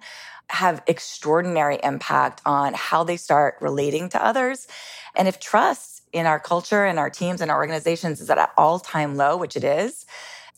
have 0.49 0.83
extraordinary 0.87 1.79
impact 1.81 2.41
on 2.45 2.73
how 2.73 3.03
they 3.03 3.17
start 3.17 3.55
relating 3.61 4.09
to 4.09 4.23
others. 4.23 4.67
And 5.15 5.27
if 5.27 5.39
trust 5.39 5.94
in 6.15 6.25
our 6.25 6.39
culture 6.39 6.85
and 6.85 6.97
our 6.97 7.09
teams 7.09 7.41
and 7.41 7.51
our 7.51 7.57
organizations 7.57 8.21
is 8.21 8.29
at 8.29 8.37
an 8.37 8.47
all 8.57 8.79
time 8.79 9.15
low, 9.15 9.35
which 9.35 9.57
it 9.57 9.65
is, 9.65 10.05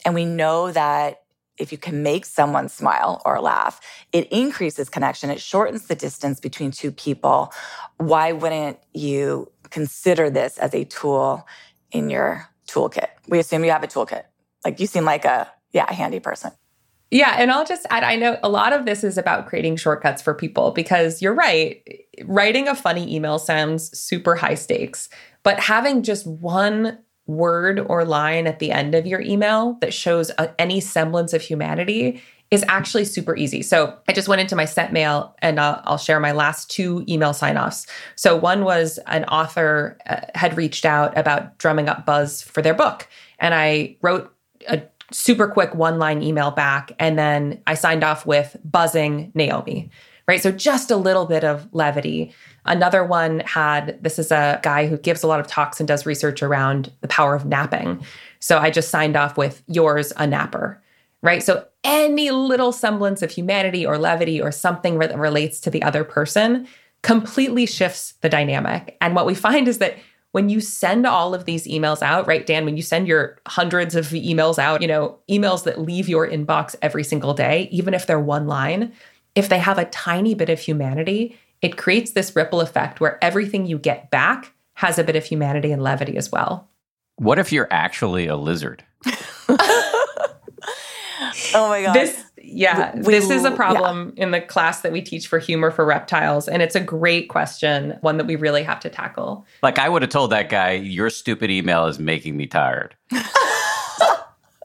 and 0.06 0.14
we 0.14 0.24
know 0.24 0.72
that 0.72 1.24
if 1.58 1.72
you 1.72 1.80
can 1.80 2.04
make 2.04 2.28
someone 2.28 2.70
smile 2.70 3.20
or 3.26 3.42
laugh, 3.42 3.82
it 4.14 4.32
increases 4.32 4.88
connection, 4.88 5.32
it 5.32 5.42
shortens 5.42 5.88
the 5.88 5.96
distance 5.96 6.40
between 6.40 6.70
two 6.70 6.92
people. 6.92 7.52
Why 7.98 8.32
wouldn't 8.34 8.78
you 8.94 9.52
consider 9.72 10.30
this 10.30 10.60
as 10.60 10.76
a 10.76 10.84
tool 10.84 11.48
in 11.92 12.12
your 12.12 12.48
toolkit? 12.68 13.08
We 13.28 13.40
assume 13.40 13.66
you 13.66 13.72
have 13.72 13.84
a 13.84 13.88
toolkit. 13.88 14.26
Like 14.64 14.80
you 14.80 14.86
seem 14.86 15.06
like 15.06 15.26
a 15.26 15.52
yeah, 15.74 15.86
a 15.90 15.94
handy 15.94 16.20
person. 16.20 16.52
Yeah, 17.10 17.36
and 17.38 17.52
I'll 17.52 17.66
just 17.66 17.86
add 17.90 18.04
I 18.04 18.16
know 18.18 18.38
a 18.44 18.50
lot 18.50 18.74
of 18.74 18.86
this 18.86 19.04
is 19.04 19.18
about 19.18 19.48
creating 19.48 19.78
shortcuts 19.78 20.22
for 20.22 20.34
people 20.34 20.72
because 20.72 21.22
you're 21.22 21.34
right. 21.34 21.82
Writing 22.26 22.68
a 22.68 22.76
funny 22.76 23.16
email 23.16 23.40
sounds 23.40 23.98
super 23.98 24.36
high 24.36 24.56
stakes, 24.56 25.08
but 25.44 25.60
having 25.60 26.04
just 26.04 26.28
one 26.28 27.00
word 27.26 27.80
or 27.80 28.06
line 28.06 28.48
at 28.48 28.60
the 28.60 28.72
end 28.72 28.96
of 28.96 29.06
your 29.06 29.22
email 29.22 29.78
that 29.82 29.94
shows 29.94 30.32
a, 30.38 30.54
any 30.60 30.80
semblance 30.80 31.34
of 31.34 31.42
humanity 31.42 32.22
is 32.52 32.64
actually 32.70 33.04
super 33.04 33.36
easy. 33.36 33.62
So 33.62 33.98
I 34.08 34.14
just 34.14 34.30
went 34.30 34.40
into 34.40 34.56
my 34.56 34.64
sent 34.64 34.94
mail 34.94 35.36
and 35.40 35.60
uh, 35.60 35.82
I'll 35.84 35.98
share 35.98 36.20
my 36.22 36.32
last 36.32 36.72
two 36.72 37.04
email 37.08 37.34
sign-offs. 37.34 37.86
So 38.16 38.38
one 38.38 38.64
was 38.64 39.00
an 39.08 39.26
author 39.26 39.98
uh, 40.10 40.22
had 40.34 40.56
reached 40.56 40.86
out 40.86 41.18
about 41.18 41.58
drumming 41.58 41.90
up 41.90 42.06
buzz 42.06 42.42
for 42.42 42.62
their 42.62 42.74
book, 42.74 43.08
and 43.40 43.54
I 43.54 43.98
wrote 44.02 44.34
super 45.12 45.48
quick 45.48 45.74
one 45.74 46.00
line 46.00 46.22
email 46.22 46.52
back. 46.52 46.92
And 47.00 47.18
then 47.18 47.62
I 47.68 47.76
signed 47.76 48.04
off 48.04 48.26
with 48.26 48.58
buzzing 48.64 49.32
Naomi, 49.34 49.90
right? 50.28 50.42
So 50.42 50.52
just 50.52 50.92
a 50.92 50.98
little 50.98 51.26
bit 51.26 51.44
of 51.44 51.68
levity. 51.72 52.34
Another 52.66 53.04
one 53.04 53.40
had 53.42 54.02
this 54.04 54.20
is 54.20 54.32
a 54.32 54.60
guy 54.64 54.88
who 54.88 54.98
gives 54.98 55.24
a 55.24 55.28
lot 55.28 55.40
of 55.40 55.48
talks 55.48 55.80
and 55.80 55.88
does 55.88 56.06
research 56.06 56.44
around 56.44 56.92
the 57.02 57.08
power 57.08 57.36
of 57.36 57.46
napping. 57.46 58.04
So 58.40 58.60
I 58.60 58.70
just 58.70 58.90
signed 58.90 59.16
off 59.16 59.38
with 59.38 59.64
yours, 59.68 60.12
a 60.18 60.28
napper, 60.28 60.82
right? 61.22 61.42
So 61.42 61.66
any 61.84 62.32
little 62.32 62.74
semblance 62.74 63.22
of 63.22 63.32
humanity 63.32 63.86
or 63.86 63.98
levity 63.98 64.42
or 64.42 64.52
something 64.52 65.00
that 65.00 65.18
relates 65.18 65.60
to 65.62 65.70
the 65.70 65.82
other 65.84 66.04
person 66.04 66.68
completely 67.02 67.66
shifts 67.66 68.16
the 68.22 68.30
dynamic. 68.30 68.98
And 69.00 69.16
what 69.16 69.26
we 69.26 69.36
find 69.36 69.68
is 69.68 69.78
that 69.78 69.96
when 70.38 70.50
you 70.50 70.62
send 70.62 71.08
all 71.08 71.34
of 71.34 71.46
these 71.46 71.66
emails 71.66 72.04
out, 72.04 72.28
right, 72.28 72.46
Dan, 72.46 72.64
when 72.64 72.78
you 72.78 72.84
send 72.84 73.08
your 73.08 73.40
hundreds 73.48 73.96
of 73.96 74.06
emails 74.10 74.60
out, 74.60 74.84
you 74.84 74.88
know, 74.88 75.18
emails 75.28 75.64
that 75.64 75.82
leave 75.82 76.08
your 76.08 76.30
inbox 76.30 76.76
every 76.80 77.04
single 77.04 77.34
day, 77.34 77.68
even 77.72 77.96
if 77.96 78.06
they're 78.06 78.20
one 78.20 78.46
line, 78.46 78.94
if 79.34 79.50
they 79.50 79.58
have 79.58 79.80
a 79.80 79.86
tiny 79.86 80.36
bit 80.36 80.52
of 80.52 80.60
humanity, 80.60 81.36
it 81.64 81.76
creates 81.76 82.12
this 82.12 82.36
ripple 82.36 82.62
effect 82.62 83.00
where 83.00 83.18
everything 83.24 83.66
you 83.66 83.80
get 83.80 84.12
back 84.12 84.54
has 84.76 85.00
a 85.00 85.04
bit 85.04 85.16
of 85.16 85.26
humanity 85.26 85.72
and 85.72 85.82
levity 85.82 86.16
as 86.18 86.32
well. 86.32 86.70
What 87.16 87.40
if 87.40 87.52
you're 87.52 87.74
actually 87.74 88.28
a 88.28 88.36
lizard? 88.36 88.84
oh 89.50 89.58
my 91.56 91.82
god. 91.82 91.96
This 91.96 92.26
yeah, 92.48 92.96
we, 92.96 93.02
this 93.02 93.30
is 93.30 93.44
a 93.44 93.52
problem 93.52 94.14
yeah. 94.16 94.24
in 94.24 94.32
the 94.32 94.42
class 94.42 94.82
that 94.82 94.92
we 94.92 95.02
teach 95.02 95.28
for 95.28 95.40
humor 95.40 95.72
for 95.72 95.86
reptiles. 95.86 96.48
And 96.48 96.62
it's 96.62 96.76
a 96.76 96.80
great 96.80 97.30
question, 97.30 97.98
one 98.02 98.18
that 98.18 98.26
we 98.26 98.36
really 98.36 98.64
have 98.64 98.80
to 98.82 98.90
tackle. 98.90 99.46
Like, 99.62 99.80
I 99.80 99.90
would 99.90 100.02
have 100.02 100.12
told 100.12 100.32
that 100.32 100.50
guy, 100.50 100.72
your 100.72 101.10
stupid 101.10 101.52
email 101.52 101.86
is 101.88 102.00
making 102.00 102.38
me 102.38 102.48
tired. 102.48 102.96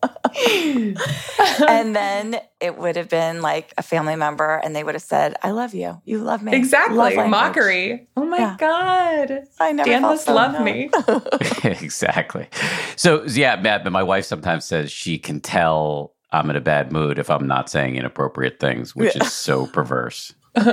and 1.69 1.95
then 1.95 2.41
it 2.61 2.79
would 2.79 2.97
have 2.97 3.09
been 3.09 3.43
like 3.43 3.73
a 3.77 3.83
family 3.83 4.17
member 4.17 4.57
and 4.57 4.75
they 4.75 4.83
would 4.83 4.95
have 4.95 5.03
said, 5.03 5.37
I 5.43 5.51
love 5.51 5.75
you. 5.75 6.01
You 6.05 6.19
love 6.19 6.43
me. 6.43 6.55
Exactly. 6.55 7.17
Mockery. 7.29 8.09
Oh 8.17 8.25
my 8.25 8.39
yeah. 8.39 8.57
God. 8.59 9.45
I 9.61 9.73
never 9.73 9.89
Dan 9.89 10.03
must 10.03 10.27
so, 10.27 10.35
love 10.35 10.53
no. 10.53 10.65
me. 10.65 10.91
exactly. 11.65 12.49
So, 12.97 13.25
yeah, 13.25 13.57
Matt, 13.57 13.85
but 13.85 13.93
my 13.93 14.03
wife 14.03 14.25
sometimes 14.25 14.65
says 14.65 14.91
she 14.91 15.19
can 15.19 15.41
tell 15.41 16.12
I'm 16.33 16.51
in 16.51 16.57
a 16.57 16.61
bad 16.61 16.93
mood 16.93 17.19
if 17.19 17.31
I'm 17.31 17.47
not 17.47 17.71
saying 17.71 17.97
inappropriate 17.97 18.59
things, 18.59 18.97
which 18.97 19.15
yeah. 19.15 19.25
is 19.25 19.33
so 19.33 19.67
perverse. 19.67 20.35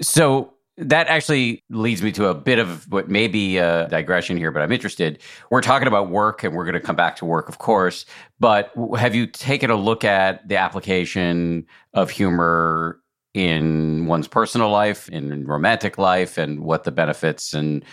so, 0.00 0.52
that 0.78 1.08
actually 1.08 1.64
leads 1.70 2.02
me 2.02 2.12
to 2.12 2.28
a 2.28 2.34
bit 2.34 2.60
of 2.60 2.90
what 2.90 3.08
may 3.08 3.26
be 3.26 3.58
a 3.58 3.88
digression 3.88 4.36
here, 4.36 4.52
but 4.52 4.62
I'm 4.62 4.70
interested. 4.70 5.18
We're 5.50 5.60
talking 5.60 5.88
about 5.88 6.08
work 6.08 6.44
and 6.44 6.54
we're 6.54 6.64
going 6.64 6.74
to 6.74 6.80
come 6.80 6.94
back 6.94 7.16
to 7.16 7.24
work, 7.24 7.48
of 7.48 7.58
course. 7.58 8.06
But 8.38 8.70
have 8.96 9.14
you 9.14 9.26
taken 9.26 9.70
a 9.70 9.76
look 9.76 10.04
at 10.04 10.46
the 10.46 10.56
application 10.56 11.66
of 11.94 12.10
humor 12.10 13.00
in 13.34 14.06
one's 14.06 14.28
personal 14.28 14.70
life, 14.70 15.08
in 15.08 15.46
romantic 15.46 15.98
life, 15.98 16.38
and 16.38 16.60
what 16.60 16.84
the 16.84 16.92
benefits 16.92 17.54
and 17.54 17.84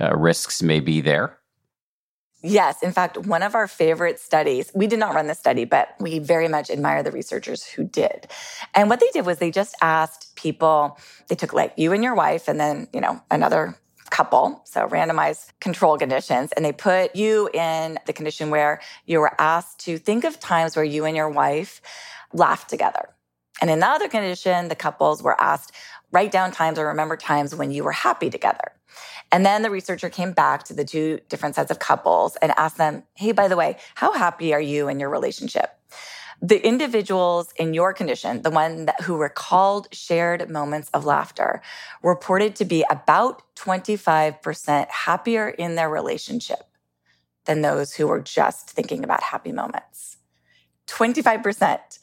uh, 0.00 0.16
risks 0.16 0.62
may 0.62 0.80
be 0.80 1.00
there? 1.00 1.38
Yes. 2.42 2.82
In 2.82 2.90
fact, 2.90 3.18
one 3.18 3.42
of 3.42 3.54
our 3.54 3.68
favorite 3.68 4.18
studies, 4.18 4.70
we 4.74 4.88
did 4.88 4.98
not 4.98 5.14
run 5.14 5.28
the 5.28 5.34
study, 5.34 5.64
but 5.64 5.94
we 6.00 6.18
very 6.18 6.48
much 6.48 6.70
admire 6.70 7.02
the 7.02 7.12
researchers 7.12 7.64
who 7.64 7.84
did. 7.84 8.26
And 8.74 8.90
what 8.90 8.98
they 8.98 9.08
did 9.12 9.24
was 9.24 9.38
they 9.38 9.52
just 9.52 9.76
asked 9.80 10.34
people, 10.34 10.98
they 11.28 11.36
took 11.36 11.52
like 11.52 11.74
you 11.76 11.92
and 11.92 12.02
your 12.02 12.16
wife 12.16 12.48
and 12.48 12.58
then, 12.58 12.88
you 12.92 13.00
know, 13.00 13.22
another 13.30 13.76
couple, 14.10 14.60
so 14.64 14.86
randomized 14.88 15.52
control 15.60 15.96
conditions, 15.96 16.52
and 16.52 16.64
they 16.64 16.72
put 16.72 17.16
you 17.16 17.48
in 17.54 17.98
the 18.06 18.12
condition 18.12 18.50
where 18.50 18.80
you 19.06 19.20
were 19.20 19.40
asked 19.40 19.78
to 19.80 19.96
think 19.96 20.24
of 20.24 20.38
times 20.38 20.76
where 20.76 20.84
you 20.84 21.06
and 21.06 21.16
your 21.16 21.30
wife 21.30 21.80
laughed 22.34 22.68
together. 22.68 23.08
And 23.62 23.70
in 23.70 23.80
the 23.80 23.86
other 23.86 24.08
condition, 24.08 24.68
the 24.68 24.74
couples 24.74 25.22
were 25.22 25.40
asked, 25.40 25.72
write 26.12 26.30
down 26.30 26.52
times 26.52 26.78
or 26.78 26.86
remember 26.86 27.16
times 27.16 27.54
when 27.54 27.70
you 27.70 27.82
were 27.82 27.92
happy 27.92 28.30
together. 28.30 28.72
And 29.32 29.46
then 29.46 29.62
the 29.62 29.70
researcher 29.70 30.10
came 30.10 30.32
back 30.32 30.64
to 30.64 30.74
the 30.74 30.84
two 30.84 31.20
different 31.28 31.54
sets 31.54 31.70
of 31.70 31.78
couples 31.78 32.36
and 32.36 32.52
asked 32.56 32.76
them, 32.76 33.02
Hey, 33.14 33.32
by 33.32 33.48
the 33.48 33.56
way, 33.56 33.78
how 33.94 34.12
happy 34.12 34.52
are 34.52 34.60
you 34.60 34.88
in 34.88 35.00
your 35.00 35.08
relationship? 35.08 35.78
The 36.42 36.64
individuals 36.66 37.52
in 37.56 37.72
your 37.72 37.94
condition, 37.94 38.42
the 38.42 38.50
one 38.50 38.86
that, 38.86 39.00
who 39.02 39.16
recalled 39.16 39.88
shared 39.92 40.50
moments 40.50 40.90
of 40.92 41.04
laughter, 41.04 41.62
reported 42.02 42.56
to 42.56 42.64
be 42.64 42.84
about 42.90 43.42
25% 43.54 44.88
happier 44.90 45.48
in 45.48 45.76
their 45.76 45.88
relationship 45.88 46.64
than 47.44 47.62
those 47.62 47.94
who 47.94 48.08
were 48.08 48.20
just 48.20 48.70
thinking 48.70 49.04
about 49.04 49.22
happy 49.22 49.52
moments. 49.52 50.16
25%. 50.88 51.98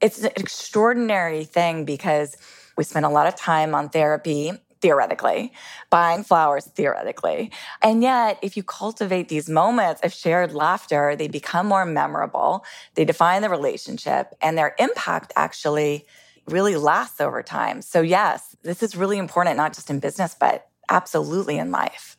It's 0.00 0.22
an 0.22 0.32
extraordinary 0.36 1.44
thing 1.44 1.84
because 1.84 2.36
we 2.76 2.84
spend 2.84 3.04
a 3.04 3.08
lot 3.08 3.26
of 3.26 3.36
time 3.36 3.74
on 3.74 3.88
therapy 3.88 4.52
theoretically, 4.80 5.52
buying 5.90 6.24
flowers 6.24 6.66
theoretically. 6.66 7.52
And 7.80 8.02
yet, 8.02 8.38
if 8.42 8.56
you 8.56 8.64
cultivate 8.64 9.28
these 9.28 9.48
moments 9.48 10.00
of 10.02 10.12
shared 10.12 10.52
laughter, 10.52 11.14
they 11.16 11.28
become 11.28 11.66
more 11.66 11.86
memorable, 11.86 12.64
they 12.94 13.04
define 13.04 13.42
the 13.42 13.48
relationship, 13.48 14.34
and 14.42 14.58
their 14.58 14.74
impact 14.78 15.32
actually 15.36 16.04
really 16.48 16.76
lasts 16.76 17.20
over 17.20 17.42
time. 17.42 17.80
So, 17.80 18.02
yes, 18.02 18.56
this 18.62 18.82
is 18.82 18.96
really 18.96 19.18
important, 19.18 19.56
not 19.56 19.72
just 19.72 19.88
in 19.88 20.00
business, 20.00 20.34
but 20.38 20.66
absolutely 20.90 21.56
in 21.58 21.70
life. 21.70 22.16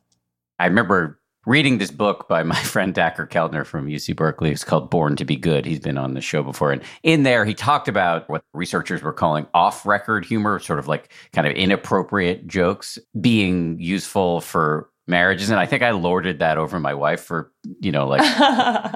I 0.57 0.65
remember 0.65 1.19
reading 1.45 1.77
this 1.77 1.91
book 1.91 2.27
by 2.27 2.43
my 2.43 2.55
friend 2.63 2.93
Dacher 2.93 3.29
Keltner 3.29 3.65
from 3.65 3.87
UC 3.87 4.15
Berkeley. 4.15 4.51
It's 4.51 4.63
called 4.63 4.89
Born 4.89 5.15
to 5.17 5.25
Be 5.25 5.35
Good. 5.35 5.65
He's 5.65 5.79
been 5.79 5.97
on 5.97 6.13
the 6.13 6.21
show 6.21 6.43
before. 6.43 6.71
And 6.71 6.81
in 7.03 7.23
there, 7.23 7.45
he 7.45 7.53
talked 7.53 7.87
about 7.87 8.29
what 8.29 8.43
researchers 8.53 9.01
were 9.01 9.13
calling 9.13 9.47
off 9.53 9.85
record 9.85 10.25
humor, 10.25 10.59
sort 10.59 10.79
of 10.79 10.87
like 10.87 11.11
kind 11.33 11.47
of 11.47 11.53
inappropriate 11.53 12.47
jokes 12.47 12.97
being 13.19 13.79
useful 13.79 14.41
for 14.41 14.89
marriages 15.07 15.49
and 15.49 15.59
i 15.59 15.65
think 15.65 15.83
i 15.83 15.91
lorded 15.91 16.39
that 16.39 16.57
over 16.57 16.79
my 16.79 16.93
wife 16.93 17.21
for 17.21 17.51
you 17.81 17.91
know 17.91 18.07
like 18.07 18.23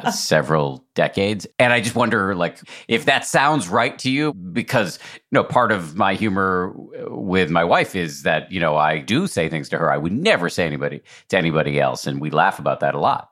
several 0.14 0.86
decades 0.96 1.46
and 1.60 1.74
i 1.74 1.82
just 1.82 1.96
wonder 1.96 2.34
like 2.34 2.60
if 2.88 3.06
that 3.06 3.26
sounds 3.26 3.68
right 3.68 4.00
to 4.00 4.10
you 4.10 4.34
because 4.34 5.00
you 5.16 5.20
know 5.34 5.44
part 5.44 5.72
of 5.72 5.96
my 5.96 6.14
humor 6.14 6.74
with 7.10 7.50
my 7.50 7.64
wife 7.64 7.96
is 7.96 8.24
that 8.24 8.50
you 8.52 8.60
know 8.60 8.78
i 8.78 8.98
do 9.00 9.28
say 9.28 9.50
things 9.50 9.68
to 9.68 9.78
her 9.78 9.92
i 9.92 9.98
would 9.98 10.14
never 10.14 10.50
say 10.50 10.66
anybody 10.66 11.02
to 11.28 11.38
anybody 11.38 11.80
else 11.80 12.08
and 12.08 12.22
we 12.22 12.30
laugh 12.30 12.58
about 12.58 12.80
that 12.80 12.96
a 12.96 13.00
lot 13.00 13.30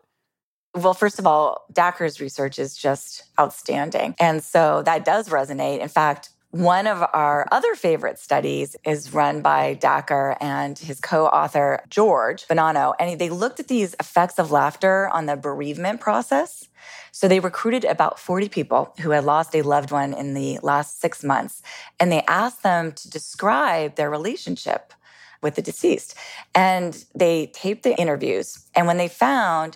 well, 0.75 0.93
first 0.93 1.19
of 1.19 1.25
all, 1.25 1.65
Dacher's 1.71 2.19
research 2.19 2.59
is 2.59 2.75
just 2.75 3.23
outstanding. 3.39 4.13
And 4.19 4.43
so 4.43 4.83
that 4.83 5.05
does 5.05 5.29
resonate. 5.29 5.79
In 5.79 5.87
fact, 5.87 6.29
one 6.55 6.87
of 6.87 7.03
our 7.11 7.45
other 7.51 7.75
favorite 7.75 8.17
studies 8.17 8.77
is 8.85 9.13
run 9.13 9.41
by 9.41 9.75
Dacher 9.75 10.37
and 10.39 10.79
his 10.79 11.01
co-author 11.01 11.83
George 11.89 12.47
Bonanno, 12.47 12.93
and 12.97 13.19
they 13.19 13.29
looked 13.29 13.59
at 13.59 13.67
these 13.67 13.93
effects 13.99 14.39
of 14.39 14.51
laughter 14.51 15.09
on 15.09 15.25
the 15.25 15.35
bereavement 15.35 15.99
process. 15.99 16.69
So 17.11 17.27
they 17.27 17.41
recruited 17.41 17.83
about 17.83 18.19
40 18.19 18.47
people 18.47 18.93
who 19.01 19.09
had 19.09 19.25
lost 19.25 19.53
a 19.53 19.63
loved 19.63 19.91
one 19.91 20.13
in 20.13 20.33
the 20.33 20.59
last 20.63 21.01
six 21.01 21.25
months, 21.25 21.61
and 21.99 22.09
they 22.09 22.21
asked 22.21 22.63
them 22.63 22.93
to 22.93 23.09
describe 23.09 23.95
their 23.95 24.09
relationship 24.09 24.93
with 25.41 25.55
the 25.55 25.61
deceased. 25.61 26.15
And 26.55 27.03
they 27.13 27.47
taped 27.47 27.83
the 27.83 27.99
interviews. 27.99 28.65
And 28.73 28.87
when 28.87 28.95
they 28.95 29.09
found 29.09 29.75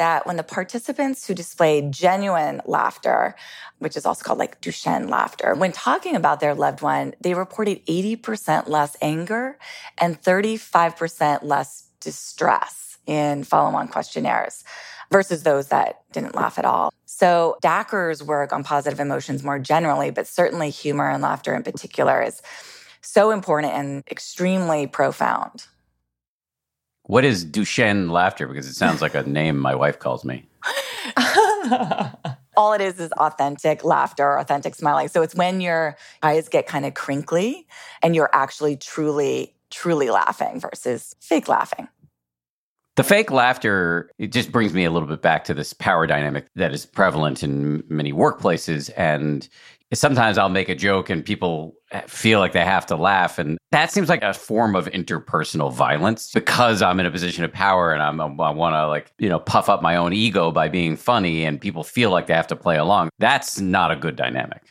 that 0.00 0.26
when 0.26 0.36
the 0.36 0.42
participants 0.42 1.26
who 1.26 1.34
displayed 1.34 1.92
genuine 1.92 2.62
laughter, 2.64 3.34
which 3.80 3.98
is 3.98 4.06
also 4.06 4.24
called 4.24 4.38
like 4.38 4.58
Duchenne 4.62 5.10
laughter, 5.10 5.54
when 5.54 5.72
talking 5.72 6.16
about 6.16 6.40
their 6.40 6.54
loved 6.54 6.80
one, 6.80 7.12
they 7.20 7.34
reported 7.34 7.84
80% 7.84 8.66
less 8.66 8.96
anger 9.02 9.58
and 9.98 10.18
35% 10.22 11.42
less 11.42 11.90
distress 12.00 12.96
in 13.06 13.44
follow 13.44 13.76
on 13.76 13.88
questionnaires 13.88 14.64
versus 15.10 15.42
those 15.42 15.68
that 15.68 16.00
didn't 16.12 16.34
laugh 16.34 16.58
at 16.58 16.64
all. 16.64 16.94
So, 17.04 17.58
Dacher's 17.60 18.22
work 18.22 18.54
on 18.54 18.64
positive 18.64 19.00
emotions 19.00 19.42
more 19.44 19.58
generally, 19.58 20.10
but 20.10 20.26
certainly 20.26 20.70
humor 20.70 21.10
and 21.10 21.22
laughter 21.22 21.54
in 21.54 21.62
particular, 21.62 22.22
is 22.22 22.40
so 23.02 23.32
important 23.32 23.74
and 23.74 24.02
extremely 24.10 24.86
profound. 24.86 25.66
What 27.10 27.24
is 27.24 27.44
Duchenne 27.44 28.08
laughter? 28.12 28.46
Because 28.46 28.68
it 28.68 28.74
sounds 28.74 29.02
like 29.02 29.16
a 29.16 29.24
name 29.24 29.58
my 29.58 29.74
wife 29.74 29.98
calls 29.98 30.24
me. 30.24 30.48
All 32.56 32.72
it 32.72 32.80
is 32.80 33.00
is 33.00 33.10
authentic 33.14 33.82
laughter, 33.82 34.38
authentic 34.38 34.76
smiling. 34.76 35.08
So 35.08 35.20
it's 35.22 35.34
when 35.34 35.60
your 35.60 35.96
eyes 36.22 36.48
get 36.48 36.68
kind 36.68 36.86
of 36.86 36.94
crinkly 36.94 37.66
and 38.00 38.14
you're 38.14 38.30
actually 38.32 38.76
truly, 38.76 39.56
truly 39.70 40.08
laughing 40.08 40.60
versus 40.60 41.16
fake 41.18 41.48
laughing. 41.48 41.88
The 42.94 43.02
fake 43.02 43.32
laughter, 43.32 44.12
it 44.18 44.30
just 44.30 44.52
brings 44.52 44.72
me 44.72 44.84
a 44.84 44.90
little 44.92 45.08
bit 45.08 45.20
back 45.20 45.42
to 45.44 45.54
this 45.54 45.72
power 45.72 46.06
dynamic 46.06 46.46
that 46.54 46.72
is 46.72 46.86
prevalent 46.86 47.42
in 47.42 47.82
many 47.88 48.12
workplaces. 48.12 48.88
And 48.96 49.48
sometimes 49.92 50.38
I'll 50.38 50.48
make 50.48 50.68
a 50.68 50.74
joke 50.74 51.10
and 51.10 51.24
people 51.24 51.74
eh, 51.90 52.02
feel 52.06 52.38
like 52.38 52.52
they 52.52 52.64
have 52.64 52.86
to 52.86 52.96
laugh. 52.96 53.38
And 53.38 53.58
that 53.72 53.90
seems 53.90 54.08
like 54.08 54.22
a 54.22 54.32
form 54.32 54.76
of 54.76 54.86
interpersonal 54.86 55.72
violence 55.72 56.30
because 56.32 56.82
I'm 56.82 57.00
in 57.00 57.06
a 57.06 57.10
position 57.10 57.44
of 57.44 57.52
power 57.52 57.92
and 57.92 58.02
I'm, 58.02 58.20
um, 58.20 58.40
I 58.40 58.50
want 58.50 58.74
to 58.74 58.86
like, 58.86 59.12
you 59.18 59.28
know, 59.28 59.40
puff 59.40 59.68
up 59.68 59.82
my 59.82 59.96
own 59.96 60.12
ego 60.12 60.50
by 60.50 60.68
being 60.68 60.96
funny 60.96 61.44
and 61.44 61.60
people 61.60 61.82
feel 61.82 62.10
like 62.10 62.26
they 62.26 62.34
have 62.34 62.46
to 62.48 62.56
play 62.56 62.76
along. 62.76 63.10
That's 63.18 63.60
not 63.60 63.90
a 63.90 63.96
good 63.96 64.16
dynamic. 64.16 64.62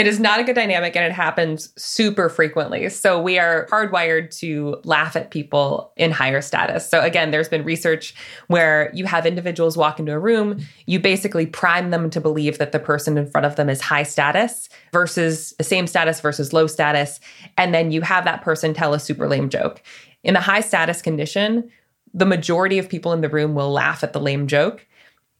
It 0.00 0.06
is 0.06 0.18
not 0.18 0.40
a 0.40 0.44
good 0.44 0.54
dynamic 0.54 0.96
and 0.96 1.04
it 1.04 1.12
happens 1.12 1.74
super 1.76 2.30
frequently. 2.30 2.88
So 2.88 3.20
we 3.20 3.38
are 3.38 3.66
hardwired 3.66 4.34
to 4.38 4.80
laugh 4.82 5.14
at 5.14 5.30
people 5.30 5.92
in 5.94 6.10
higher 6.10 6.40
status. 6.40 6.88
So 6.88 7.02
again, 7.02 7.32
there's 7.32 7.50
been 7.50 7.64
research 7.64 8.14
where 8.46 8.90
you 8.94 9.04
have 9.04 9.26
individuals 9.26 9.76
walk 9.76 10.00
into 10.00 10.12
a 10.12 10.18
room, 10.18 10.66
you 10.86 11.00
basically 11.00 11.44
prime 11.44 11.90
them 11.90 12.08
to 12.08 12.18
believe 12.18 12.56
that 12.56 12.72
the 12.72 12.78
person 12.78 13.18
in 13.18 13.30
front 13.30 13.44
of 13.44 13.56
them 13.56 13.68
is 13.68 13.82
high 13.82 14.04
status 14.04 14.70
versus 14.90 15.52
the 15.58 15.64
same 15.64 15.86
status 15.86 16.18
versus 16.18 16.54
low 16.54 16.66
status. 16.66 17.20
And 17.58 17.74
then 17.74 17.90
you 17.90 18.00
have 18.00 18.24
that 18.24 18.40
person 18.40 18.72
tell 18.72 18.94
a 18.94 18.98
super 18.98 19.28
lame 19.28 19.50
joke. 19.50 19.82
In 20.24 20.32
the 20.32 20.40
high 20.40 20.62
status 20.62 21.02
condition, 21.02 21.70
the 22.14 22.24
majority 22.24 22.78
of 22.78 22.88
people 22.88 23.12
in 23.12 23.20
the 23.20 23.28
room 23.28 23.54
will 23.54 23.70
laugh 23.70 24.02
at 24.02 24.14
the 24.14 24.20
lame 24.20 24.46
joke 24.46 24.86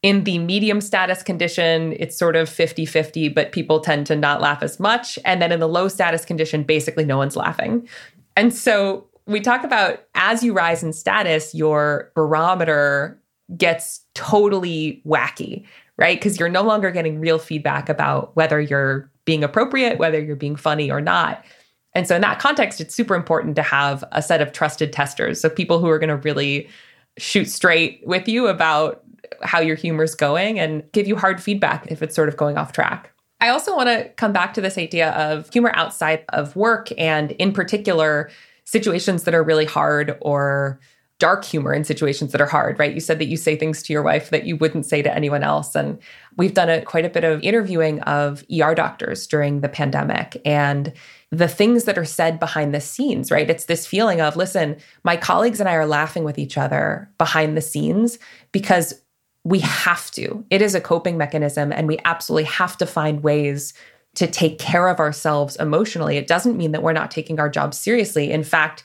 in 0.03 0.23
the 0.23 0.39
medium 0.39 0.81
status 0.81 1.21
condition, 1.21 1.95
it's 1.99 2.17
sort 2.17 2.35
of 2.35 2.49
50 2.49 2.85
50, 2.85 3.29
but 3.29 3.51
people 3.51 3.79
tend 3.79 4.07
to 4.07 4.15
not 4.15 4.41
laugh 4.41 4.63
as 4.63 4.79
much. 4.79 5.19
And 5.25 5.41
then 5.41 5.51
in 5.51 5.59
the 5.59 5.67
low 5.67 5.87
status 5.87 6.25
condition, 6.25 6.63
basically 6.63 7.05
no 7.05 7.17
one's 7.17 7.35
laughing. 7.35 7.87
And 8.35 8.53
so 8.53 9.07
we 9.27 9.39
talk 9.39 9.63
about 9.63 10.03
as 10.15 10.43
you 10.43 10.53
rise 10.53 10.81
in 10.83 10.93
status, 10.93 11.53
your 11.53 12.11
barometer 12.15 13.19
gets 13.55 14.01
totally 14.15 15.01
wacky, 15.05 15.65
right? 15.97 16.17
Because 16.17 16.39
you're 16.39 16.49
no 16.49 16.63
longer 16.63 16.89
getting 16.89 17.19
real 17.19 17.37
feedback 17.37 17.89
about 17.89 18.35
whether 18.35 18.59
you're 18.59 19.09
being 19.25 19.43
appropriate, 19.43 19.99
whether 19.99 20.19
you're 20.19 20.35
being 20.35 20.55
funny 20.55 20.89
or 20.89 21.01
not. 21.01 21.45
And 21.93 22.07
so, 22.07 22.15
in 22.15 22.21
that 22.21 22.39
context, 22.39 22.79
it's 22.79 22.95
super 22.95 23.15
important 23.15 23.55
to 23.57 23.61
have 23.61 24.03
a 24.13 24.21
set 24.21 24.41
of 24.41 24.53
trusted 24.53 24.93
testers. 24.93 25.41
So, 25.41 25.49
people 25.49 25.79
who 25.79 25.89
are 25.89 25.99
going 25.99 26.09
to 26.09 26.15
really 26.15 26.69
shoot 27.17 27.49
straight 27.49 28.01
with 28.05 28.29
you 28.29 28.47
about 28.47 29.03
how 29.43 29.59
your 29.59 29.75
humor's 29.75 30.15
going 30.15 30.59
and 30.59 30.83
give 30.91 31.07
you 31.07 31.15
hard 31.15 31.41
feedback 31.41 31.87
if 31.87 32.01
it's 32.01 32.15
sort 32.15 32.29
of 32.29 32.37
going 32.37 32.57
off 32.57 32.71
track. 32.71 33.11
I 33.39 33.49
also 33.49 33.75
want 33.75 33.89
to 33.89 34.09
come 34.17 34.33
back 34.33 34.53
to 34.53 34.61
this 34.61 34.77
idea 34.77 35.11
of 35.11 35.49
humor 35.51 35.71
outside 35.73 36.23
of 36.29 36.55
work 36.55 36.89
and 36.97 37.31
in 37.31 37.53
particular 37.53 38.29
situations 38.65 39.23
that 39.23 39.33
are 39.33 39.43
really 39.43 39.65
hard 39.65 40.17
or 40.21 40.79
dark 41.21 41.45
humor 41.45 41.71
in 41.71 41.83
situations 41.83 42.31
that 42.31 42.41
are 42.41 42.47
hard, 42.47 42.79
right? 42.79 42.95
You 42.95 42.99
said 42.99 43.19
that 43.19 43.27
you 43.27 43.37
say 43.37 43.55
things 43.55 43.83
to 43.83 43.93
your 43.93 44.01
wife 44.01 44.31
that 44.31 44.45
you 44.45 44.55
wouldn't 44.55 44.87
say 44.87 45.03
to 45.03 45.15
anyone 45.15 45.43
else. 45.43 45.75
And 45.75 45.99
we've 46.35 46.55
done 46.55 46.67
a, 46.67 46.81
quite 46.81 47.05
a 47.05 47.09
bit 47.09 47.23
of 47.23 47.43
interviewing 47.43 47.99
of 48.01 48.43
ER 48.51 48.73
doctors 48.73 49.27
during 49.27 49.61
the 49.61 49.69
pandemic 49.69 50.41
and 50.45 50.91
the 51.29 51.47
things 51.47 51.83
that 51.83 51.97
are 51.97 52.05
said 52.05 52.39
behind 52.39 52.73
the 52.73 52.81
scenes, 52.81 53.29
right? 53.29 53.49
It's 53.49 53.65
this 53.65 53.85
feeling 53.85 54.19
of, 54.19 54.35
listen, 54.35 54.77
my 55.03 55.15
colleagues 55.15 55.59
and 55.59 55.69
I 55.69 55.75
are 55.75 55.85
laughing 55.85 56.23
with 56.23 56.39
each 56.39 56.57
other 56.57 57.07
behind 57.19 57.55
the 57.55 57.61
scenes 57.61 58.17
because 58.51 59.00
we 59.43 59.59
have 59.59 60.11
to. 60.11 60.45
It 60.49 60.61
is 60.61 60.75
a 60.75 60.81
coping 60.81 61.17
mechanism, 61.17 61.71
and 61.71 61.87
we 61.87 61.97
absolutely 62.05 62.45
have 62.45 62.77
to 62.77 62.85
find 62.85 63.23
ways 63.23 63.73
to 64.15 64.27
take 64.27 64.59
care 64.59 64.87
of 64.87 64.99
ourselves 64.99 65.55
emotionally. 65.55 66.17
It 66.17 66.27
doesn't 66.27 66.57
mean 66.57 66.73
that 66.73 66.83
we're 66.83 66.93
not 66.93 67.11
taking 67.11 67.39
our 67.39 67.49
job 67.49 67.73
seriously. 67.73 68.31
In 68.31 68.43
fact, 68.43 68.83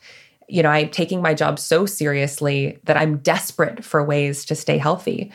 you 0.49 0.63
know, 0.63 0.69
I'm 0.69 0.91
taking 0.91 1.21
my 1.21 1.35
job 1.35 1.59
so 1.59 1.87
seriously 1.87 2.79
that 2.85 2.97
I'm 2.97 3.19
desperate 3.19 3.85
for 3.85 4.05
ways 4.05 4.45
to 4.45 4.55
stay 4.55 4.79
healthy. 4.79 5.33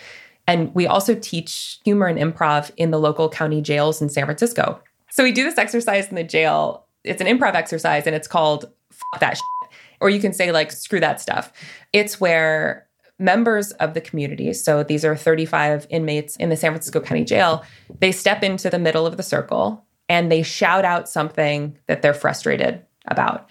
And 0.48 0.74
we 0.74 0.88
also 0.88 1.16
teach 1.16 1.80
humor 1.84 2.08
and 2.08 2.18
improv 2.18 2.72
in 2.78 2.92
the 2.92 3.00
local 3.00 3.30
county 3.30 3.62
jails 3.62 4.02
in 4.02 4.10
San 4.10 4.26
Francisco. 4.26 4.82
So 5.10 5.24
we 5.24 5.34
do 5.34 5.44
this 5.44 5.58
exercise 5.58 6.08
in 6.08 6.16
the 6.16 6.24
jail. 6.24 6.86
It's 7.04 7.22
an 7.22 7.28
improv 7.28 7.54
exercise 7.56 8.08
and 8.08 8.16
it's 8.16 8.28
called 8.28 8.66
Fuck 8.90 9.20
that 9.20 9.38
shit. 9.38 9.70
Or 10.00 10.10
you 10.10 10.20
can 10.20 10.34
say, 10.34 10.52
like, 10.52 10.72
screw 10.72 11.00
that 11.00 11.22
stuff. 11.22 11.52
It's 11.94 12.20
where 12.20 12.88
members 13.22 13.72
of 13.74 13.94
the 13.94 14.02
community, 14.02 14.52
so 14.54 14.84
these 14.84 15.06
are 15.06 15.16
35 15.16 15.88
inmates 15.90 16.36
in 16.38 16.50
the 16.50 16.58
San 16.58 16.72
Francisco 16.72 17.00
County 17.00 17.24
Jail, 17.24 17.64
they 18.00 18.12
step 18.12 18.44
into 18.44 18.70
the 18.70 18.80
middle 18.80 19.06
of 19.06 19.18
the 19.18 19.24
circle 19.24 19.86
and 20.10 20.32
they 20.32 20.44
shout 20.44 20.84
out 20.84 21.08
something 21.08 21.78
that 21.88 22.02
they're 22.02 22.14
frustrated 22.14 22.84
about. 23.08 23.50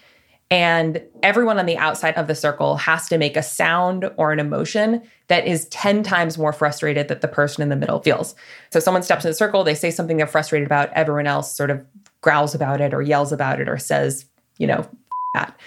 And 0.50 1.00
everyone 1.22 1.60
on 1.60 1.66
the 1.66 1.78
outside 1.78 2.14
of 2.16 2.26
the 2.26 2.34
circle 2.34 2.76
has 2.76 3.08
to 3.08 3.18
make 3.18 3.36
a 3.36 3.42
sound 3.42 4.10
or 4.16 4.32
an 4.32 4.40
emotion 4.40 5.02
that 5.28 5.46
is 5.46 5.68
10 5.68 6.02
times 6.02 6.36
more 6.36 6.52
frustrated 6.52 7.06
that 7.06 7.20
the 7.20 7.28
person 7.28 7.62
in 7.62 7.68
the 7.68 7.76
middle 7.76 8.00
feels. 8.00 8.34
So 8.70 8.80
someone 8.80 9.04
steps 9.04 9.24
in 9.24 9.30
the 9.30 9.34
circle, 9.34 9.62
they 9.62 9.76
say 9.76 9.92
something 9.92 10.16
they're 10.16 10.26
frustrated 10.26 10.66
about, 10.66 10.92
everyone 10.92 11.28
else 11.28 11.54
sort 11.54 11.70
of 11.70 11.86
growls 12.20 12.54
about 12.54 12.80
it 12.80 12.92
or 12.92 13.00
yells 13.00 13.30
about 13.32 13.60
it 13.60 13.68
or 13.68 13.78
says, 13.78 14.26
you 14.58 14.66
know, 14.66 14.88
that. 15.34 15.58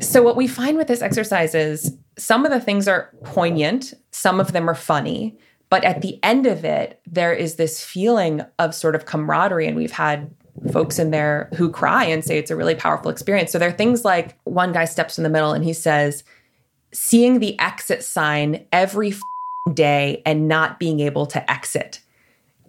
So 0.00 0.22
what 0.22 0.36
we 0.36 0.46
find 0.46 0.76
with 0.76 0.88
this 0.88 1.02
exercise 1.02 1.54
is 1.54 1.96
some 2.16 2.44
of 2.44 2.50
the 2.50 2.60
things 2.60 2.88
are 2.88 3.10
poignant, 3.24 3.94
some 4.10 4.40
of 4.40 4.52
them 4.52 4.68
are 4.68 4.74
funny, 4.74 5.38
but 5.68 5.84
at 5.84 6.02
the 6.02 6.18
end 6.22 6.46
of 6.46 6.64
it, 6.64 7.00
there 7.06 7.32
is 7.32 7.56
this 7.56 7.84
feeling 7.84 8.42
of 8.58 8.74
sort 8.74 8.94
of 8.94 9.06
camaraderie. 9.06 9.68
And 9.68 9.76
we've 9.76 9.92
had 9.92 10.30
folks 10.72 10.98
in 10.98 11.10
there 11.10 11.48
who 11.54 11.70
cry 11.70 12.04
and 12.04 12.24
say 12.24 12.38
it's 12.38 12.50
a 12.50 12.56
really 12.56 12.74
powerful 12.74 13.10
experience. 13.10 13.52
So 13.52 13.58
there 13.58 13.68
are 13.68 13.72
things 13.72 14.04
like 14.04 14.36
one 14.44 14.72
guy 14.72 14.84
steps 14.84 15.16
in 15.16 15.24
the 15.24 15.30
middle 15.30 15.52
and 15.52 15.64
he 15.64 15.72
says, 15.72 16.24
seeing 16.92 17.38
the 17.38 17.58
exit 17.60 18.02
sign 18.02 18.66
every 18.72 19.14
day 19.72 20.22
and 20.26 20.48
not 20.48 20.80
being 20.80 21.00
able 21.00 21.26
to 21.26 21.50
exit. 21.50 22.00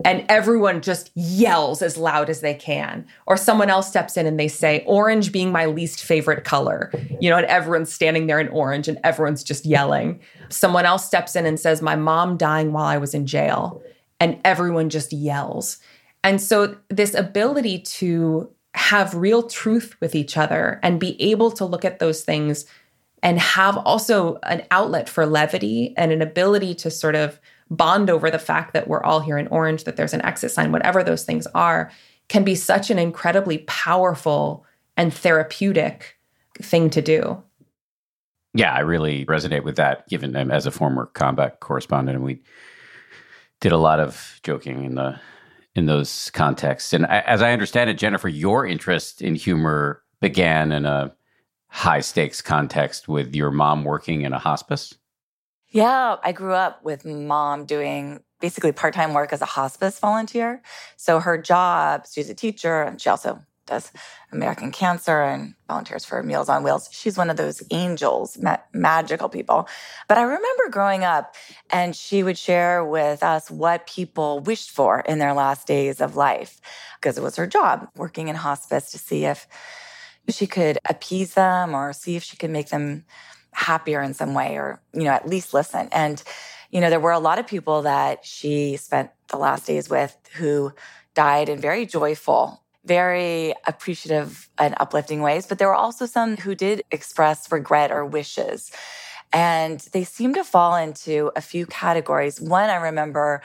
And 0.06 0.26
everyone 0.30 0.82
just 0.82 1.12
yells 1.16 1.82
as 1.82 1.98
loud 1.98 2.30
as 2.30 2.42
they 2.42 2.54
can. 2.54 3.06
Or 3.28 3.38
someone 3.38 3.70
else 3.70 3.88
steps 3.88 4.18
in 4.18 4.26
and 4.26 4.40
they 4.40 4.48
say, 4.48 4.84
orange 4.86 5.32
being 5.32 5.52
my 5.52 5.66
least 5.66 6.04
favorite 6.04 6.44
color. 6.44 6.92
You 7.20 7.30
know, 7.30 7.38
and 7.38 7.46
everyone's 7.48 7.94
standing 7.94 8.28
there 8.28 8.40
in 8.40 8.48
orange 8.50 8.88
and 8.88 9.00
everyone's 9.04 9.44
just 9.44 9.66
yelling. 9.66 10.20
Someone 10.50 10.86
else 10.86 11.06
steps 11.06 11.36
in 11.36 11.46
and 11.46 11.60
says, 11.60 11.82
my 11.82 11.96
mom 11.96 12.38
dying 12.38 12.74
while 12.74 12.86
I 12.86 12.98
was 12.98 13.14
in 13.14 13.26
jail. 13.26 13.82
And 14.20 14.40
everyone 14.46 14.90
just 14.90 15.12
yells. 15.14 15.80
And 16.24 16.40
so, 16.40 16.78
this 16.90 17.16
ability 17.16 17.80
to 17.80 18.52
have 18.74 19.16
real 19.16 19.44
truth 19.44 19.96
with 20.00 20.16
each 20.16 20.38
other 20.38 20.80
and 20.84 21.00
be 21.00 21.22
able 21.22 21.52
to 21.52 21.66
look 21.66 21.84
at 21.84 22.00
those 22.00 22.24
things 22.24 22.66
and 23.24 23.40
have 23.40 23.78
also 23.78 24.40
an 24.44 24.64
outlet 24.72 25.10
for 25.10 25.26
levity 25.26 25.94
and 25.98 26.12
an 26.12 26.22
ability 26.22 26.74
to 26.76 26.90
sort 26.90 27.16
of 27.16 27.40
bond 27.72 28.10
over 28.10 28.30
the 28.30 28.38
fact 28.38 28.74
that 28.74 28.88
we're 28.88 29.04
all 29.04 29.22
here 29.22 29.38
in 29.38 29.48
orange, 29.48 29.86
that 29.86 29.96
there's 29.96 30.14
an 30.14 30.24
exit 30.24 30.52
sign, 30.52 30.72
whatever 30.72 31.04
those 31.04 31.24
things 31.24 31.48
are, 31.56 31.90
can 32.28 32.44
be 32.44 32.54
such 32.54 32.92
an 32.92 33.00
incredibly 33.00 33.60
powerful 33.60 34.66
and 34.98 35.14
therapeutic 35.14 36.20
thing 36.62 36.90
to 36.92 37.02
do. 37.02 37.42
Yeah, 38.54 38.74
I 38.74 38.80
really 38.82 39.26
resonate 39.26 39.64
with 39.64 39.78
that, 39.78 40.08
given 40.10 40.36
as 40.36 40.66
a 40.66 40.72
former 40.72 41.06
combat 41.08 41.62
correspondent, 41.62 42.18
and 42.18 42.26
we 42.26 42.42
did 43.62 43.72
a 43.72 43.78
lot 43.78 44.00
of 44.00 44.40
joking 44.44 44.84
in 44.84 44.96
the 44.96 45.20
in 45.74 45.86
those 45.86 46.30
contexts. 46.32 46.92
And 46.92 47.06
as 47.06 47.42
I 47.42 47.54
understand 47.54 47.90
it, 47.90 47.98
Jennifer, 47.98 48.28
your 48.28 48.66
interest 48.66 49.22
in 49.22 49.36
humor 49.36 50.04
began 50.20 50.74
in 50.74 50.86
a 50.86 51.14
high 51.68 52.02
stakes 52.02 52.42
context 52.42 53.08
with 53.08 53.34
your 53.34 53.52
mom 53.52 53.86
working 53.86 54.24
in 54.24 54.34
a 54.34 54.40
hospice. 54.40 54.94
Yeah, 55.72 56.18
I 56.22 56.34
grew 56.34 56.54
up 56.54 56.84
with 56.84 57.06
mom 57.06 57.66
doing 57.66 58.22
basically 58.42 58.72
part 58.74 58.94
time 58.94 59.14
work 59.14 59.32
as 59.32 59.42
a 59.42 59.46
hospice 59.46 60.00
volunteer. 60.00 60.62
So 60.98 61.20
her 61.20 61.38
job, 61.38 62.06
she's 62.12 62.30
a 62.30 62.36
teacher, 62.36 62.82
and 62.82 63.00
she 63.02 63.10
also 63.10 63.42
does 63.68 63.92
American 64.34 64.72
Cancer 64.72 65.22
and 65.22 65.54
volunteers 65.70 66.04
for 66.04 66.22
Meals 66.24 66.50
on 66.50 66.64
Wheels. 66.64 66.90
She's 66.92 67.18
one 67.18 67.30
of 67.30 67.38
those 67.38 67.64
angels, 67.72 68.38
ma- 68.38 68.58
magical 68.74 69.30
people. 69.30 69.70
But 70.10 70.18
I 70.18 70.24
remember 70.24 70.70
growing 70.70 71.06
up 71.06 71.36
and 71.70 71.96
she 71.96 72.22
would 72.22 72.38
share 72.38 72.84
with 72.84 73.24
us 73.24 73.50
what 73.50 73.88
people 73.88 74.42
wished 74.42 74.72
for 74.72 75.02
in 75.02 75.20
their 75.20 75.34
last 75.34 75.68
days 75.68 76.02
of 76.02 76.18
life 76.18 76.60
because 77.00 77.18
it 77.18 77.24
was 77.24 77.38
her 77.38 77.48
job 77.48 77.88
working 77.96 78.28
in 78.28 78.36
hospice 78.36 78.92
to 78.92 78.98
see 78.98 79.26
if 79.26 79.48
she 80.30 80.48
could 80.48 80.78
appease 80.90 81.36
them 81.36 81.74
or 81.74 81.94
see 81.94 82.16
if 82.16 82.24
she 82.24 82.38
could 82.38 82.52
make 82.52 82.70
them 82.70 83.06
happier 83.54 84.02
in 84.02 84.14
some 84.14 84.34
way 84.34 84.56
or, 84.58 84.82
you 84.94 85.04
know, 85.04 85.12
at 85.12 85.28
least 85.28 85.54
listen. 85.54 85.90
And, 85.92 86.22
you 86.70 86.82
know, 86.82 86.90
there 86.90 87.00
were 87.00 87.12
a 87.12 87.20
lot 87.20 87.40
of 87.40 87.48
people 87.48 87.84
that 87.84 88.26
she 88.26 88.78
spent 88.78 89.12
the 89.28 89.38
last 89.38 89.66
days 89.66 89.90
with 89.90 90.16
who 90.36 90.74
died 91.14 91.50
in 91.50 91.60
very 91.60 91.86
joyful 91.86 92.62
very 92.86 93.54
appreciative 93.68 94.50
and 94.58 94.74
uplifting 94.80 95.22
ways, 95.22 95.46
but 95.46 95.60
there 95.60 95.68
were 95.68 95.76
also 95.76 96.06
some 96.06 96.38
who 96.38 96.56
did 96.56 96.84
express 96.92 97.52
regret 97.52 97.92
or 97.92 98.06
wishes. 98.06 98.72
And 99.34 99.80
they 99.94 100.04
seem 100.04 100.34
to 100.34 100.44
fall 100.44 100.76
into 100.76 101.32
a 101.36 101.42
few 101.42 101.66
categories. 101.66 102.42
One, 102.42 102.70
I 102.70 102.76
remember 102.76 103.42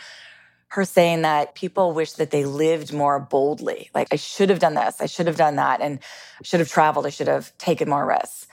her 0.68 0.84
saying 0.84 1.22
that 1.22 1.54
people 1.54 1.92
wish 1.92 2.14
that 2.14 2.30
they 2.30 2.44
lived 2.44 2.92
more 2.92 3.20
boldly. 3.20 3.90
Like, 3.94 4.08
I 4.10 4.16
should 4.16 4.50
have 4.50 4.58
done 4.58 4.74
this, 4.74 5.00
I 5.00 5.06
should 5.06 5.26
have 5.26 5.36
done 5.36 5.56
that, 5.56 5.80
and 5.80 6.00
I 6.40 6.42
should 6.42 6.60
have 6.60 6.70
traveled, 6.70 7.06
I 7.06 7.10
should 7.10 7.28
have 7.28 7.56
taken 7.58 7.88
more 7.88 8.04
risks. 8.04 8.48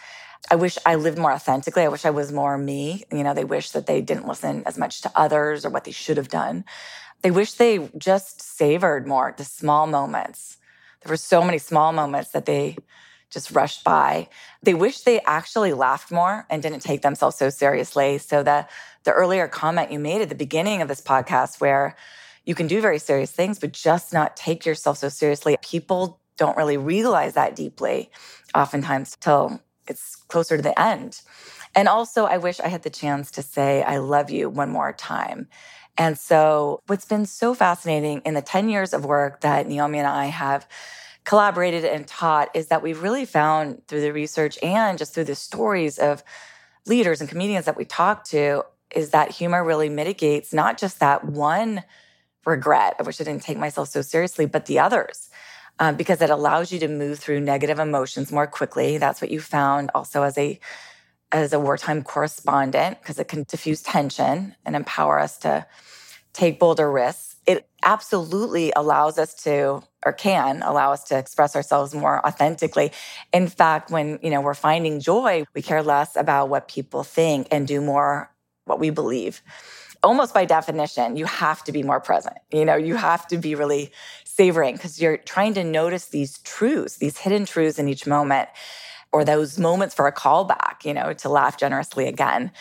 I 0.51 0.55
wish 0.55 0.77
I 0.85 0.95
lived 0.95 1.17
more 1.17 1.31
authentically. 1.31 1.83
I 1.83 1.87
wish 1.87 2.05
I 2.05 2.11
was 2.11 2.31
more 2.31 2.57
me. 2.57 3.03
You 3.11 3.23
know, 3.23 3.33
they 3.33 3.45
wish 3.45 3.71
that 3.71 3.87
they 3.87 4.01
didn't 4.01 4.27
listen 4.27 4.63
as 4.65 4.77
much 4.77 5.01
to 5.01 5.11
others 5.15 5.65
or 5.65 5.69
what 5.69 5.85
they 5.85 5.91
should 5.91 6.17
have 6.17 6.29
done. 6.29 6.65
They 7.21 7.31
wish 7.31 7.53
they 7.53 7.89
just 7.97 8.41
savored 8.41 9.07
more 9.07 9.33
the 9.37 9.45
small 9.45 9.87
moments 9.87 10.57
there 11.03 11.11
were 11.11 11.17
so 11.17 11.43
many 11.43 11.57
small 11.57 11.91
moments 11.93 12.31
that 12.31 12.45
they 12.45 12.77
just 13.29 13.51
rushed 13.51 13.83
by. 13.83 14.29
They 14.61 14.73
wish 14.73 15.01
they 15.01 15.19
actually 15.21 15.73
laughed 15.73 16.11
more 16.11 16.45
and 16.49 16.61
didn't 16.61 16.81
take 16.81 17.01
themselves 17.01 17.37
so 17.37 17.49
seriously. 17.49 18.17
So 18.17 18.43
the 18.43 18.67
the 19.03 19.11
earlier 19.11 19.47
comment 19.49 19.91
you 19.91 19.99
made 19.99 20.21
at 20.21 20.29
the 20.29 20.35
beginning 20.35 20.81
of 20.81 20.87
this 20.87 21.01
podcast 21.01 21.59
where 21.59 21.95
you 22.45 22.55
can 22.55 22.67
do 22.67 22.81
very 22.81 22.99
serious 22.99 23.31
things 23.31 23.59
but 23.59 23.73
just 23.73 24.13
not 24.13 24.37
take 24.37 24.65
yourself 24.65 24.97
so 24.99 25.09
seriously. 25.09 25.57
People 25.61 26.21
don't 26.37 26.57
really 26.57 26.77
realize 26.77 27.33
that 27.33 27.55
deeply 27.55 28.11
oftentimes 28.55 29.17
till 29.19 29.61
it's 29.87 30.15
closer 30.15 30.57
to 30.57 30.63
the 30.63 30.79
end. 30.79 31.21
And 31.75 31.87
also 31.87 32.25
I 32.25 32.37
wish 32.37 32.59
I 32.59 32.67
had 32.67 32.83
the 32.83 32.89
chance 32.89 33.31
to 33.31 33.41
say 33.41 33.83
I 33.83 33.97
love 33.97 34.29
you 34.29 34.49
one 34.49 34.69
more 34.69 34.93
time. 34.93 35.47
And 35.97 36.17
so, 36.17 36.81
what's 36.87 37.05
been 37.05 37.27
so 37.27 37.53
fascinating 37.53 38.21
in 38.25 38.33
the 38.33 38.41
10 38.41 38.67
years 38.67 38.93
of 38.93 39.05
work 39.05 39.41
that 39.41 39.67
Naomi 39.67 39.99
and 39.99 40.07
I 40.07 40.25
have 40.25 40.67
collaborated 41.23 41.85
and 41.85 42.07
taught 42.07 42.49
is 42.55 42.67
that 42.67 42.81
we've 42.81 43.01
really 43.01 43.25
found 43.25 43.87
through 43.87 44.01
the 44.01 44.11
research 44.11 44.57
and 44.63 44.97
just 44.97 45.13
through 45.13 45.23
the 45.25 45.35
stories 45.35 45.99
of 45.99 46.23
leaders 46.85 47.21
and 47.21 47.29
comedians 47.29 47.65
that 47.65 47.77
we 47.77 47.85
talk 47.85 48.25
to 48.25 48.63
is 48.93 49.11
that 49.11 49.31
humor 49.31 49.63
really 49.63 49.89
mitigates 49.89 50.53
not 50.53 50.77
just 50.77 50.99
that 50.99 51.23
one 51.23 51.83
regret, 52.45 52.95
I 52.99 53.03
wish 53.03 53.21
I 53.21 53.23
didn't 53.23 53.43
take 53.43 53.57
myself 53.57 53.87
so 53.87 54.01
seriously, 54.01 54.45
but 54.45 54.65
the 54.65 54.79
others. 54.79 55.29
Um, 55.79 55.95
because 55.95 56.21
it 56.21 56.29
allows 56.29 56.71
you 56.71 56.79
to 56.79 56.87
move 56.87 57.19
through 57.19 57.39
negative 57.39 57.79
emotions 57.79 58.31
more 58.31 58.47
quickly. 58.47 58.99
That's 58.99 59.21
what 59.21 59.31
you 59.31 59.41
found 59.41 59.89
also 59.95 60.23
as 60.23 60.37
a 60.37 60.59
as 61.31 61.51
a 61.51 61.59
wartime 61.59 62.03
correspondent 62.03 63.01
because 63.01 63.17
it 63.17 63.27
can 63.27 63.43
diffuse 63.43 63.81
tension 63.81 64.55
and 64.65 64.75
empower 64.75 65.19
us 65.19 65.37
to 65.39 65.65
take 66.31 66.59
bolder 66.59 66.91
risks. 66.91 67.37
It 67.47 67.67
absolutely 67.83 68.71
allows 68.75 69.17
us 69.17 69.33
to 69.43 69.83
or 70.05 70.13
can 70.13 70.61
allow 70.61 70.91
us 70.93 71.03
to 71.05 71.17
express 71.17 71.55
ourselves 71.55 71.95
more 71.95 72.25
authentically. 72.25 72.91
In 73.33 73.47
fact, 73.47 73.89
when, 73.89 74.19
you 74.21 74.29
know, 74.29 74.41
we're 74.41 74.53
finding 74.53 74.99
joy, 74.99 75.45
we 75.55 75.61
care 75.63 75.81
less 75.81 76.15
about 76.15 76.49
what 76.49 76.67
people 76.67 77.03
think 77.03 77.47
and 77.51 77.67
do 77.67 77.81
more 77.81 78.29
what 78.65 78.79
we 78.79 78.91
believe. 78.91 79.41
almost 80.03 80.33
by 80.33 80.45
definition, 80.45 81.15
you 81.15 81.25
have 81.25 81.63
to 81.63 81.71
be 81.71 81.81
more 81.81 81.99
present. 81.99 82.37
You 82.51 82.65
know, 82.65 82.75
you 82.75 82.95
have 82.95 83.25
to 83.27 83.37
be 83.37 83.55
really 83.55 83.91
savoring 84.35 84.75
because 84.75 85.01
you're 85.01 85.17
trying 85.17 85.53
to 85.53 85.63
notice 85.63 86.05
these 86.07 86.39
truths, 86.39 86.97
these 86.97 87.17
hidden 87.17 87.45
truths 87.45 87.77
in 87.77 87.87
each 87.87 88.07
moment, 88.07 88.49
or 89.11 89.23
those 89.23 89.59
moments 89.59 89.93
for 89.93 90.07
a 90.07 90.11
callback, 90.11 90.83
you 90.83 90.93
know, 90.93 91.13
to 91.13 91.29
laugh 91.29 91.57
generously 91.57 92.07
again. 92.07 92.51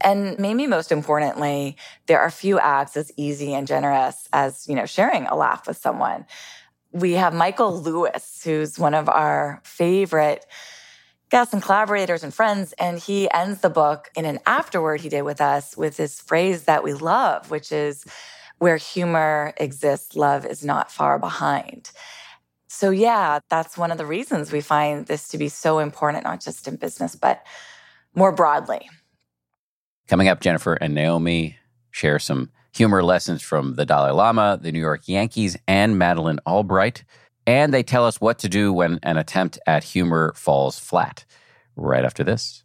And 0.00 0.38
maybe 0.38 0.66
most 0.66 0.90
importantly, 0.90 1.76
there 2.06 2.20
are 2.20 2.30
few 2.30 2.58
acts 2.58 2.96
as 2.96 3.12
easy 3.16 3.52
and 3.52 3.66
generous 3.66 4.28
as, 4.32 4.66
you 4.68 4.74
know, 4.74 4.86
sharing 4.86 5.26
a 5.26 5.36
laugh 5.36 5.66
with 5.66 5.76
someone. 5.76 6.24
We 6.92 7.12
have 7.14 7.34
Michael 7.34 7.78
Lewis, 7.78 8.42
who's 8.42 8.78
one 8.78 8.94
of 8.94 9.08
our 9.08 9.60
favorite 9.64 10.46
guests 11.30 11.52
and 11.52 11.62
collaborators 11.62 12.24
and 12.24 12.32
friends. 12.32 12.72
And 12.78 12.98
he 12.98 13.30
ends 13.30 13.60
the 13.60 13.68
book 13.68 14.10
in 14.16 14.24
an 14.24 14.38
afterword 14.46 15.02
he 15.02 15.10
did 15.10 15.22
with 15.22 15.42
us 15.42 15.76
with 15.76 15.98
this 15.98 16.20
phrase 16.20 16.62
that 16.64 16.82
we 16.82 16.94
love, 16.94 17.50
which 17.50 17.70
is 17.70 18.06
where 18.58 18.76
humor 18.76 19.52
exists, 19.56 20.16
love 20.16 20.44
is 20.44 20.64
not 20.64 20.90
far 20.90 21.18
behind. 21.18 21.90
So, 22.68 22.90
yeah, 22.90 23.40
that's 23.48 23.78
one 23.78 23.90
of 23.90 23.98
the 23.98 24.06
reasons 24.06 24.52
we 24.52 24.60
find 24.60 25.06
this 25.06 25.28
to 25.28 25.38
be 25.38 25.48
so 25.48 25.78
important, 25.78 26.24
not 26.24 26.40
just 26.40 26.68
in 26.68 26.76
business, 26.76 27.16
but 27.16 27.44
more 28.14 28.32
broadly. 28.32 28.88
Coming 30.06 30.28
up, 30.28 30.40
Jennifer 30.40 30.74
and 30.74 30.94
Naomi 30.94 31.56
share 31.90 32.18
some 32.18 32.50
humor 32.72 33.02
lessons 33.02 33.42
from 33.42 33.74
the 33.74 33.86
Dalai 33.86 34.12
Lama, 34.12 34.58
the 34.60 34.72
New 34.72 34.80
York 34.80 35.08
Yankees, 35.08 35.56
and 35.66 35.98
Madeleine 35.98 36.40
Albright. 36.46 37.04
And 37.46 37.72
they 37.72 37.82
tell 37.82 38.04
us 38.04 38.20
what 38.20 38.38
to 38.40 38.48
do 38.48 38.72
when 38.72 39.00
an 39.02 39.16
attempt 39.16 39.58
at 39.66 39.82
humor 39.82 40.32
falls 40.36 40.78
flat. 40.78 41.24
Right 41.76 42.04
after 42.04 42.22
this. 42.22 42.64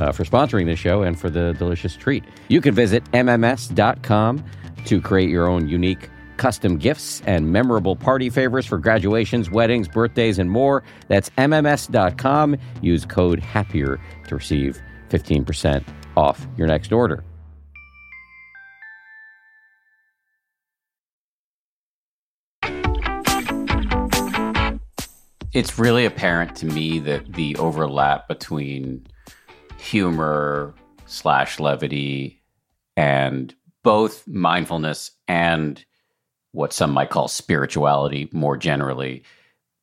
uh, 0.00 0.12
for 0.12 0.24
sponsoring 0.24 0.66
this 0.66 0.78
show 0.78 1.02
and 1.02 1.18
for 1.18 1.30
the 1.30 1.54
delicious 1.54 1.96
treat. 1.96 2.24
You 2.48 2.60
can 2.60 2.74
visit 2.74 3.04
mms.com 3.12 4.44
to 4.86 5.00
create 5.00 5.30
your 5.30 5.46
own 5.46 5.68
unique 5.68 6.08
custom 6.36 6.76
gifts 6.76 7.22
and 7.26 7.52
memorable 7.52 7.94
party 7.94 8.28
favors 8.28 8.66
for 8.66 8.78
graduations, 8.78 9.50
weddings, 9.50 9.86
birthdays, 9.88 10.38
and 10.38 10.50
more. 10.50 10.82
That's 11.08 11.30
mms.com. 11.30 12.56
Use 12.80 13.04
code 13.04 13.38
HAPPIER 13.38 14.00
to 14.28 14.34
receive 14.34 14.80
15% 15.10 15.84
off 16.16 16.46
your 16.56 16.66
next 16.66 16.92
order. 16.92 17.22
It's 25.52 25.78
really 25.78 26.06
apparent 26.06 26.56
to 26.56 26.66
me 26.66 26.98
that 27.00 27.34
the 27.34 27.54
overlap 27.56 28.26
between 28.26 29.06
humor 29.82 30.72
slash 31.06 31.58
levity 31.58 32.40
and 32.96 33.54
both 33.82 34.26
mindfulness 34.28 35.10
and 35.26 35.84
what 36.52 36.72
some 36.72 36.92
might 36.92 37.10
call 37.10 37.26
spirituality 37.28 38.28
more 38.32 38.56
generally. 38.56 39.24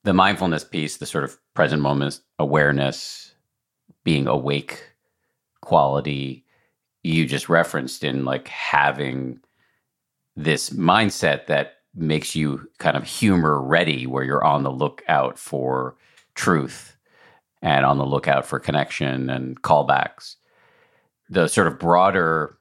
The 0.06 0.14
mindfulness 0.14 0.64
piece, 0.64 0.98
the 0.98 1.06
sort 1.06 1.26
of 1.26 1.38
present 1.54 1.82
moment 1.82 2.22
awareness, 2.38 3.34
being 4.04 4.28
awake 4.28 4.82
quality, 5.62 6.46
you 7.04 7.26
just 7.26 7.50
referenced 7.50 8.04
in 8.04 8.24
like 8.24 8.48
having 8.48 9.40
this 10.36 10.70
mindset 10.70 11.48
that 11.48 11.74
makes 11.94 12.36
you 12.36 12.70
kind 12.78 12.96
of 12.96 13.04
humor 13.04 13.62
ready, 13.62 14.08
where 14.08 14.24
you're 14.24 14.44
on 14.44 14.64
the 14.64 14.72
lookout 14.72 15.38
for 15.38 15.98
truth 16.36 16.89
and 17.62 17.86
on 17.86 17.98
the 17.98 18.06
lookout 18.06 18.46
for 18.46 18.60
connection 18.60 19.30
and 19.30 19.62
callbacks. 19.62 20.36
The 21.30 21.48
sort 21.48 21.68
of 21.68 21.80
broader 21.80 22.58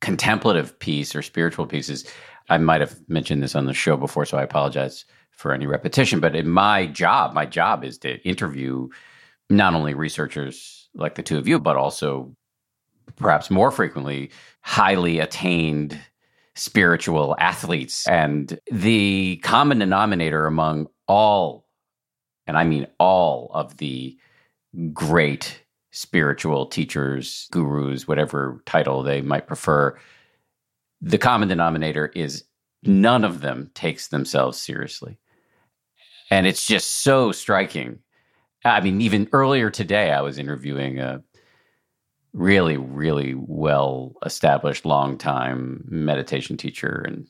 contemplative 0.00 0.78
piece 0.78 1.16
or 1.16 1.22
spiritual 1.22 1.66
pieces 1.66 2.04
I 2.48 2.58
might 2.58 2.80
have 2.80 2.96
mentioned 3.08 3.42
this 3.42 3.54
on 3.54 3.66
the 3.66 3.74
show 3.74 3.96
before, 3.96 4.24
so 4.24 4.38
I 4.38 4.42
apologize 4.42 5.04
for 5.32 5.52
any 5.52 5.66
repetition. 5.66 6.20
But 6.20 6.36
in 6.36 6.48
my 6.48 6.86
job, 6.86 7.34
my 7.34 7.46
job 7.46 7.84
is 7.84 7.98
to 7.98 8.20
interview 8.22 8.88
not 9.50 9.74
only 9.74 9.94
researchers 9.94 10.88
like 10.94 11.14
the 11.14 11.22
two 11.22 11.38
of 11.38 11.48
you, 11.48 11.58
but 11.58 11.76
also 11.76 12.34
perhaps 13.16 13.50
more 13.50 13.70
frequently, 13.70 14.30
highly 14.62 15.18
attained 15.18 15.98
spiritual 16.54 17.36
athletes. 17.38 18.06
And 18.08 18.58
the 18.70 19.36
common 19.42 19.78
denominator 19.78 20.46
among 20.46 20.88
all, 21.06 21.65
and 22.46 22.56
I 22.56 22.64
mean 22.64 22.86
all 22.98 23.50
of 23.54 23.76
the 23.78 24.16
great 24.92 25.62
spiritual 25.90 26.66
teachers, 26.66 27.48
gurus, 27.50 28.06
whatever 28.06 28.62
title 28.66 29.02
they 29.02 29.22
might 29.22 29.46
prefer, 29.46 29.98
the 31.00 31.18
common 31.18 31.48
denominator 31.48 32.12
is 32.14 32.44
none 32.82 33.24
of 33.24 33.40
them 33.40 33.70
takes 33.74 34.08
themselves 34.08 34.60
seriously. 34.60 35.18
And 36.30 36.46
it's 36.46 36.66
just 36.66 37.02
so 37.02 37.32
striking. 37.32 38.00
I 38.64 38.80
mean, 38.80 39.00
even 39.00 39.28
earlier 39.32 39.70
today, 39.70 40.10
I 40.10 40.20
was 40.20 40.38
interviewing 40.38 40.98
a 40.98 41.22
really, 42.32 42.76
really 42.76 43.34
well 43.34 44.14
established, 44.24 44.84
long 44.84 45.16
time 45.16 45.84
meditation 45.88 46.56
teacher. 46.56 47.04
And 47.06 47.26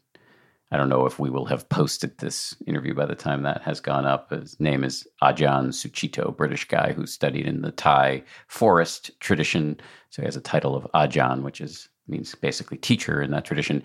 I 0.72 0.76
don't 0.76 0.88
know 0.88 1.06
if 1.06 1.18
we 1.18 1.30
will 1.30 1.46
have 1.46 1.68
posted 1.68 2.18
this 2.18 2.56
interview 2.66 2.92
by 2.92 3.06
the 3.06 3.14
time 3.14 3.42
that 3.42 3.62
has 3.62 3.80
gone 3.80 4.04
up. 4.04 4.30
His 4.30 4.58
name 4.58 4.82
is 4.82 5.06
Ajahn 5.22 5.68
Sucitto, 5.68 6.36
British 6.36 6.66
guy 6.66 6.92
who 6.92 7.06
studied 7.06 7.46
in 7.46 7.62
the 7.62 7.70
Thai 7.70 8.24
forest 8.48 9.12
tradition. 9.20 9.78
So 10.10 10.22
he 10.22 10.26
has 10.26 10.36
a 10.36 10.40
title 10.40 10.74
of 10.74 10.88
Ajahn, 10.92 11.42
which 11.42 11.60
is 11.60 11.88
means 12.08 12.34
basically 12.34 12.78
teacher 12.78 13.22
in 13.22 13.30
that 13.30 13.44
tradition. 13.44 13.82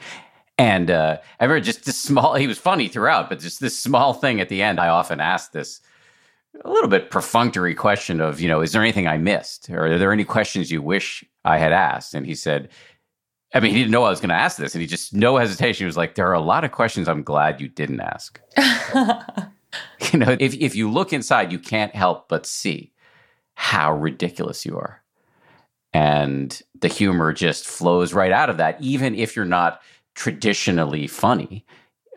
And 0.57 0.91
uh, 0.91 1.17
I 1.39 1.43
remember 1.43 1.63
just 1.63 1.86
this 1.86 2.01
small, 2.01 2.36
he 2.36 2.47
was 2.47 2.57
funny 2.57 2.88
throughout, 2.88 3.29
but 3.29 3.39
just 3.39 3.61
this 3.61 3.77
small 3.77 4.13
thing 4.13 4.39
at 4.39 4.49
the 4.49 4.61
end. 4.61 4.79
I 4.79 4.89
often 4.89 5.19
ask 5.19 5.51
this 5.51 5.82
a 6.63 6.69
little 6.69 6.89
bit 6.89 7.09
perfunctory 7.09 7.73
question 7.73 8.21
of, 8.21 8.39
you 8.39 8.47
know, 8.47 8.61
is 8.61 8.71
there 8.71 8.82
anything 8.82 9.07
I 9.07 9.17
missed? 9.17 9.69
Or 9.69 9.86
are 9.86 9.97
there 9.97 10.11
any 10.11 10.23
questions 10.25 10.71
you 10.71 10.82
wish 10.82 11.23
I 11.45 11.57
had 11.57 11.71
asked? 11.71 12.13
And 12.13 12.25
he 12.25 12.36
said, 12.36 12.69
I 13.54 13.60
mean, 13.60 13.72
he 13.72 13.80
didn't 13.80 13.91
know 13.91 14.04
I 14.04 14.10
was 14.10 14.22
going 14.22 14.30
to 14.30 14.36
ask 14.36 14.58
this. 14.58 14.74
And 14.74 14.82
he 14.82 14.88
just, 14.88 15.14
no 15.14 15.38
hesitation, 15.38 15.84
he 15.84 15.86
was 15.86 15.97
like, 15.97 16.16
there 16.16 16.28
are 16.28 16.34
a 16.34 16.41
lot 16.41 16.64
of 16.64 16.72
questions 16.72 17.08
I'm 17.08 17.24
glad 17.24 17.60
you 17.60 17.68
didn't 17.68 17.99
ask. 17.99 18.39
you 20.12 20.20
know, 20.20 20.38
if, 20.39 20.54
if 20.56 20.76
you 20.76 20.89
look 20.89 21.12
inside, 21.12 21.52
you 21.52 21.60
can't 21.60 21.93
help 21.93 22.30
but 22.30 22.45
see 22.45 22.91
how 23.56 23.93
ridiculous 23.93 24.66
you 24.66 24.78
are. 24.78 25.02
And 25.93 26.62
the 26.80 26.88
humor 26.88 27.34
just 27.34 27.66
flows 27.66 28.14
right 28.14 28.32
out 28.32 28.49
of 28.49 28.58
that, 28.58 28.82
even 28.82 29.16
if 29.16 29.36
you're 29.36 29.43
not 29.43 29.82
traditionally 30.16 31.08
funny 31.08 31.66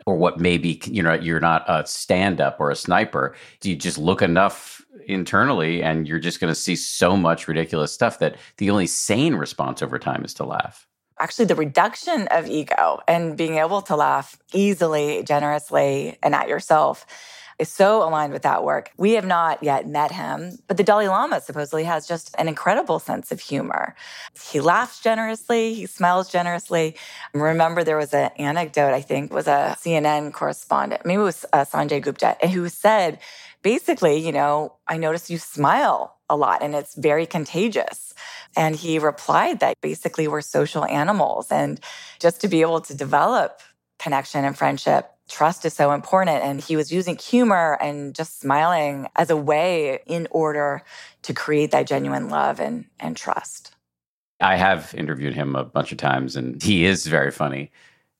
or 0.05 0.15
what 0.15 0.39
maybe 0.39 0.79
you 0.85 1.01
know 1.01 1.13
you're 1.13 1.39
not 1.39 1.63
a 1.67 1.85
stand 1.85 2.41
up 2.41 2.59
or 2.59 2.69
a 2.69 2.75
sniper 2.75 3.33
you 3.63 3.75
just 3.75 3.97
look 3.97 4.21
enough 4.21 4.83
internally 5.07 5.81
and 5.81 6.07
you're 6.07 6.19
just 6.19 6.39
going 6.39 6.51
to 6.51 6.59
see 6.59 6.75
so 6.75 7.15
much 7.15 7.47
ridiculous 7.47 7.91
stuff 7.91 8.19
that 8.19 8.35
the 8.57 8.69
only 8.69 8.87
sane 8.87 9.35
response 9.35 9.81
over 9.81 9.97
time 9.97 10.23
is 10.23 10.33
to 10.33 10.43
laugh 10.43 10.87
actually 11.19 11.45
the 11.45 11.55
reduction 11.55 12.27
of 12.29 12.47
ego 12.47 12.99
and 13.07 13.37
being 13.37 13.57
able 13.57 13.81
to 13.83 13.95
laugh 13.95 14.37
easily 14.53 15.23
generously 15.23 16.17
and 16.21 16.35
at 16.35 16.47
yourself 16.47 17.05
is 17.57 17.69
so 17.69 18.03
aligned 18.03 18.33
with 18.33 18.41
that 18.41 18.63
work. 18.63 18.91
We 18.97 19.13
have 19.13 19.25
not 19.25 19.63
yet 19.63 19.87
met 19.87 20.11
him, 20.11 20.57
but 20.67 20.77
the 20.77 20.83
Dalai 20.83 21.07
Lama 21.07 21.39
supposedly 21.39 21.85
has 21.85 22.07
just 22.07 22.35
an 22.37 22.47
incredible 22.47 22.99
sense 22.99 23.31
of 23.31 23.39
humor. 23.39 23.95
He 24.51 24.59
laughs 24.59 24.99
generously, 24.99 25.73
he 25.73 25.85
smiles 25.85 26.29
generously. 26.29 26.95
Remember, 27.33 27.83
there 27.83 27.97
was 27.97 28.13
an 28.13 28.31
anecdote, 28.37 28.93
I 28.93 29.01
think, 29.01 29.33
was 29.33 29.47
a 29.47 29.77
CNN 29.79 30.33
correspondent, 30.33 31.05
maybe 31.05 31.21
it 31.21 31.23
was 31.23 31.45
uh, 31.53 31.63
Sanjay 31.63 32.01
Gupta, 32.01 32.35
who 32.47 32.67
said, 32.67 33.19
basically, 33.61 34.17
you 34.17 34.31
know, 34.31 34.73
I 34.87 34.97
noticed 34.97 35.29
you 35.29 35.37
smile 35.37 36.14
a 36.29 36.35
lot 36.35 36.63
and 36.63 36.75
it's 36.75 36.95
very 36.95 37.25
contagious. 37.25 38.13
And 38.57 38.75
he 38.75 38.99
replied 38.99 39.59
that 39.59 39.79
basically 39.81 40.27
we're 40.27 40.41
social 40.41 40.85
animals. 40.85 41.51
And 41.51 41.79
just 42.19 42.41
to 42.41 42.47
be 42.47 42.61
able 42.61 42.81
to 42.81 42.95
develop 42.95 43.61
connection 43.99 44.45
and 44.45 44.57
friendship 44.57 45.11
trust 45.29 45.65
is 45.65 45.73
so 45.73 45.91
important. 45.91 46.43
And 46.43 46.61
he 46.61 46.75
was 46.75 46.91
using 46.91 47.17
humor 47.17 47.77
and 47.81 48.13
just 48.13 48.39
smiling 48.39 49.07
as 49.15 49.29
a 49.29 49.37
way 49.37 49.99
in 50.05 50.27
order 50.31 50.83
to 51.23 51.33
create 51.33 51.71
that 51.71 51.87
genuine 51.87 52.29
love 52.29 52.59
and, 52.59 52.85
and 52.99 53.17
trust. 53.17 53.75
I 54.41 54.57
have 54.57 54.93
interviewed 54.95 55.33
him 55.33 55.55
a 55.55 55.63
bunch 55.63 55.91
of 55.91 55.97
times, 55.97 56.35
and 56.35 56.61
he 56.61 56.85
is 56.85 57.07
very 57.07 57.31
funny. 57.31 57.71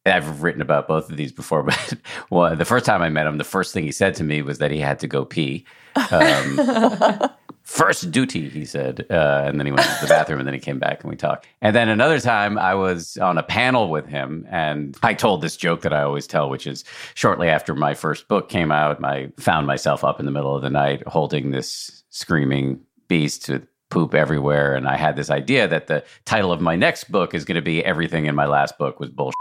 I've 0.05 0.43
written 0.43 0.61
about 0.61 0.87
both 0.87 1.09
of 1.09 1.17
these 1.17 1.31
before, 1.31 1.63
but 1.63 1.93
well, 2.29 2.55
the 2.55 2.65
first 2.65 2.85
time 2.85 3.01
I 3.01 3.09
met 3.09 3.27
him, 3.27 3.37
the 3.37 3.43
first 3.43 3.73
thing 3.73 3.83
he 3.83 3.91
said 3.91 4.15
to 4.15 4.23
me 4.23 4.41
was 4.41 4.59
that 4.59 4.71
he 4.71 4.79
had 4.79 4.99
to 4.99 5.07
go 5.07 5.25
pee. 5.25 5.65
Um, 6.11 6.59
first 7.65 8.11
duty, 8.11 8.47
he 8.47 8.63
said. 8.63 9.05
Uh, 9.09 9.43
and 9.45 9.59
then 9.59 9.65
he 9.65 9.71
went 9.71 9.83
to 9.83 9.97
the 10.01 10.07
bathroom 10.07 10.39
and 10.39 10.47
then 10.47 10.53
he 10.53 10.59
came 10.59 10.79
back 10.79 11.03
and 11.03 11.09
we 11.09 11.17
talked. 11.17 11.47
And 11.61 11.75
then 11.75 11.89
another 11.89 12.19
time 12.19 12.57
I 12.57 12.75
was 12.75 13.17
on 13.17 13.37
a 13.37 13.43
panel 13.43 13.89
with 13.89 14.05
him 14.05 14.47
and 14.49 14.95
I 15.03 15.13
told 15.13 15.41
this 15.41 15.57
joke 15.57 15.81
that 15.81 15.91
I 15.91 16.03
always 16.03 16.27
tell, 16.27 16.49
which 16.49 16.67
is 16.67 16.85
shortly 17.15 17.49
after 17.49 17.75
my 17.75 17.93
first 17.93 18.27
book 18.27 18.49
came 18.49 18.71
out, 18.71 19.03
I 19.03 19.31
found 19.37 19.67
myself 19.67 20.03
up 20.03 20.19
in 20.19 20.25
the 20.25 20.31
middle 20.31 20.55
of 20.55 20.61
the 20.61 20.69
night 20.69 21.05
holding 21.07 21.51
this 21.51 22.03
screaming 22.09 22.79
beast 23.07 23.49
with 23.49 23.67
poop 23.89 24.13
everywhere. 24.13 24.75
And 24.75 24.87
I 24.87 24.97
had 24.97 25.15
this 25.15 25.29
idea 25.29 25.67
that 25.67 25.87
the 25.87 26.03
title 26.25 26.51
of 26.51 26.61
my 26.61 26.75
next 26.75 27.11
book 27.11 27.33
is 27.33 27.45
going 27.45 27.55
to 27.55 27.61
be 27.61 27.83
Everything 27.83 28.25
in 28.25 28.35
My 28.35 28.45
Last 28.45 28.77
Book 28.77 28.99
Was 28.99 29.09
Bullshit. 29.09 29.35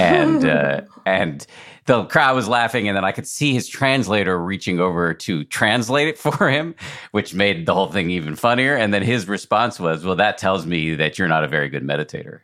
And 0.00 0.44
uh, 0.44 0.80
and 1.06 1.46
the 1.86 2.04
crowd 2.04 2.34
was 2.34 2.48
laughing, 2.48 2.88
and 2.88 2.96
then 2.96 3.04
I 3.04 3.12
could 3.12 3.26
see 3.26 3.52
his 3.52 3.68
translator 3.68 4.38
reaching 4.38 4.80
over 4.80 5.14
to 5.14 5.44
translate 5.44 6.08
it 6.08 6.18
for 6.18 6.50
him, 6.50 6.74
which 7.12 7.34
made 7.34 7.66
the 7.66 7.74
whole 7.74 7.90
thing 7.90 8.10
even 8.10 8.36
funnier. 8.36 8.74
And 8.74 8.92
then 8.92 9.02
his 9.02 9.28
response 9.28 9.80
was, 9.80 10.04
"Well, 10.04 10.16
that 10.16 10.38
tells 10.38 10.66
me 10.66 10.94
that 10.96 11.18
you're 11.18 11.28
not 11.28 11.44
a 11.44 11.48
very 11.48 11.68
good 11.68 11.82
meditator." 11.82 12.40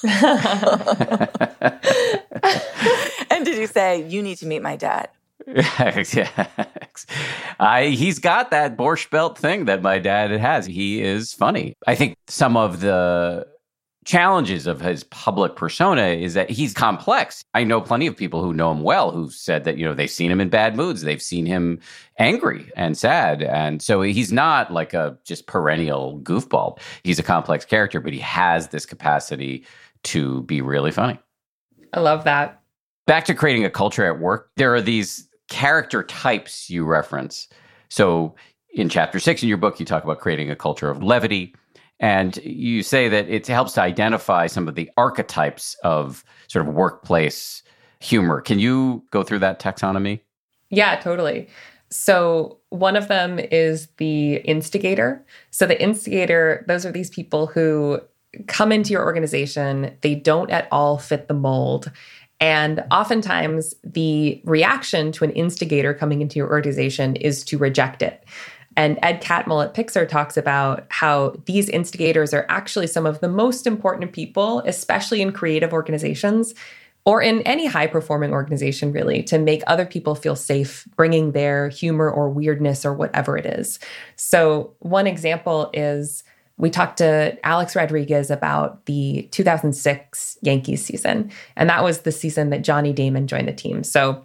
and 3.30 3.44
did 3.44 3.58
you 3.58 3.66
say 3.66 4.06
you 4.08 4.22
need 4.22 4.38
to 4.38 4.46
meet 4.46 4.62
my 4.62 4.76
dad? 4.76 5.08
yeah. 5.46 6.46
I, 7.58 7.86
he's 7.86 8.18
got 8.18 8.50
that 8.50 8.76
borscht 8.76 9.10
belt 9.10 9.38
thing 9.38 9.64
that 9.64 9.82
my 9.82 9.98
dad 9.98 10.30
has. 10.30 10.66
He 10.66 11.02
is 11.02 11.32
funny. 11.32 11.74
I 11.86 11.94
think 11.94 12.16
some 12.28 12.56
of 12.56 12.80
the 12.80 13.46
challenges 14.08 14.66
of 14.66 14.80
his 14.80 15.04
public 15.04 15.54
persona 15.54 16.06
is 16.06 16.32
that 16.32 16.48
he's 16.48 16.72
complex. 16.72 17.44
I 17.52 17.62
know 17.62 17.78
plenty 17.78 18.06
of 18.06 18.16
people 18.16 18.42
who 18.42 18.54
know 18.54 18.72
him 18.72 18.80
well 18.80 19.10
who've 19.12 19.34
said 19.34 19.64
that, 19.64 19.76
you 19.76 19.84
know, 19.84 19.92
they've 19.92 20.10
seen 20.10 20.30
him 20.30 20.40
in 20.40 20.48
bad 20.48 20.76
moods. 20.76 21.02
They've 21.02 21.20
seen 21.20 21.44
him 21.44 21.78
angry 22.18 22.72
and 22.74 22.96
sad. 22.96 23.42
And 23.42 23.82
so 23.82 24.00
he's 24.00 24.32
not 24.32 24.72
like 24.72 24.94
a 24.94 25.18
just 25.24 25.46
perennial 25.46 26.20
goofball. 26.20 26.80
He's 27.04 27.18
a 27.18 27.22
complex 27.22 27.66
character, 27.66 28.00
but 28.00 28.14
he 28.14 28.18
has 28.20 28.68
this 28.68 28.86
capacity 28.86 29.66
to 30.04 30.42
be 30.44 30.62
really 30.62 30.90
funny. 30.90 31.18
I 31.92 32.00
love 32.00 32.24
that. 32.24 32.62
Back 33.06 33.26
to 33.26 33.34
creating 33.34 33.66
a 33.66 33.70
culture 33.70 34.06
at 34.06 34.20
work, 34.20 34.50
there 34.56 34.74
are 34.74 34.80
these 34.80 35.28
character 35.50 36.02
types 36.02 36.70
you 36.70 36.86
reference. 36.86 37.46
So 37.90 38.34
in 38.72 38.88
chapter 38.88 39.20
six 39.20 39.42
in 39.42 39.50
your 39.50 39.58
book, 39.58 39.78
you 39.78 39.84
talk 39.84 40.02
about 40.02 40.18
creating 40.18 40.50
a 40.50 40.56
culture 40.56 40.88
of 40.88 41.02
levity 41.02 41.54
and 42.00 42.36
you 42.38 42.82
say 42.82 43.08
that 43.08 43.28
it 43.28 43.46
helps 43.46 43.72
to 43.74 43.82
identify 43.82 44.46
some 44.46 44.68
of 44.68 44.74
the 44.74 44.90
archetypes 44.96 45.74
of 45.82 46.24
sort 46.46 46.66
of 46.66 46.74
workplace 46.74 47.62
humor. 48.00 48.40
Can 48.40 48.58
you 48.58 49.04
go 49.10 49.22
through 49.22 49.40
that 49.40 49.60
taxonomy? 49.60 50.20
Yeah, 50.70 50.96
totally. 51.00 51.48
So, 51.90 52.58
one 52.68 52.96
of 52.96 53.08
them 53.08 53.38
is 53.38 53.88
the 53.96 54.36
instigator. 54.36 55.24
So, 55.50 55.66
the 55.66 55.80
instigator, 55.80 56.64
those 56.68 56.84
are 56.84 56.92
these 56.92 57.08
people 57.08 57.46
who 57.46 58.00
come 58.46 58.72
into 58.72 58.90
your 58.90 59.04
organization, 59.04 59.96
they 60.02 60.14
don't 60.14 60.50
at 60.50 60.68
all 60.70 60.98
fit 60.98 61.28
the 61.28 61.34
mold. 61.34 61.90
And 62.40 62.84
oftentimes, 62.90 63.74
the 63.82 64.40
reaction 64.44 65.10
to 65.12 65.24
an 65.24 65.30
instigator 65.32 65.94
coming 65.94 66.20
into 66.20 66.38
your 66.38 66.48
organization 66.48 67.16
is 67.16 67.42
to 67.44 67.58
reject 67.58 68.02
it. 68.02 68.22
And 68.78 68.96
Ed 69.02 69.20
Catmull 69.20 69.64
at 69.64 69.74
Pixar 69.74 70.08
talks 70.08 70.36
about 70.36 70.86
how 70.88 71.34
these 71.46 71.68
instigators 71.68 72.32
are 72.32 72.46
actually 72.48 72.86
some 72.86 73.06
of 73.06 73.18
the 73.18 73.28
most 73.28 73.66
important 73.66 74.12
people, 74.12 74.60
especially 74.66 75.20
in 75.20 75.32
creative 75.32 75.72
organizations 75.72 76.54
or 77.04 77.20
in 77.20 77.42
any 77.42 77.66
high 77.66 77.88
performing 77.88 78.30
organization, 78.30 78.92
really, 78.92 79.24
to 79.24 79.36
make 79.36 79.62
other 79.66 79.84
people 79.84 80.14
feel 80.14 80.36
safe 80.36 80.86
bringing 80.94 81.32
their 81.32 81.68
humor 81.70 82.08
or 82.08 82.30
weirdness 82.30 82.86
or 82.86 82.94
whatever 82.94 83.36
it 83.36 83.46
is. 83.46 83.80
So, 84.14 84.76
one 84.78 85.08
example 85.08 85.70
is 85.74 86.22
we 86.56 86.70
talked 86.70 86.98
to 86.98 87.36
Alex 87.44 87.74
Rodriguez 87.74 88.30
about 88.30 88.86
the 88.86 89.28
2006 89.32 90.38
Yankees 90.42 90.84
season, 90.84 91.32
and 91.56 91.68
that 91.68 91.82
was 91.82 92.02
the 92.02 92.12
season 92.12 92.50
that 92.50 92.62
Johnny 92.62 92.92
Damon 92.92 93.26
joined 93.26 93.48
the 93.48 93.52
team. 93.52 93.82
So, 93.82 94.24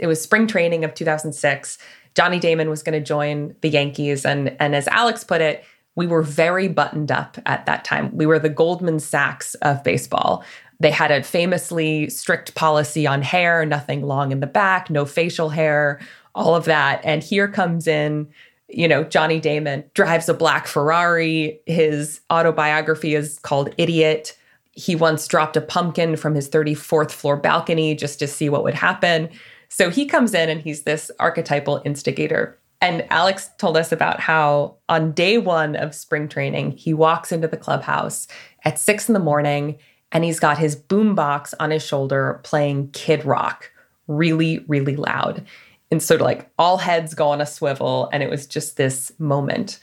it 0.00 0.08
was 0.08 0.20
spring 0.20 0.48
training 0.48 0.82
of 0.82 0.94
2006 0.94 1.78
Johnny 2.14 2.38
Damon 2.38 2.70
was 2.70 2.82
going 2.82 2.98
to 2.98 3.04
join 3.04 3.54
the 3.60 3.68
Yankees. 3.68 4.24
And, 4.24 4.56
and 4.60 4.74
as 4.74 4.88
Alex 4.88 5.24
put 5.24 5.40
it, 5.40 5.64
we 5.96 6.06
were 6.06 6.22
very 6.22 6.68
buttoned 6.68 7.12
up 7.12 7.38
at 7.46 7.66
that 7.66 7.84
time. 7.84 8.16
We 8.16 8.26
were 8.26 8.38
the 8.38 8.48
Goldman 8.48 9.00
Sachs 9.00 9.54
of 9.56 9.82
baseball. 9.84 10.44
They 10.80 10.90
had 10.90 11.10
a 11.10 11.22
famously 11.22 12.10
strict 12.10 12.54
policy 12.54 13.06
on 13.06 13.22
hair, 13.22 13.64
nothing 13.64 14.02
long 14.02 14.32
in 14.32 14.40
the 14.40 14.46
back, 14.46 14.90
no 14.90 15.04
facial 15.06 15.48
hair, 15.48 16.00
all 16.34 16.56
of 16.56 16.64
that. 16.64 17.00
And 17.04 17.22
here 17.22 17.46
comes 17.46 17.86
in, 17.86 18.28
you 18.68 18.88
know, 18.88 19.04
Johnny 19.04 19.38
Damon 19.38 19.84
drives 19.94 20.28
a 20.28 20.34
black 20.34 20.66
Ferrari. 20.66 21.60
His 21.66 22.20
autobiography 22.32 23.14
is 23.14 23.38
called 23.38 23.72
Idiot. 23.78 24.36
He 24.72 24.96
once 24.96 25.28
dropped 25.28 25.56
a 25.56 25.60
pumpkin 25.60 26.16
from 26.16 26.34
his 26.34 26.50
34th 26.50 27.12
floor 27.12 27.36
balcony 27.36 27.94
just 27.94 28.18
to 28.18 28.26
see 28.26 28.48
what 28.48 28.64
would 28.64 28.74
happen. 28.74 29.30
So 29.76 29.90
he 29.90 30.06
comes 30.06 30.34
in 30.34 30.48
and 30.48 30.60
he's 30.60 30.82
this 30.82 31.10
archetypal 31.18 31.82
instigator. 31.84 32.56
And 32.80 33.04
Alex 33.10 33.50
told 33.58 33.76
us 33.76 33.90
about 33.90 34.20
how 34.20 34.76
on 34.88 35.10
day 35.10 35.36
one 35.36 35.74
of 35.74 35.96
spring 35.96 36.28
training, 36.28 36.76
he 36.76 36.94
walks 36.94 37.32
into 37.32 37.48
the 37.48 37.56
clubhouse 37.56 38.28
at 38.64 38.78
six 38.78 39.08
in 39.08 39.14
the 39.14 39.18
morning 39.18 39.78
and 40.12 40.22
he's 40.22 40.38
got 40.38 40.58
his 40.58 40.76
boombox 40.76 41.54
on 41.58 41.72
his 41.72 41.84
shoulder 41.84 42.40
playing 42.44 42.92
Kid 42.92 43.24
Rock 43.24 43.72
really, 44.06 44.60
really 44.68 44.94
loud. 44.94 45.44
And 45.90 46.00
sort 46.00 46.20
of 46.20 46.24
like 46.26 46.48
all 46.56 46.78
heads 46.78 47.12
go 47.12 47.30
on 47.30 47.40
a 47.40 47.46
swivel. 47.46 48.08
And 48.12 48.22
it 48.22 48.30
was 48.30 48.46
just 48.46 48.76
this 48.76 49.10
moment. 49.18 49.80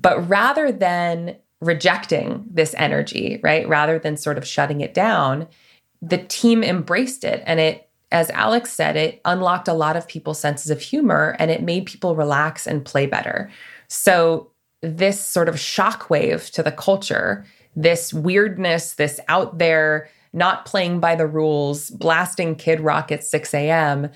But 0.00 0.26
rather 0.26 0.72
than 0.72 1.36
rejecting 1.60 2.46
this 2.50 2.74
energy, 2.78 3.40
right, 3.42 3.68
rather 3.68 3.98
than 3.98 4.16
sort 4.16 4.38
of 4.38 4.46
shutting 4.46 4.80
it 4.80 4.94
down, 4.94 5.48
the 6.00 6.16
team 6.16 6.64
embraced 6.64 7.24
it 7.24 7.42
and 7.44 7.60
it 7.60 7.90
as 8.12 8.30
Alex 8.30 8.72
said, 8.72 8.96
it 8.96 9.20
unlocked 9.24 9.66
a 9.66 9.72
lot 9.72 9.96
of 9.96 10.06
people's 10.06 10.38
senses 10.38 10.70
of 10.70 10.80
humor 10.80 11.34
and 11.38 11.50
it 11.50 11.62
made 11.62 11.86
people 11.86 12.14
relax 12.14 12.66
and 12.66 12.84
play 12.84 13.06
better. 13.06 13.50
So, 13.88 14.50
this 14.82 15.24
sort 15.24 15.48
of 15.48 15.54
shockwave 15.54 16.50
to 16.50 16.62
the 16.62 16.72
culture, 16.72 17.46
this 17.76 18.12
weirdness, 18.12 18.94
this 18.94 19.20
out 19.28 19.58
there, 19.58 20.08
not 20.32 20.66
playing 20.66 20.98
by 20.98 21.14
the 21.14 21.26
rules, 21.26 21.90
blasting 21.90 22.56
Kid 22.56 22.80
Rock 22.80 23.12
at 23.12 23.22
6 23.22 23.54
a.m., 23.54 24.10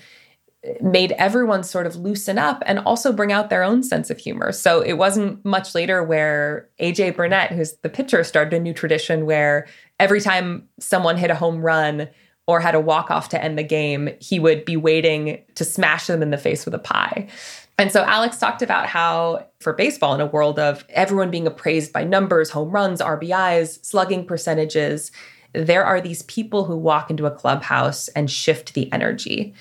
made 0.81 1.13
everyone 1.13 1.63
sort 1.63 1.87
of 1.87 1.95
loosen 1.95 2.37
up 2.37 2.61
and 2.65 2.79
also 2.79 3.13
bring 3.13 3.31
out 3.31 3.49
their 3.49 3.63
own 3.63 3.81
sense 3.81 4.09
of 4.09 4.17
humor. 4.17 4.51
So 4.51 4.81
it 4.81 4.93
wasn't 4.93 5.43
much 5.45 5.73
later 5.73 6.03
where 6.03 6.67
AJ 6.81 7.15
Burnett, 7.15 7.53
who's 7.53 7.77
the 7.83 7.89
pitcher, 7.89 8.23
started 8.25 8.53
a 8.53 8.59
new 8.59 8.73
tradition 8.73 9.25
where 9.25 9.67
every 9.99 10.19
time 10.19 10.67
someone 10.79 11.15
hit 11.15 11.31
a 11.31 11.35
home 11.35 11.61
run 11.61 12.09
or 12.47 12.59
had 12.59 12.75
a 12.75 12.79
walk 12.79 13.11
off 13.11 13.29
to 13.29 13.43
end 13.43 13.57
the 13.57 13.63
game, 13.63 14.09
he 14.19 14.39
would 14.39 14.65
be 14.65 14.77
waiting 14.77 15.43
to 15.55 15.65
smash 15.65 16.07
them 16.07 16.21
in 16.21 16.31
the 16.31 16.37
face 16.37 16.65
with 16.65 16.73
a 16.73 16.79
pie. 16.79 17.27
And 17.77 17.91
so 17.91 18.03
Alex 18.03 18.37
talked 18.37 18.61
about 18.61 18.87
how 18.87 19.45
for 19.59 19.73
baseball, 19.73 20.15
in 20.15 20.21
a 20.21 20.25
world 20.25 20.57
of 20.57 20.83
everyone 20.89 21.29
being 21.29 21.45
appraised 21.45 21.93
by 21.93 22.03
numbers, 22.03 22.49
home 22.49 22.71
runs, 22.71 23.01
RBIs, 23.01 23.85
slugging 23.85 24.25
percentages, 24.25 25.11
there 25.53 25.85
are 25.85 26.01
these 26.01 26.23
people 26.23 26.65
who 26.65 26.75
walk 26.75 27.11
into 27.11 27.25
a 27.25 27.31
clubhouse 27.31 28.07
and 28.09 28.31
shift 28.31 28.73
the 28.73 28.91
energy 28.91 29.53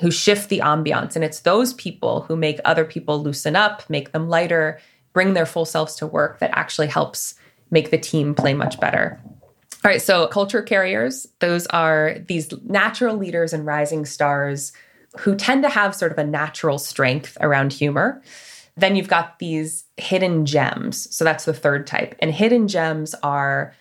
who 0.00 0.10
shift 0.10 0.48
the 0.48 0.58
ambiance. 0.58 1.14
And 1.14 1.24
it's 1.24 1.40
those 1.40 1.74
people 1.74 2.22
who 2.22 2.36
make 2.36 2.60
other 2.64 2.84
people 2.84 3.22
loosen 3.22 3.56
up, 3.56 3.88
make 3.88 4.12
them 4.12 4.28
lighter, 4.28 4.80
bring 5.12 5.34
their 5.34 5.46
full 5.46 5.64
selves 5.64 5.94
to 5.96 6.06
work 6.06 6.40
that 6.40 6.50
actually 6.52 6.88
helps 6.88 7.34
make 7.70 7.90
the 7.90 7.98
team 7.98 8.34
play 8.34 8.54
much 8.54 8.80
better. 8.80 9.20
All 9.84 9.90
right, 9.90 10.00
so 10.00 10.28
culture 10.28 10.62
carriers, 10.62 11.26
those 11.40 11.66
are 11.68 12.16
these 12.28 12.52
natural 12.62 13.16
leaders 13.16 13.52
and 13.52 13.66
rising 13.66 14.04
stars 14.04 14.72
who 15.18 15.34
tend 15.34 15.64
to 15.64 15.68
have 15.68 15.94
sort 15.94 16.12
of 16.12 16.18
a 16.18 16.24
natural 16.24 16.78
strength 16.78 17.36
around 17.40 17.72
humor. 17.72 18.22
Then 18.76 18.94
you've 18.94 19.08
got 19.08 19.40
these 19.40 19.84
hidden 19.96 20.46
gems. 20.46 21.14
So 21.14 21.24
that's 21.24 21.44
the 21.44 21.52
third 21.52 21.86
type. 21.86 22.14
And 22.20 22.32
hidden 22.32 22.68
gems 22.68 23.14
are 23.22 23.74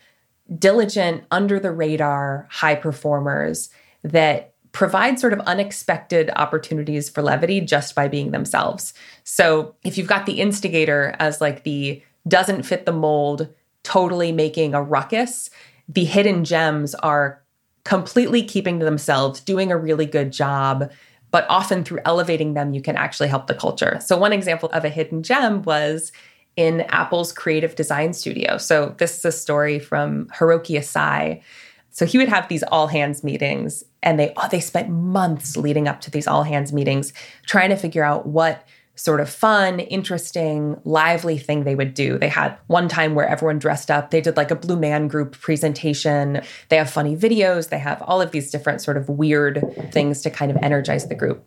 diligent, 0.58 1.24
under 1.30 1.60
the 1.60 1.72
radar, 1.72 2.48
high 2.50 2.76
performers 2.76 3.70
that 4.04 4.54
provide 4.72 5.20
sort 5.20 5.34
of 5.34 5.40
unexpected 5.42 6.32
opportunities 6.36 7.10
for 7.10 7.22
levity 7.22 7.62
just 7.62 7.94
by 7.94 8.08
being 8.08 8.32
themselves. 8.32 8.94
So 9.24 9.76
if 9.84 9.98
you've 9.98 10.08
got 10.08 10.26
the 10.26 10.42
instigator 10.42 11.16
as 11.20 11.42
like 11.42 11.64
the 11.64 12.02
doesn't 12.28 12.64
fit 12.64 12.86
the 12.86 12.92
mold, 12.92 13.50
totally 13.84 14.32
making 14.32 14.74
a 14.74 14.82
ruckus, 14.82 15.50
the 15.88 16.06
hidden 16.06 16.44
gems 16.44 16.96
are 16.96 17.42
completely 17.84 18.44
keeping 18.44 18.80
to 18.80 18.86
themselves, 18.86 19.40
doing 19.40 19.72
a 19.72 19.78
really 19.78 20.06
good 20.06 20.32
job. 20.32 20.92
But 21.32 21.46
often 21.50 21.84
through 21.84 22.00
elevating 22.06 22.54
them, 22.54 22.74
you 22.74 22.82
can 22.82 22.98
actually 22.98 23.30
help 23.30 23.48
the 23.48 23.54
culture. 23.54 24.00
So, 24.04 24.18
one 24.18 24.34
example 24.34 24.70
of 24.74 24.84
a 24.84 24.90
hidden 24.90 25.24
gem 25.24 25.62
was 25.64 26.12
in 26.58 26.82
Apple's 26.90 27.32
creative 27.32 27.76
design 27.76 28.14
studio. 28.14 28.58
So, 28.58 28.96
this 28.98 29.18
is 29.18 29.26
a 29.26 29.32
story 29.32 29.80
from 29.80 30.28
Hiroki 30.28 30.78
Asai. 30.78 31.42
So, 31.90 32.06
he 32.06 32.18
would 32.18 32.28
have 32.28 32.50
these 32.50 32.64
all 32.64 32.88
hands 32.88 33.24
meetings 33.24 33.84
and 34.04 34.20
they 34.20 34.34
oh, 34.36 34.48
they 34.50 34.60
spent 34.60 34.90
months 34.90 35.56
leading 35.56 35.88
up 35.88 36.02
to 36.02 36.12
these 36.12 36.28
all 36.28 36.44
hands 36.44 36.74
meetings 36.74 37.14
trying 37.46 37.70
to 37.70 37.78
figure 37.78 38.04
out 38.04 38.26
what 38.26 38.68
sort 38.96 39.20
of 39.20 39.30
fun, 39.30 39.80
interesting, 39.80 40.80
lively 40.84 41.38
thing 41.38 41.64
they 41.64 41.76
would 41.76 41.94
do. 41.94 42.18
They 42.18 42.28
had 42.28 42.58
one 42.68 42.88
time 42.88 43.16
where 43.16 43.28
everyone 43.28 43.58
dressed 43.58 43.90
up. 43.90 44.12
They 44.12 44.22
did 44.22 44.38
like 44.38 44.52
a 44.52 44.56
Blue 44.56 44.78
Man 44.78 45.08
Group 45.08 45.40
presentation. 45.40 46.42
They 46.70 46.78
have 46.78 46.90
funny 46.90 47.16
videos. 47.16 47.70
They 47.70 47.80
have 47.80 48.02
all 48.04 48.22
of 48.22 48.32
these 48.32 48.52
different 48.52 48.82
sort 48.82 48.98
of 48.98 49.10
weird 49.10 49.64
things 49.92 50.22
to 50.22 50.30
kind 50.30 50.52
of 50.52 50.58
energize 50.62 51.08
the 51.08 51.16
group. 51.16 51.44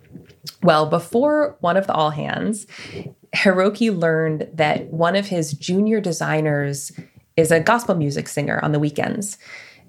Well, 0.62 0.86
before 0.86 1.56
one 1.60 1.76
of 1.76 1.86
the 1.86 1.94
all 1.94 2.10
hands, 2.10 2.66
Hiroki 3.34 3.96
learned 3.96 4.48
that 4.54 4.92
one 4.92 5.16
of 5.16 5.26
his 5.26 5.52
junior 5.52 6.00
designers 6.00 6.92
is 7.36 7.50
a 7.50 7.60
gospel 7.60 7.94
music 7.94 8.28
singer 8.28 8.60
on 8.62 8.72
the 8.72 8.78
weekends. 8.78 9.38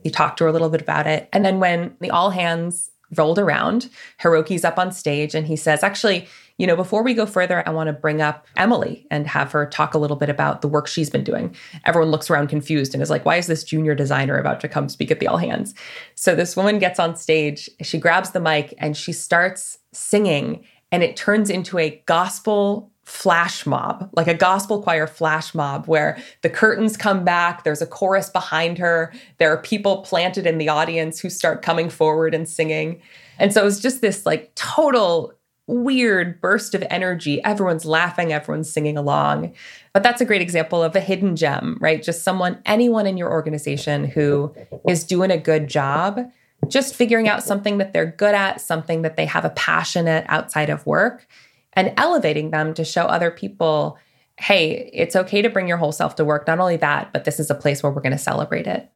He 0.03 0.09
talked 0.09 0.37
to 0.37 0.43
her 0.43 0.49
a 0.49 0.53
little 0.53 0.69
bit 0.69 0.81
about 0.81 1.07
it. 1.07 1.29
And 1.31 1.45
then 1.45 1.59
when 1.59 1.95
the 1.99 2.11
all 2.11 2.31
hands 2.31 2.91
rolled 3.15 3.39
around, 3.39 3.89
Hiroki's 4.21 4.65
up 4.65 4.77
on 4.77 4.91
stage 4.91 5.35
and 5.35 5.47
he 5.47 5.55
says, 5.55 5.83
actually, 5.83 6.27
you 6.57 6.65
know, 6.65 6.75
before 6.75 7.03
we 7.03 7.13
go 7.13 7.25
further, 7.25 7.67
I 7.67 7.71
want 7.71 7.87
to 7.87 7.93
bring 7.93 8.21
up 8.21 8.47
Emily 8.55 9.05
and 9.11 9.27
have 9.27 9.51
her 9.51 9.65
talk 9.65 9.93
a 9.93 9.97
little 9.97 10.15
bit 10.15 10.29
about 10.29 10.61
the 10.61 10.67
work 10.67 10.87
she's 10.87 11.09
been 11.09 11.23
doing. 11.23 11.53
Everyone 11.85 12.11
looks 12.11 12.29
around 12.29 12.47
confused 12.47 12.93
and 12.93 13.03
is 13.03 13.09
like, 13.09 13.25
why 13.25 13.35
is 13.35 13.47
this 13.47 13.63
junior 13.63 13.93
designer 13.93 14.37
about 14.37 14.61
to 14.61 14.69
come 14.69 14.87
speak 14.87 15.11
at 15.11 15.19
the 15.19 15.27
all 15.27 15.37
hands? 15.37 15.73
So 16.15 16.33
this 16.33 16.55
woman 16.55 16.79
gets 16.79 16.99
on 16.99 17.17
stage, 17.17 17.69
she 17.81 17.97
grabs 17.97 18.31
the 18.31 18.39
mic 18.39 18.73
and 18.77 18.95
she 18.95 19.11
starts 19.11 19.79
singing, 19.91 20.65
and 20.91 21.03
it 21.03 21.17
turns 21.17 21.49
into 21.49 21.77
a 21.77 22.01
gospel 22.05 22.89
flash 23.03 23.67
mob, 23.67 24.09
like 24.13 24.27
a 24.27 24.33
gospel 24.33 24.81
choir 24.81 25.05
flash 25.05 25.53
mob, 25.53 25.87
where 25.87 26.17
the 26.41 26.49
curtains 26.49 26.97
come 26.97 27.23
back, 27.23 27.63
there's 27.63 27.81
a 27.81 27.85
chorus 27.85 28.29
behind 28.29 28.79
her, 28.79 29.13
there 29.37 29.51
are 29.51 29.61
people 29.61 30.01
planted 30.01 30.47
in 30.47 30.57
the 30.57 30.69
audience 30.69 31.19
who 31.19 31.29
start 31.29 31.61
coming 31.61 31.89
forward 31.89 32.33
and 32.33 32.49
singing. 32.49 32.99
And 33.37 33.53
so 33.53 33.61
it 33.61 33.65
was 33.65 33.79
just 33.79 34.01
this 34.01 34.25
like 34.25 34.51
total 34.55 35.33
weird 35.67 36.39
burst 36.41 36.75
of 36.75 36.83
energy. 36.89 37.43
Everyone's 37.43 37.85
laughing, 37.85 38.31
everyone's 38.31 38.71
singing 38.71 38.97
along. 38.97 39.53
But 39.93 40.03
that's 40.03 40.21
a 40.21 40.25
great 40.25 40.41
example 40.41 40.83
of 40.83 40.95
a 40.95 40.99
hidden 40.99 41.35
gem, 41.35 41.77
right? 41.79 42.03
Just 42.03 42.23
someone, 42.23 42.61
anyone 42.65 43.07
in 43.07 43.17
your 43.17 43.31
organization 43.31 44.05
who 44.05 44.53
is 44.87 45.03
doing 45.03 45.31
a 45.31 45.37
good 45.37 45.67
job, 45.67 46.19
just 46.67 46.95
figuring 46.95 47.27
out 47.27 47.43
something 47.43 47.77
that 47.79 47.93
they're 47.93 48.05
good 48.05 48.35
at, 48.35 48.61
something 48.61 49.01
that 49.01 49.15
they 49.15 49.25
have 49.25 49.45
a 49.45 49.49
passion 49.51 50.07
at 50.07 50.25
outside 50.29 50.69
of 50.69 50.85
work 50.85 51.27
and 51.73 51.93
elevating 51.97 52.51
them 52.51 52.73
to 52.73 52.85
show 52.85 53.05
other 53.05 53.31
people 53.31 53.97
hey, 54.37 54.89
it's 54.93 55.15
okay 55.15 55.41
to 55.41 55.49
bring 55.49 55.67
your 55.67 55.77
whole 55.77 55.91
self 55.91 56.15
to 56.15 56.25
work. 56.25 56.47
Not 56.47 56.59
only 56.59 56.77
that, 56.77 57.13
but 57.13 57.23
this 57.23 57.39
is 57.39 57.49
a 57.49 57.55
place 57.55 57.81
where 57.81 57.91
we're 57.91 58.01
going 58.01 58.11
to 58.11 58.17
celebrate 58.17 58.67
it. 58.67 58.91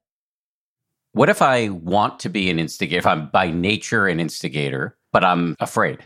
What 1.13 1.30
if 1.30 1.41
I 1.41 1.70
want 1.70 2.20
to 2.20 2.30
be 2.30 2.49
an 2.49 2.59
instigator, 2.59 2.99
if 2.99 3.07
I'm 3.07 3.30
by 3.30 3.49
nature 3.49 4.07
an 4.07 4.20
instigator, 4.20 4.97
but 5.11 5.24
I'm 5.24 5.55
afraid? 5.59 5.99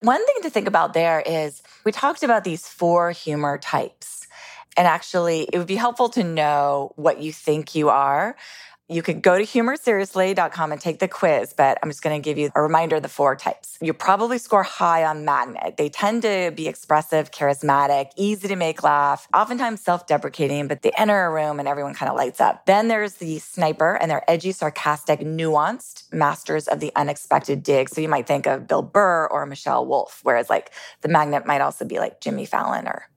One 0.00 0.24
thing 0.24 0.36
to 0.42 0.50
think 0.50 0.66
about 0.66 0.94
there 0.94 1.20
is 1.20 1.62
we 1.84 1.92
talked 1.92 2.22
about 2.22 2.42
these 2.42 2.66
four 2.66 3.10
humor 3.10 3.58
types. 3.58 4.26
And 4.76 4.86
actually, 4.86 5.46
it 5.52 5.58
would 5.58 5.66
be 5.66 5.76
helpful 5.76 6.08
to 6.10 6.24
know 6.24 6.92
what 6.96 7.20
you 7.20 7.32
think 7.32 7.74
you 7.74 7.90
are 7.90 8.34
you 8.90 9.02
could 9.02 9.22
go 9.22 9.38
to 9.38 9.44
humorseriously.com 9.44 10.72
and 10.72 10.80
take 10.80 10.98
the 10.98 11.06
quiz, 11.06 11.54
but 11.56 11.78
I'm 11.80 11.88
just 11.88 12.02
going 12.02 12.20
to 12.20 12.24
give 12.24 12.36
you 12.36 12.50
a 12.56 12.60
reminder 12.60 12.96
of 12.96 13.02
the 13.02 13.08
four 13.08 13.36
types. 13.36 13.78
You 13.80 13.94
probably 13.94 14.36
score 14.38 14.64
high 14.64 15.04
on 15.04 15.24
magnet. 15.24 15.76
They 15.76 15.88
tend 15.88 16.22
to 16.22 16.52
be 16.56 16.66
expressive, 16.66 17.30
charismatic, 17.30 18.10
easy 18.16 18.48
to 18.48 18.56
make 18.56 18.82
laugh, 18.82 19.28
oftentimes 19.32 19.80
self 19.80 20.08
deprecating, 20.08 20.66
but 20.66 20.82
they 20.82 20.90
enter 20.98 21.26
a 21.26 21.30
room 21.30 21.60
and 21.60 21.68
everyone 21.68 21.94
kind 21.94 22.10
of 22.10 22.16
lights 22.16 22.40
up. 22.40 22.66
Then 22.66 22.88
there's 22.88 23.14
the 23.14 23.38
sniper, 23.38 23.94
and 23.94 24.10
they're 24.10 24.28
edgy, 24.28 24.50
sarcastic, 24.50 25.20
nuanced, 25.20 26.12
masters 26.12 26.66
of 26.66 26.80
the 26.80 26.90
unexpected 26.96 27.62
dig. 27.62 27.88
So 27.88 28.00
you 28.00 28.08
might 28.08 28.26
think 28.26 28.46
of 28.46 28.66
Bill 28.66 28.82
Burr 28.82 29.28
or 29.28 29.46
Michelle 29.46 29.86
Wolf, 29.86 30.18
whereas 30.24 30.50
like 30.50 30.72
the 31.02 31.08
magnet 31.08 31.46
might 31.46 31.60
also 31.60 31.84
be 31.84 32.00
like 32.00 32.20
Jimmy 32.20 32.44
Fallon 32.44 32.88
or 32.88 33.10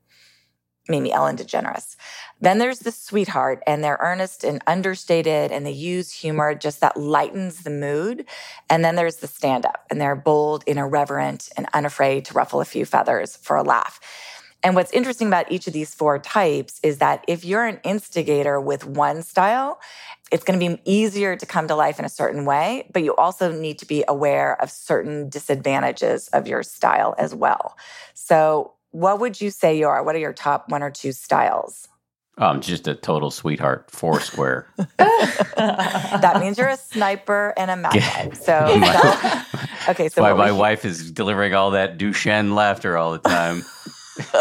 Maybe 0.89 1.13
Ellen 1.13 1.38
DeGeneres. 1.38 1.95
Then 2.43 2.57
there's 2.57 2.79
the 2.79 2.91
sweetheart, 2.91 3.63
and 3.65 3.81
they're 3.81 3.97
earnest 4.01 4.43
and 4.43 4.61
understated, 4.67 5.53
and 5.53 5.65
they 5.65 5.71
use 5.71 6.11
humor 6.11 6.53
just 6.53 6.81
that 6.81 6.97
lightens 6.97 7.63
the 7.63 7.69
mood. 7.69 8.25
And 8.69 8.83
then 8.83 8.97
there's 8.97 9.15
the 9.15 9.27
stand 9.27 9.65
up, 9.65 9.85
and 9.89 10.01
they're 10.01 10.13
bold 10.13 10.65
and 10.67 10.77
irreverent 10.77 11.47
and 11.55 11.67
unafraid 11.73 12.25
to 12.25 12.33
ruffle 12.33 12.59
a 12.59 12.65
few 12.65 12.83
feathers 12.85 13.37
for 13.37 13.55
a 13.55 13.63
laugh. 13.63 13.97
And 14.61 14.75
what's 14.75 14.91
interesting 14.91 15.27
about 15.29 15.53
each 15.53 15.67
of 15.67 15.73
these 15.73 15.95
four 15.95 16.19
types 16.19 16.81
is 16.83 16.97
that 16.97 17.23
if 17.29 17.45
you're 17.45 17.63
an 17.63 17.79
instigator 17.85 18.59
with 18.59 18.85
one 18.85 19.21
style, 19.21 19.79
it's 20.29 20.43
going 20.43 20.59
to 20.59 20.67
be 20.67 20.81
easier 20.83 21.37
to 21.37 21.45
come 21.45 21.69
to 21.69 21.75
life 21.75 21.97
in 21.97 22.03
a 22.03 22.09
certain 22.09 22.43
way, 22.43 22.89
but 22.91 23.05
you 23.05 23.15
also 23.15 23.53
need 23.53 23.79
to 23.79 23.85
be 23.85 24.03
aware 24.05 24.61
of 24.61 24.69
certain 24.69 25.29
disadvantages 25.29 26.27
of 26.29 26.45
your 26.45 26.61
style 26.61 27.15
as 27.17 27.33
well. 27.33 27.77
So 28.13 28.73
what 28.91 29.21
would 29.21 29.39
you 29.39 29.49
say 29.49 29.77
you 29.77 29.87
are? 29.87 30.03
What 30.03 30.13
are 30.13 30.19
your 30.19 30.33
top 30.33 30.67
one 30.67 30.83
or 30.83 30.91
two 30.91 31.13
styles? 31.13 31.87
I'm 32.38 32.61
just 32.61 32.88
a 32.88 32.95
total 32.95 33.29
sweetheart, 33.29 33.91
four 33.91 34.19
square. 34.19 34.67
that 34.97 36.38
means 36.39 36.57
you're 36.57 36.69
a 36.69 36.77
sniper 36.77 37.53
and 37.57 37.69
a 37.69 37.75
magnet. 37.75 38.38
So, 38.43 38.53
okay. 39.89 40.09
So, 40.09 40.21
why 40.21 40.34
my 40.34 40.51
wife 40.51 40.84
is 40.84 41.11
delivering 41.11 41.53
all 41.53 41.71
that 41.71 41.97
Duchenne 41.97 42.55
laughter 42.55 42.97
all 42.97 43.11
the 43.11 43.19
time. 43.19 43.63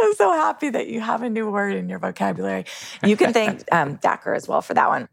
I'm 0.00 0.14
so 0.14 0.32
happy 0.32 0.70
that 0.70 0.86
you 0.88 1.00
have 1.00 1.22
a 1.22 1.30
new 1.30 1.50
word 1.50 1.74
in 1.74 1.88
your 1.88 1.98
vocabulary. 1.98 2.64
You 3.04 3.16
can 3.16 3.32
thank 3.32 3.64
um, 3.72 3.98
Dacher 3.98 4.36
as 4.36 4.48
well 4.48 4.62
for 4.62 4.74
that 4.74 4.88
one. 4.88 5.08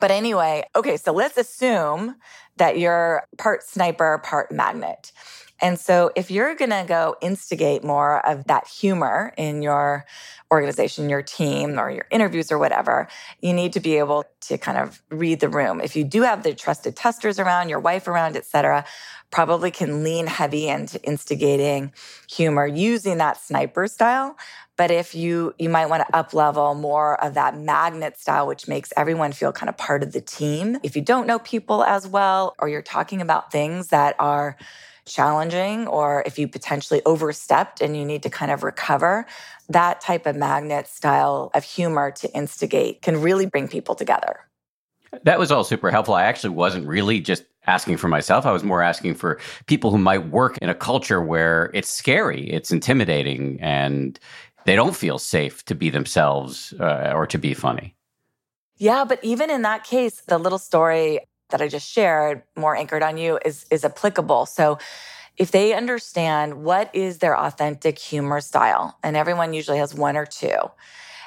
But 0.00 0.10
anyway, 0.10 0.64
okay, 0.74 0.96
so 0.96 1.12
let's 1.12 1.36
assume 1.36 2.16
that 2.56 2.78
you're 2.78 3.26
part 3.38 3.62
sniper, 3.62 4.20
part 4.24 4.52
magnet. 4.52 5.12
And 5.60 5.78
so 5.78 6.10
if 6.14 6.30
you're 6.30 6.54
going 6.54 6.70
to 6.70 6.84
go 6.86 7.16
instigate 7.22 7.82
more 7.82 8.26
of 8.26 8.44
that 8.44 8.66
humor 8.66 9.32
in 9.38 9.62
your 9.62 10.04
organization, 10.50 11.10
your 11.10 11.22
team, 11.22 11.78
or 11.78 11.90
your 11.90 12.06
interviews 12.10 12.52
or 12.52 12.58
whatever, 12.58 13.08
you 13.40 13.52
need 13.52 13.72
to 13.72 13.80
be 13.80 13.98
able 13.98 14.24
to 14.42 14.56
kind 14.58 14.78
of 14.78 15.02
read 15.10 15.40
the 15.40 15.48
room. 15.48 15.80
If 15.80 15.96
you 15.96 16.04
do 16.04 16.22
have 16.22 16.42
the 16.42 16.54
trusted 16.54 16.96
testers 16.96 17.38
around, 17.38 17.68
your 17.68 17.80
wife 17.80 18.06
around, 18.06 18.36
et 18.36 18.44
cetera, 18.44 18.84
probably 19.30 19.70
can 19.70 20.04
lean 20.04 20.26
heavy 20.26 20.68
into 20.68 21.02
instigating 21.02 21.92
humor 22.30 22.66
using 22.66 23.18
that 23.18 23.38
sniper 23.38 23.88
style. 23.88 24.36
But 24.76 24.90
if 24.90 25.14
you 25.14 25.54
you 25.58 25.68
might 25.68 25.86
want 25.86 26.06
to 26.06 26.16
up 26.16 26.34
level 26.34 26.74
more 26.74 27.22
of 27.24 27.34
that 27.34 27.58
magnet 27.58 28.18
style, 28.18 28.46
which 28.46 28.68
makes 28.68 28.92
everyone 28.96 29.32
feel 29.32 29.50
kind 29.52 29.68
of 29.68 29.76
part 29.76 30.02
of 30.02 30.12
the 30.12 30.20
team. 30.20 30.78
If 30.82 30.94
you 30.94 31.02
don't 31.02 31.26
know 31.26 31.38
people 31.38 31.82
as 31.82 32.06
well, 32.06 32.54
or 32.58 32.68
you're 32.68 32.82
talking 32.82 33.20
about 33.20 33.50
things 33.50 33.88
that 33.88 34.14
are 34.18 34.56
challenging, 35.06 35.86
or 35.86 36.22
if 36.26 36.38
you 36.38 36.46
potentially 36.46 37.00
overstepped 37.06 37.80
and 37.80 37.96
you 37.96 38.04
need 38.04 38.22
to 38.24 38.30
kind 38.30 38.50
of 38.50 38.62
recover, 38.62 39.24
that 39.68 40.00
type 40.00 40.26
of 40.26 40.36
magnet 40.36 40.86
style 40.86 41.50
of 41.54 41.64
humor 41.64 42.10
to 42.12 42.32
instigate 42.34 43.02
can 43.02 43.20
really 43.20 43.46
bring 43.46 43.68
people 43.68 43.94
together. 43.94 44.40
That 45.22 45.38
was 45.38 45.50
all 45.50 45.64
super 45.64 45.90
helpful. 45.90 46.14
I 46.14 46.24
actually 46.24 46.50
wasn't 46.50 46.86
really 46.86 47.20
just 47.20 47.44
asking 47.66 47.96
for 47.96 48.08
myself. 48.08 48.46
I 48.46 48.52
was 48.52 48.62
more 48.62 48.82
asking 48.82 49.14
for 49.14 49.40
people 49.66 49.90
who 49.90 49.98
might 49.98 50.28
work 50.28 50.58
in 50.58 50.68
a 50.68 50.74
culture 50.74 51.22
where 51.22 51.70
it's 51.74 51.88
scary, 51.88 52.48
it's 52.50 52.70
intimidating, 52.70 53.58
and 53.60 54.18
they 54.66 54.76
don't 54.76 54.94
feel 54.94 55.18
safe 55.18 55.64
to 55.64 55.74
be 55.74 55.90
themselves 55.90 56.74
uh, 56.80 57.12
or 57.14 57.26
to 57.26 57.38
be 57.38 57.54
funny. 57.54 57.94
Yeah, 58.76 59.04
but 59.04 59.18
even 59.22 59.50
in 59.50 59.62
that 59.62 59.84
case, 59.84 60.20
the 60.22 60.38
little 60.38 60.58
story 60.58 61.20
that 61.50 61.62
I 61.62 61.68
just 61.68 61.90
shared, 61.90 62.42
more 62.56 62.76
anchored 62.76 63.02
on 63.02 63.16
you, 63.16 63.38
is 63.44 63.64
is 63.70 63.84
applicable. 63.84 64.46
So 64.46 64.78
if 65.36 65.50
they 65.50 65.74
understand 65.74 66.62
what 66.62 66.90
is 66.94 67.18
their 67.18 67.38
authentic 67.38 67.98
humor 67.98 68.40
style, 68.40 68.96
and 69.02 69.16
everyone 69.16 69.52
usually 69.52 69.78
has 69.78 69.94
one 69.94 70.16
or 70.16 70.26
two, 70.26 70.56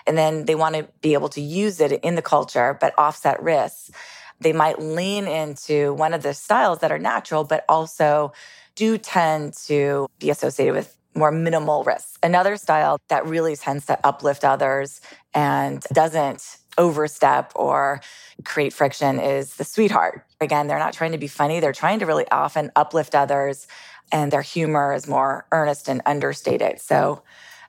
and 0.08 0.18
then 0.18 0.46
they 0.46 0.56
want 0.56 0.76
to 0.76 0.88
be 1.02 1.14
able 1.14 1.30
to 1.30 1.42
use 1.42 1.80
it 1.80 1.92
in 1.92 2.16
the 2.16 2.22
culture 2.22 2.78
but 2.80 2.94
offset 2.98 3.42
risks, 3.42 3.92
they 4.40 4.54
might 4.54 4.80
lean 4.80 5.28
into 5.28 5.94
one 5.94 6.14
of 6.14 6.24
the 6.24 6.34
styles 6.34 6.80
that 6.80 6.92
are 6.92 7.00
natural, 7.00 7.44
but 7.44 7.66
also 7.68 8.32
do 8.76 8.98
tend 8.98 9.54
to 9.54 10.08
be 10.20 10.30
associated 10.30 10.74
with 10.74 10.96
more 11.16 11.32
minimal 11.32 11.84
risks. 11.84 12.18
Another 12.24 12.56
style 12.56 13.00
that 13.10 13.26
really 13.26 13.56
tends 13.56 13.86
to 13.88 14.00
uplift 14.06 14.46
others 14.46 15.02
and 15.34 15.82
doesn't 15.92 16.58
overstep 16.78 17.52
or 17.56 18.00
create 18.46 18.72
friction 18.72 19.20
is 19.20 19.56
the 19.56 19.66
sweetheart. 19.66 20.26
Again, 20.40 20.68
they're 20.68 20.80
not 20.80 20.94
trying 20.94 21.12
to 21.12 21.18
be 21.18 21.28
funny, 21.28 21.60
they're 21.60 21.74
trying 21.74 22.00
to 22.00 22.06
really 22.06 22.28
often 22.32 22.72
uplift 22.76 23.16
others, 23.16 23.68
and 24.12 24.32
their 24.32 24.42
humor 24.42 24.94
is 24.94 25.08
more 25.08 25.46
earnest 25.52 25.88
and 25.88 26.02
understated. 26.06 26.80
So, 26.80 27.24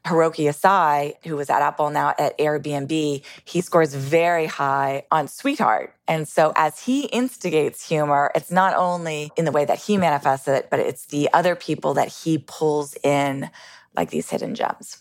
Hiroki 0.07 0.49
Asai, 0.49 1.15
who 1.27 1.37
was 1.37 1.51
at 1.51 1.61
Apple 1.61 1.91
now 1.91 2.15
at 2.19 2.37
Airbnb, 2.39 3.23
he 3.45 3.61
scores 3.61 3.95
very 3.95 4.47
high 4.47 5.05
on 5.11 5.29
Sweetheart. 5.29 5.95
And 6.09 6.27
so 6.27 6.55
as 6.57 6.81
he 6.81 7.05
instigates 7.07 7.87
humor, 7.87 8.31
it's 8.35 8.51
not 8.51 8.75
only 8.75 9.31
in 9.37 9.45
the 9.45 9.53
way 9.53 9.67
that 9.67 9.79
he 9.79 9.99
manifests 9.99 10.49
it, 10.49 10.69
but 10.71 10.81
it's 10.81 11.07
the 11.07 11.29
other 11.35 11.55
people 11.55 11.93
that 11.95 12.09
he 12.09 12.39
pulls 12.39 12.97
in 13.05 13.51
like 13.95 14.11
these 14.11 14.31
hidden 14.31 14.55
gems. 14.55 14.97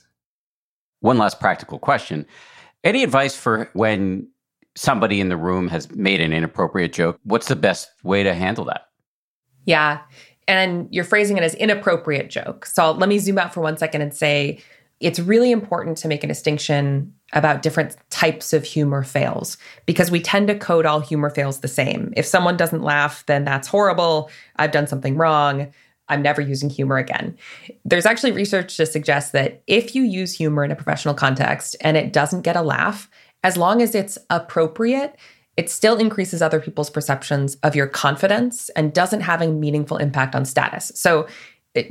One 1.00 1.18
last 1.18 1.40
practical 1.40 1.80
question. 1.80 2.26
Any 2.84 3.04
advice 3.04 3.36
for 3.36 3.70
when 3.74 4.28
somebody 4.76 5.20
in 5.20 5.30
the 5.30 5.38
room 5.38 5.68
has 5.70 5.90
made 5.92 6.22
an 6.22 6.34
inappropriate 6.34 6.94
joke? 6.94 7.20
What's 7.24 7.48
the 7.48 7.56
best 7.56 7.90
way 8.04 8.24
to 8.24 8.34
handle 8.34 8.66
that? 8.66 8.88
Yeah. 9.66 10.00
And 10.50 10.88
you're 10.90 11.04
phrasing 11.04 11.38
it 11.38 11.44
as 11.44 11.54
inappropriate 11.54 12.32
joke. 12.32 12.66
So 12.66 12.92
let 12.92 13.08
me 13.08 13.20
zoom 13.20 13.38
out 13.38 13.54
for 13.54 13.62
one 13.62 13.78
second 13.78 14.02
and 14.02 14.12
say 14.12 14.60
it's 15.00 15.20
really 15.20 15.52
important 15.52 15.96
to 16.00 16.08
make 16.08 16.24
a 16.24 16.28
distinction 16.28 17.14
about 17.34 17.62
different 17.62 17.96
types 18.10 18.52
of 18.52 18.64
humor 18.64 19.04
fails 19.04 19.60
because 19.86 20.10
we 20.10 20.20
tend 20.20 20.48
to 20.48 20.58
code 20.58 20.88
all 20.88 21.02
humor 21.02 21.30
fails 21.30 21.60
the 21.60 21.68
same. 21.68 22.12
If 22.18 22.26
someone 22.26 22.58
doesn't 22.58 22.82
laugh, 22.82 23.24
then 23.28 23.46
that's 23.46 23.68
horrible. 23.68 24.32
I've 24.56 24.72
done 24.72 24.88
something 24.88 25.16
wrong. 25.18 25.72
I'm 26.08 26.24
never 26.24 26.42
using 26.42 26.72
humor 26.72 26.98
again. 26.98 27.38
There's 27.86 28.08
actually 28.08 28.32
research 28.32 28.76
to 28.78 28.88
suggest 28.88 29.32
that 29.34 29.62
if 29.68 29.94
you 29.94 30.02
use 30.02 30.34
humor 30.34 30.64
in 30.64 30.72
a 30.72 30.76
professional 30.76 31.14
context 31.14 31.76
and 31.82 31.96
it 31.96 32.12
doesn't 32.12 32.42
get 32.42 32.56
a 32.56 32.64
laugh, 32.64 33.08
as 33.44 33.56
long 33.56 33.84
as 33.84 33.94
it's 33.94 34.18
appropriate, 34.32 35.16
it 35.60 35.70
still 35.70 35.98
increases 35.98 36.42
other 36.42 36.62
people's 36.62 36.90
perceptions 36.90 37.56
of 37.64 37.76
your 37.76 37.86
confidence 37.86 38.70
and 38.78 38.94
doesn't 38.94 39.20
have 39.20 39.42
a 39.42 39.48
meaningful 39.50 39.98
impact 39.98 40.34
on 40.34 40.46
status. 40.46 40.90
So, 40.96 41.28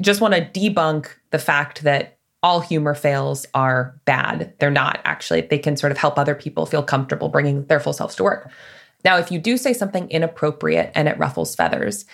just 0.01 0.23
want 0.23 0.33
to 0.33 0.41
debunk 0.41 1.09
the 1.33 1.39
fact 1.39 1.83
that 1.83 2.17
all 2.43 2.61
humor 2.61 2.95
fails 2.95 3.45
are 3.53 4.01
bad. 4.07 4.55
They're 4.59 4.71
not 4.71 5.03
actually. 5.05 5.43
They 5.43 5.59
can 5.59 5.77
sort 5.77 5.93
of 5.93 5.99
help 5.99 6.19
other 6.19 6.35
people 6.35 6.65
feel 6.65 6.83
comfortable 6.83 7.29
bringing 7.29 7.67
their 7.67 7.79
full 7.79 7.93
selves 7.93 8.15
to 8.15 8.25
work. 8.25 8.51
Now, 9.05 9.19
if 9.19 9.31
you 9.31 9.39
do 9.39 9.59
say 9.59 9.75
something 9.75 10.09
inappropriate 10.09 10.91
and 10.95 11.07
it 11.07 11.19
ruffles 11.19 11.55
feathers, 11.55 12.07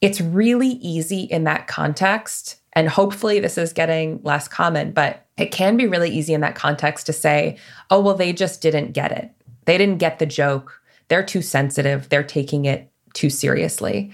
it's 0.00 0.20
really 0.20 0.70
easy 0.80 1.20
in 1.20 1.44
that 1.44 1.68
context. 1.68 2.56
And 2.72 2.88
hopefully, 2.88 3.38
this 3.38 3.56
is 3.56 3.72
getting 3.72 4.20
less 4.24 4.48
common, 4.48 4.90
but 4.90 5.24
it 5.36 5.52
can 5.52 5.76
be 5.76 5.86
really 5.86 6.10
easy 6.10 6.34
in 6.34 6.40
that 6.40 6.56
context 6.56 7.06
to 7.06 7.12
say, 7.12 7.56
oh, 7.88 8.00
well, 8.00 8.14
they 8.14 8.32
just 8.32 8.60
didn't 8.60 8.94
get 8.94 9.12
it. 9.12 9.30
They 9.66 9.78
didn't 9.78 9.98
get 9.98 10.18
the 10.18 10.26
joke. 10.26 10.74
They're 11.08 11.24
too 11.24 11.42
sensitive. 11.42 12.08
They're 12.08 12.22
taking 12.22 12.64
it 12.64 12.90
too 13.14 13.30
seriously. 13.30 14.12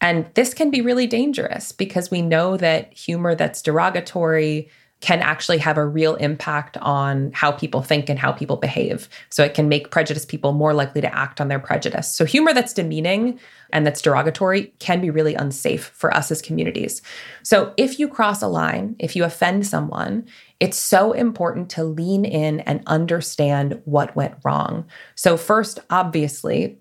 And 0.00 0.26
this 0.34 0.52
can 0.52 0.70
be 0.70 0.80
really 0.80 1.06
dangerous 1.06 1.70
because 1.70 2.10
we 2.10 2.22
know 2.22 2.56
that 2.56 2.92
humor 2.92 3.34
that's 3.36 3.62
derogatory, 3.62 4.68
can 5.02 5.20
actually 5.20 5.58
have 5.58 5.76
a 5.76 5.84
real 5.84 6.14
impact 6.16 6.76
on 6.78 7.32
how 7.34 7.50
people 7.50 7.82
think 7.82 8.08
and 8.08 8.20
how 8.20 8.30
people 8.30 8.56
behave. 8.56 9.08
So 9.30 9.44
it 9.44 9.52
can 9.52 9.68
make 9.68 9.90
prejudiced 9.90 10.28
people 10.28 10.52
more 10.52 10.72
likely 10.72 11.00
to 11.00 11.14
act 11.14 11.40
on 11.40 11.48
their 11.48 11.58
prejudice. 11.58 12.16
So 12.16 12.24
humor 12.24 12.54
that's 12.54 12.72
demeaning 12.72 13.38
and 13.72 13.84
that's 13.84 14.00
derogatory 14.00 14.72
can 14.78 15.00
be 15.00 15.10
really 15.10 15.34
unsafe 15.34 15.86
for 15.86 16.14
us 16.14 16.30
as 16.30 16.40
communities. 16.40 17.02
So 17.42 17.74
if 17.76 17.98
you 17.98 18.06
cross 18.06 18.42
a 18.42 18.48
line, 18.48 18.94
if 19.00 19.16
you 19.16 19.24
offend 19.24 19.66
someone, 19.66 20.24
it's 20.60 20.78
so 20.78 21.10
important 21.10 21.68
to 21.70 21.82
lean 21.82 22.24
in 22.24 22.60
and 22.60 22.84
understand 22.86 23.82
what 23.84 24.14
went 24.14 24.36
wrong. 24.44 24.84
So, 25.16 25.36
first, 25.36 25.80
obviously, 25.90 26.78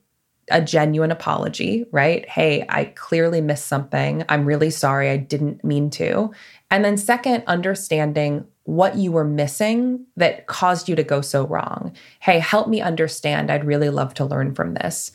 a 0.51 0.61
genuine 0.61 1.11
apology, 1.11 1.85
right? 1.91 2.27
Hey, 2.27 2.65
I 2.69 2.85
clearly 2.85 3.41
missed 3.41 3.67
something. 3.67 4.23
I'm 4.29 4.45
really 4.45 4.69
sorry. 4.69 5.09
I 5.09 5.17
didn't 5.17 5.63
mean 5.63 5.89
to. 5.91 6.31
And 6.69 6.85
then, 6.85 6.97
second, 6.97 7.43
understanding 7.47 8.45
what 8.63 8.95
you 8.95 9.11
were 9.11 9.25
missing 9.25 10.05
that 10.15 10.47
caused 10.47 10.87
you 10.87 10.95
to 10.95 11.03
go 11.03 11.21
so 11.21 11.45
wrong. 11.47 11.93
Hey, 12.19 12.39
help 12.39 12.67
me 12.67 12.81
understand. 12.81 13.51
I'd 13.51 13.65
really 13.65 13.89
love 13.89 14.13
to 14.15 14.25
learn 14.25 14.53
from 14.53 14.75
this. 14.75 15.11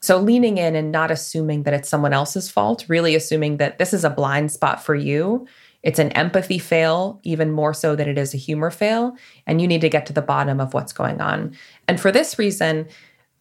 So, 0.00 0.18
leaning 0.18 0.58
in 0.58 0.76
and 0.76 0.92
not 0.92 1.10
assuming 1.10 1.64
that 1.64 1.74
it's 1.74 1.88
someone 1.88 2.12
else's 2.12 2.50
fault, 2.50 2.84
really 2.88 3.14
assuming 3.14 3.58
that 3.58 3.78
this 3.78 3.92
is 3.92 4.04
a 4.04 4.10
blind 4.10 4.50
spot 4.52 4.82
for 4.82 4.94
you. 4.94 5.46
It's 5.82 5.98
an 5.98 6.12
empathy 6.12 6.58
fail, 6.58 7.20
even 7.22 7.50
more 7.50 7.72
so 7.72 7.96
than 7.96 8.08
it 8.08 8.18
is 8.18 8.34
a 8.34 8.38
humor 8.38 8.70
fail. 8.70 9.16
And 9.46 9.60
you 9.60 9.68
need 9.68 9.80
to 9.80 9.88
get 9.88 10.06
to 10.06 10.12
the 10.12 10.22
bottom 10.22 10.60
of 10.60 10.74
what's 10.74 10.92
going 10.92 11.20
on. 11.20 11.56
And 11.88 11.98
for 11.98 12.12
this 12.12 12.38
reason, 12.38 12.86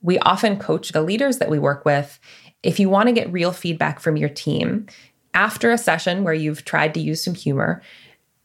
we 0.02 0.20
often 0.20 0.58
coach 0.60 0.92
the 0.92 1.02
leaders 1.02 1.38
that 1.38 1.50
we 1.50 1.60
work 1.60 1.86
with. 1.86 2.20
If 2.64 2.80
you 2.80 2.90
want 2.90 3.08
to 3.08 3.14
get 3.14 3.32
real 3.32 3.52
feedback 3.52 4.00
from 4.00 4.18
your 4.18 4.30
team, 4.30 4.88
after 5.34 5.72
a 5.72 5.78
session 5.78 6.24
where 6.24 6.34
you've 6.34 6.66
tried 6.66 6.94
to 6.94 7.00
use 7.00 7.24
some 7.24 7.36
humor, 7.36 7.82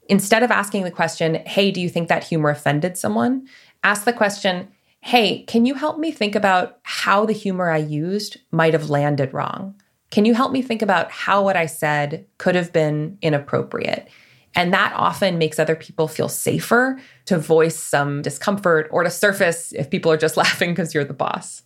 instead 0.08 0.42
of 0.42 0.50
asking 0.50 0.84
the 0.84 0.90
question, 0.90 1.36
Hey, 1.46 1.70
do 1.70 1.80
you 1.80 1.88
think 1.88 2.08
that 2.08 2.24
humor 2.24 2.50
offended 2.50 2.96
someone? 2.96 3.48
Ask 3.82 4.04
the 4.04 4.12
question, 4.12 4.68
Hey, 5.00 5.42
can 5.44 5.66
you 5.66 5.74
help 5.74 5.98
me 5.98 6.10
think 6.10 6.34
about 6.34 6.78
how 6.82 7.26
the 7.26 7.32
humor 7.32 7.70
I 7.70 7.78
used 7.78 8.38
might 8.50 8.72
have 8.72 8.90
landed 8.90 9.34
wrong? 9.34 9.74
Can 10.10 10.24
you 10.24 10.34
help 10.34 10.52
me 10.52 10.62
think 10.62 10.80
about 10.80 11.10
how 11.10 11.42
what 11.42 11.56
I 11.56 11.66
said 11.66 12.26
could 12.38 12.54
have 12.54 12.72
been 12.72 13.18
inappropriate? 13.20 14.08
And 14.54 14.72
that 14.72 14.92
often 14.94 15.38
makes 15.38 15.58
other 15.58 15.76
people 15.76 16.08
feel 16.08 16.28
safer 16.28 17.00
to 17.26 17.38
voice 17.38 17.76
some 17.76 18.22
discomfort 18.22 18.88
or 18.90 19.02
to 19.02 19.10
surface 19.10 19.72
if 19.72 19.90
people 19.90 20.12
are 20.12 20.16
just 20.16 20.36
laughing 20.38 20.70
because 20.70 20.94
you're 20.94 21.04
the 21.04 21.14
boss. 21.14 21.62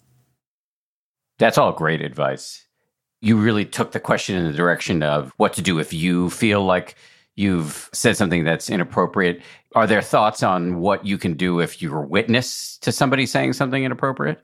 That's 1.39 1.59
all 1.59 1.73
great 1.73 2.01
advice 2.01 2.69
you 3.21 3.37
really 3.37 3.65
took 3.65 3.93
the 3.93 4.01
question 4.01 4.37
in 4.37 4.45
the 4.45 4.57
direction 4.57 5.03
of 5.03 5.33
what 5.37 5.53
to 5.55 5.63
do 5.63 5.79
if 5.79 5.93
you 5.93 6.31
feel 6.31 6.65
like 6.65 6.95
you've 7.37 7.89
said 7.93 8.17
something 8.17 8.45
that's 8.45 8.71
inappropriate. 8.71 9.43
Are 9.75 9.87
there 9.87 10.03
thoughts 10.03 10.43
on 10.43 10.79
what 10.79 11.05
you 11.05 11.19
can 11.19 11.35
do 11.35 11.61
if 11.61 11.83
you're 11.83 12.03
witness 12.03 12.79
to 12.79 12.93
somebody 12.93 13.27
saying 13.27 13.55
something 13.55 13.85
inappropriate? 13.85 14.41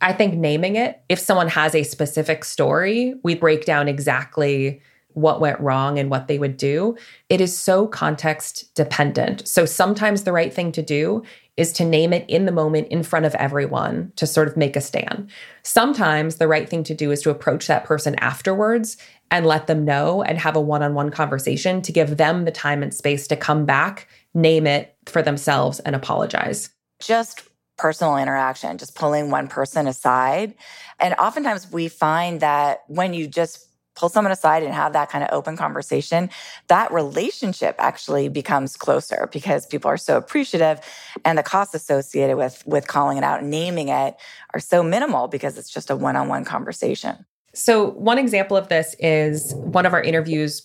I 0.00 0.12
think 0.12 0.34
naming 0.34 0.76
it, 0.76 1.02
if 1.08 1.18
someone 1.18 1.48
has 1.48 1.74
a 1.74 1.82
specific 1.82 2.44
story, 2.44 3.14
we 3.24 3.34
break 3.34 3.64
down 3.64 3.88
exactly 3.88 4.80
what 5.14 5.40
went 5.40 5.60
wrong 5.60 5.98
and 5.98 6.10
what 6.10 6.28
they 6.28 6.38
would 6.38 6.56
do. 6.56 6.96
It 7.28 7.40
is 7.40 7.56
so 7.56 7.86
context 7.86 8.74
dependent. 8.74 9.46
So 9.48 9.64
sometimes 9.64 10.24
the 10.24 10.32
right 10.32 10.52
thing 10.52 10.72
to 10.72 10.82
do 10.82 11.22
is 11.56 11.72
to 11.72 11.84
name 11.84 12.12
it 12.12 12.24
in 12.28 12.46
the 12.46 12.52
moment 12.52 12.86
in 12.88 13.02
front 13.02 13.26
of 13.26 13.34
everyone 13.34 14.12
to 14.14 14.26
sort 14.26 14.46
of 14.46 14.56
make 14.56 14.76
a 14.76 14.80
stand. 14.80 15.28
Sometimes 15.64 16.36
the 16.36 16.46
right 16.46 16.68
thing 16.68 16.84
to 16.84 16.94
do 16.94 17.10
is 17.10 17.20
to 17.22 17.30
approach 17.30 17.66
that 17.66 17.84
person 17.84 18.14
afterwards 18.16 18.96
and 19.30 19.44
let 19.44 19.66
them 19.66 19.84
know 19.84 20.22
and 20.22 20.38
have 20.38 20.54
a 20.54 20.60
one 20.60 20.84
on 20.84 20.94
one 20.94 21.10
conversation 21.10 21.82
to 21.82 21.92
give 21.92 22.16
them 22.16 22.44
the 22.44 22.52
time 22.52 22.82
and 22.82 22.94
space 22.94 23.26
to 23.26 23.36
come 23.36 23.66
back, 23.66 24.08
name 24.34 24.66
it 24.68 24.94
for 25.06 25.20
themselves, 25.20 25.80
and 25.80 25.96
apologize. 25.96 26.70
Just 27.02 27.42
personal 27.76 28.16
interaction, 28.16 28.78
just 28.78 28.94
pulling 28.94 29.30
one 29.30 29.48
person 29.48 29.86
aside. 29.86 30.54
And 31.00 31.14
oftentimes 31.14 31.70
we 31.72 31.88
find 31.88 32.40
that 32.40 32.82
when 32.86 33.14
you 33.14 33.26
just 33.26 33.67
pull 33.98 34.08
someone 34.08 34.30
aside 34.30 34.62
and 34.62 34.72
have 34.72 34.92
that 34.92 35.10
kind 35.10 35.24
of 35.24 35.30
open 35.32 35.56
conversation, 35.56 36.30
that 36.68 36.92
relationship 36.92 37.74
actually 37.78 38.28
becomes 38.28 38.76
closer 38.76 39.28
because 39.32 39.66
people 39.66 39.90
are 39.90 39.96
so 39.96 40.16
appreciative 40.16 40.80
and 41.24 41.36
the 41.36 41.42
costs 41.42 41.74
associated 41.74 42.36
with 42.36 42.62
with 42.66 42.86
calling 42.86 43.18
it 43.18 43.24
out 43.24 43.40
and 43.40 43.50
naming 43.50 43.88
it 43.88 44.16
are 44.54 44.60
so 44.60 44.82
minimal 44.82 45.26
because 45.26 45.58
it's 45.58 45.70
just 45.70 45.90
a 45.90 45.96
one-on-one 45.96 46.44
conversation. 46.44 47.24
So, 47.54 47.90
one 47.90 48.18
example 48.18 48.56
of 48.56 48.68
this 48.68 48.94
is 49.00 49.54
one 49.54 49.84
of 49.84 49.92
our 49.92 50.02
interviews 50.02 50.62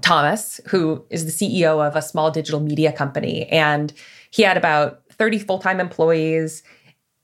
Thomas, 0.00 0.60
who 0.66 1.04
is 1.10 1.24
the 1.26 1.32
CEO 1.32 1.86
of 1.86 1.96
a 1.96 2.02
small 2.02 2.30
digital 2.30 2.60
media 2.60 2.92
company 2.92 3.46
and 3.46 3.92
he 4.30 4.42
had 4.42 4.56
about 4.56 5.02
30 5.10 5.40
full-time 5.40 5.80
employees 5.80 6.62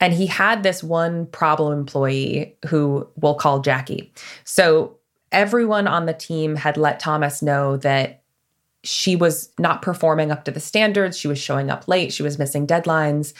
and 0.00 0.12
he 0.12 0.26
had 0.26 0.62
this 0.62 0.82
one 0.82 1.26
problem 1.26 1.72
employee 1.78 2.56
who 2.66 3.08
we'll 3.16 3.34
call 3.34 3.60
Jackie. 3.60 4.12
So 4.44 4.95
everyone 5.32 5.86
on 5.86 6.06
the 6.06 6.14
team 6.14 6.56
had 6.56 6.76
let 6.76 7.00
Thomas 7.00 7.42
know 7.42 7.76
that 7.78 8.22
she 8.84 9.16
was 9.16 9.50
not 9.58 9.82
performing 9.82 10.30
up 10.30 10.44
to 10.44 10.50
the 10.50 10.60
standards. 10.60 11.18
She 11.18 11.28
was 11.28 11.38
showing 11.38 11.70
up 11.70 11.88
late. 11.88 12.12
She 12.12 12.22
was 12.22 12.38
missing 12.38 12.66
deadlines 12.66 13.32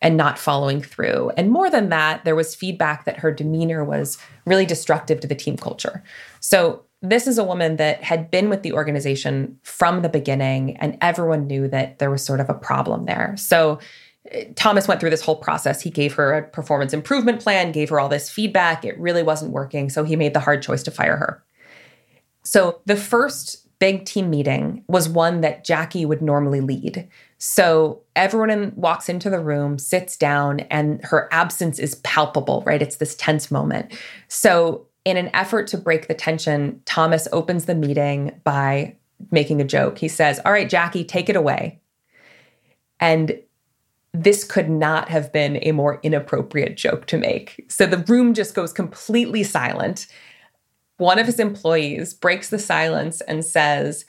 and 0.00 0.16
not 0.16 0.38
following 0.38 0.82
through. 0.82 1.30
And 1.36 1.50
more 1.50 1.70
than 1.70 1.88
that, 1.90 2.24
there 2.24 2.34
was 2.34 2.54
feedback 2.54 3.04
that 3.04 3.18
her 3.18 3.30
demeanor 3.30 3.84
was 3.84 4.18
really 4.46 4.66
destructive 4.66 5.20
to 5.20 5.26
the 5.26 5.34
team 5.34 5.56
culture. 5.56 6.02
So 6.40 6.84
this 7.02 7.26
is 7.26 7.36
a 7.36 7.44
woman 7.44 7.76
that 7.76 8.02
had 8.02 8.30
been 8.30 8.48
with 8.48 8.62
the 8.62 8.72
organization 8.72 9.58
from 9.62 10.00
the 10.00 10.08
beginning, 10.08 10.76
and 10.78 10.96
everyone 11.02 11.46
knew 11.46 11.68
that 11.68 11.98
there 11.98 12.10
was 12.10 12.24
sort 12.24 12.40
of 12.40 12.48
a 12.48 12.54
problem 12.54 13.04
there. 13.04 13.34
So 13.36 13.78
Thomas 14.56 14.88
went 14.88 15.00
through 15.00 15.10
this 15.10 15.20
whole 15.20 15.36
process. 15.36 15.82
He 15.82 15.90
gave 15.90 16.14
her 16.14 16.32
a 16.32 16.42
performance 16.42 16.92
improvement 16.92 17.40
plan, 17.40 17.72
gave 17.72 17.90
her 17.90 18.00
all 18.00 18.08
this 18.08 18.30
feedback. 18.30 18.84
It 18.84 18.98
really 18.98 19.22
wasn't 19.22 19.52
working. 19.52 19.90
So 19.90 20.04
he 20.04 20.16
made 20.16 20.34
the 20.34 20.40
hard 20.40 20.62
choice 20.62 20.82
to 20.84 20.90
fire 20.90 21.16
her. 21.16 21.44
So 22.42 22.80
the 22.86 22.96
first 22.96 23.64
big 23.78 24.06
team 24.06 24.30
meeting 24.30 24.82
was 24.88 25.08
one 25.08 25.40
that 25.42 25.64
Jackie 25.64 26.06
would 26.06 26.22
normally 26.22 26.60
lead. 26.60 27.08
So 27.38 28.00
everyone 28.16 28.50
in, 28.50 28.72
walks 28.76 29.08
into 29.08 29.28
the 29.28 29.40
room, 29.40 29.78
sits 29.78 30.16
down, 30.16 30.60
and 30.60 31.04
her 31.04 31.28
absence 31.32 31.78
is 31.78 31.96
palpable, 31.96 32.62
right? 32.64 32.80
It's 32.80 32.96
this 32.96 33.14
tense 33.16 33.50
moment. 33.50 33.92
So, 34.28 34.86
in 35.04 35.18
an 35.18 35.28
effort 35.34 35.66
to 35.66 35.76
break 35.76 36.08
the 36.08 36.14
tension, 36.14 36.80
Thomas 36.86 37.28
opens 37.30 37.66
the 37.66 37.74
meeting 37.74 38.40
by 38.42 38.96
making 39.30 39.60
a 39.60 39.64
joke. 39.64 39.98
He 39.98 40.08
says, 40.08 40.40
All 40.46 40.52
right, 40.52 40.66
Jackie, 40.66 41.04
take 41.04 41.28
it 41.28 41.36
away. 41.36 41.78
And 43.00 43.38
this 44.14 44.44
could 44.44 44.70
not 44.70 45.08
have 45.08 45.32
been 45.32 45.58
a 45.62 45.72
more 45.72 45.98
inappropriate 46.04 46.76
joke 46.76 47.06
to 47.06 47.18
make. 47.18 47.66
So 47.68 47.84
the 47.84 47.98
room 47.98 48.32
just 48.32 48.54
goes 48.54 48.72
completely 48.72 49.42
silent. 49.42 50.06
One 50.98 51.18
of 51.18 51.26
his 51.26 51.40
employees 51.40 52.14
breaks 52.14 52.48
the 52.48 52.60
silence 52.60 53.20
and 53.22 53.44
says, 53.44 54.04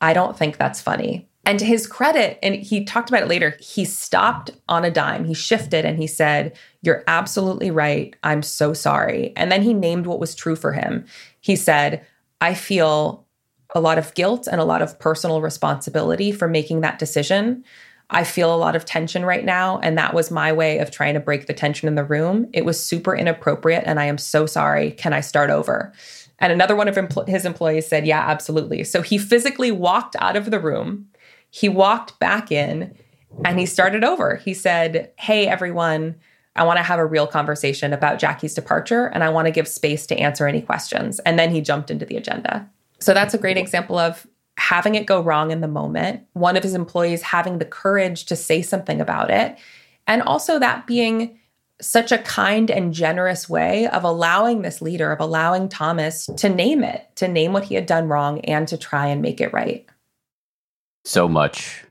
I 0.00 0.12
don't 0.12 0.38
think 0.38 0.56
that's 0.56 0.80
funny. 0.80 1.28
And 1.44 1.58
to 1.58 1.64
his 1.64 1.86
credit, 1.86 2.38
and 2.40 2.54
he 2.54 2.84
talked 2.84 3.08
about 3.08 3.22
it 3.22 3.28
later, 3.28 3.56
he 3.58 3.84
stopped 3.84 4.50
on 4.68 4.84
a 4.84 4.90
dime. 4.90 5.24
He 5.24 5.34
shifted 5.34 5.84
and 5.84 5.98
he 5.98 6.06
said, 6.06 6.56
You're 6.82 7.02
absolutely 7.08 7.70
right. 7.70 8.14
I'm 8.22 8.42
so 8.42 8.72
sorry. 8.74 9.32
And 9.34 9.50
then 9.50 9.62
he 9.62 9.74
named 9.74 10.06
what 10.06 10.20
was 10.20 10.34
true 10.34 10.56
for 10.56 10.72
him. 10.72 11.06
He 11.40 11.56
said, 11.56 12.06
I 12.40 12.54
feel 12.54 13.26
a 13.74 13.80
lot 13.80 13.98
of 13.98 14.14
guilt 14.14 14.46
and 14.46 14.60
a 14.60 14.64
lot 14.64 14.82
of 14.82 14.98
personal 14.98 15.40
responsibility 15.40 16.32
for 16.32 16.48
making 16.48 16.82
that 16.82 16.98
decision. 16.98 17.64
I 18.10 18.24
feel 18.24 18.54
a 18.54 18.56
lot 18.56 18.74
of 18.74 18.84
tension 18.84 19.24
right 19.24 19.44
now. 19.44 19.78
And 19.78 19.98
that 19.98 20.14
was 20.14 20.30
my 20.30 20.52
way 20.52 20.78
of 20.78 20.90
trying 20.90 21.14
to 21.14 21.20
break 21.20 21.46
the 21.46 21.52
tension 21.52 21.88
in 21.88 21.94
the 21.94 22.04
room. 22.04 22.48
It 22.54 22.64
was 22.64 22.82
super 22.82 23.14
inappropriate. 23.14 23.84
And 23.86 24.00
I 24.00 24.04
am 24.06 24.18
so 24.18 24.46
sorry. 24.46 24.92
Can 24.92 25.12
I 25.12 25.20
start 25.20 25.50
over? 25.50 25.92
And 26.38 26.52
another 26.52 26.76
one 26.76 26.88
of 26.88 26.96
his 27.26 27.44
employees 27.44 27.86
said, 27.86 28.06
Yeah, 28.06 28.20
absolutely. 28.20 28.84
So 28.84 29.02
he 29.02 29.18
physically 29.18 29.70
walked 29.70 30.16
out 30.20 30.36
of 30.36 30.50
the 30.50 30.60
room. 30.60 31.08
He 31.50 31.68
walked 31.68 32.18
back 32.18 32.50
in 32.50 32.96
and 33.44 33.58
he 33.58 33.66
started 33.66 34.04
over. 34.04 34.36
He 34.36 34.54
said, 34.54 35.12
Hey, 35.18 35.46
everyone, 35.46 36.16
I 36.56 36.64
want 36.64 36.78
to 36.78 36.82
have 36.82 36.98
a 36.98 37.06
real 37.06 37.26
conversation 37.26 37.92
about 37.92 38.18
Jackie's 38.18 38.54
departure 38.54 39.06
and 39.06 39.22
I 39.22 39.28
want 39.28 39.46
to 39.46 39.52
give 39.52 39.68
space 39.68 40.06
to 40.06 40.16
answer 40.16 40.46
any 40.46 40.62
questions. 40.62 41.18
And 41.20 41.38
then 41.38 41.50
he 41.50 41.60
jumped 41.60 41.90
into 41.90 42.06
the 42.06 42.16
agenda. 42.16 42.68
So 43.00 43.14
that's 43.14 43.34
a 43.34 43.38
great 43.38 43.56
example 43.56 43.98
of 43.98 44.26
having 44.58 44.96
it 44.96 45.06
go 45.06 45.20
wrong 45.20 45.50
in 45.50 45.60
the 45.60 45.68
moment, 45.68 46.22
one 46.32 46.56
of 46.56 46.62
his 46.62 46.74
employees 46.74 47.22
having 47.22 47.58
the 47.58 47.64
courage 47.64 48.26
to 48.26 48.36
say 48.36 48.60
something 48.60 49.00
about 49.00 49.30
it, 49.30 49.56
and 50.06 50.20
also 50.22 50.58
that 50.58 50.86
being 50.86 51.38
such 51.80 52.10
a 52.10 52.18
kind 52.18 52.70
and 52.70 52.92
generous 52.92 53.48
way 53.48 53.86
of 53.88 54.02
allowing 54.02 54.62
this 54.62 54.82
leader, 54.82 55.12
of 55.12 55.20
allowing 55.20 55.68
Thomas 55.68 56.28
to 56.36 56.48
name 56.48 56.82
it, 56.82 57.06
to 57.14 57.28
name 57.28 57.52
what 57.52 57.64
he 57.64 57.76
had 57.76 57.86
done 57.86 58.08
wrong 58.08 58.40
and 58.40 58.66
to 58.66 58.76
try 58.76 59.06
and 59.06 59.22
make 59.22 59.40
it 59.40 59.52
right. 59.52 59.86
So 61.04 61.28
much 61.28 61.84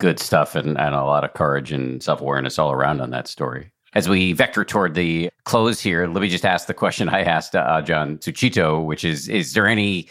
good 0.00 0.18
stuff 0.18 0.56
and, 0.56 0.76
and 0.78 0.94
a 0.94 1.04
lot 1.04 1.24
of 1.24 1.34
courage 1.34 1.70
and 1.70 2.02
self 2.02 2.20
awareness 2.20 2.58
all 2.58 2.72
around 2.72 3.00
on 3.00 3.10
that 3.10 3.28
story. 3.28 3.70
As 3.94 4.08
we 4.08 4.32
vector 4.32 4.64
toward 4.64 4.94
the 4.94 5.30
close 5.44 5.80
here, 5.80 6.06
let 6.08 6.20
me 6.20 6.28
just 6.28 6.44
ask 6.44 6.66
the 6.66 6.74
question 6.74 7.08
I 7.08 7.22
asked 7.22 7.54
uh, 7.54 7.80
John 7.82 8.18
Suchito, 8.18 8.84
which 8.84 9.04
is 9.04 9.28
Is 9.28 9.52
there 9.52 9.66
any 9.68 10.08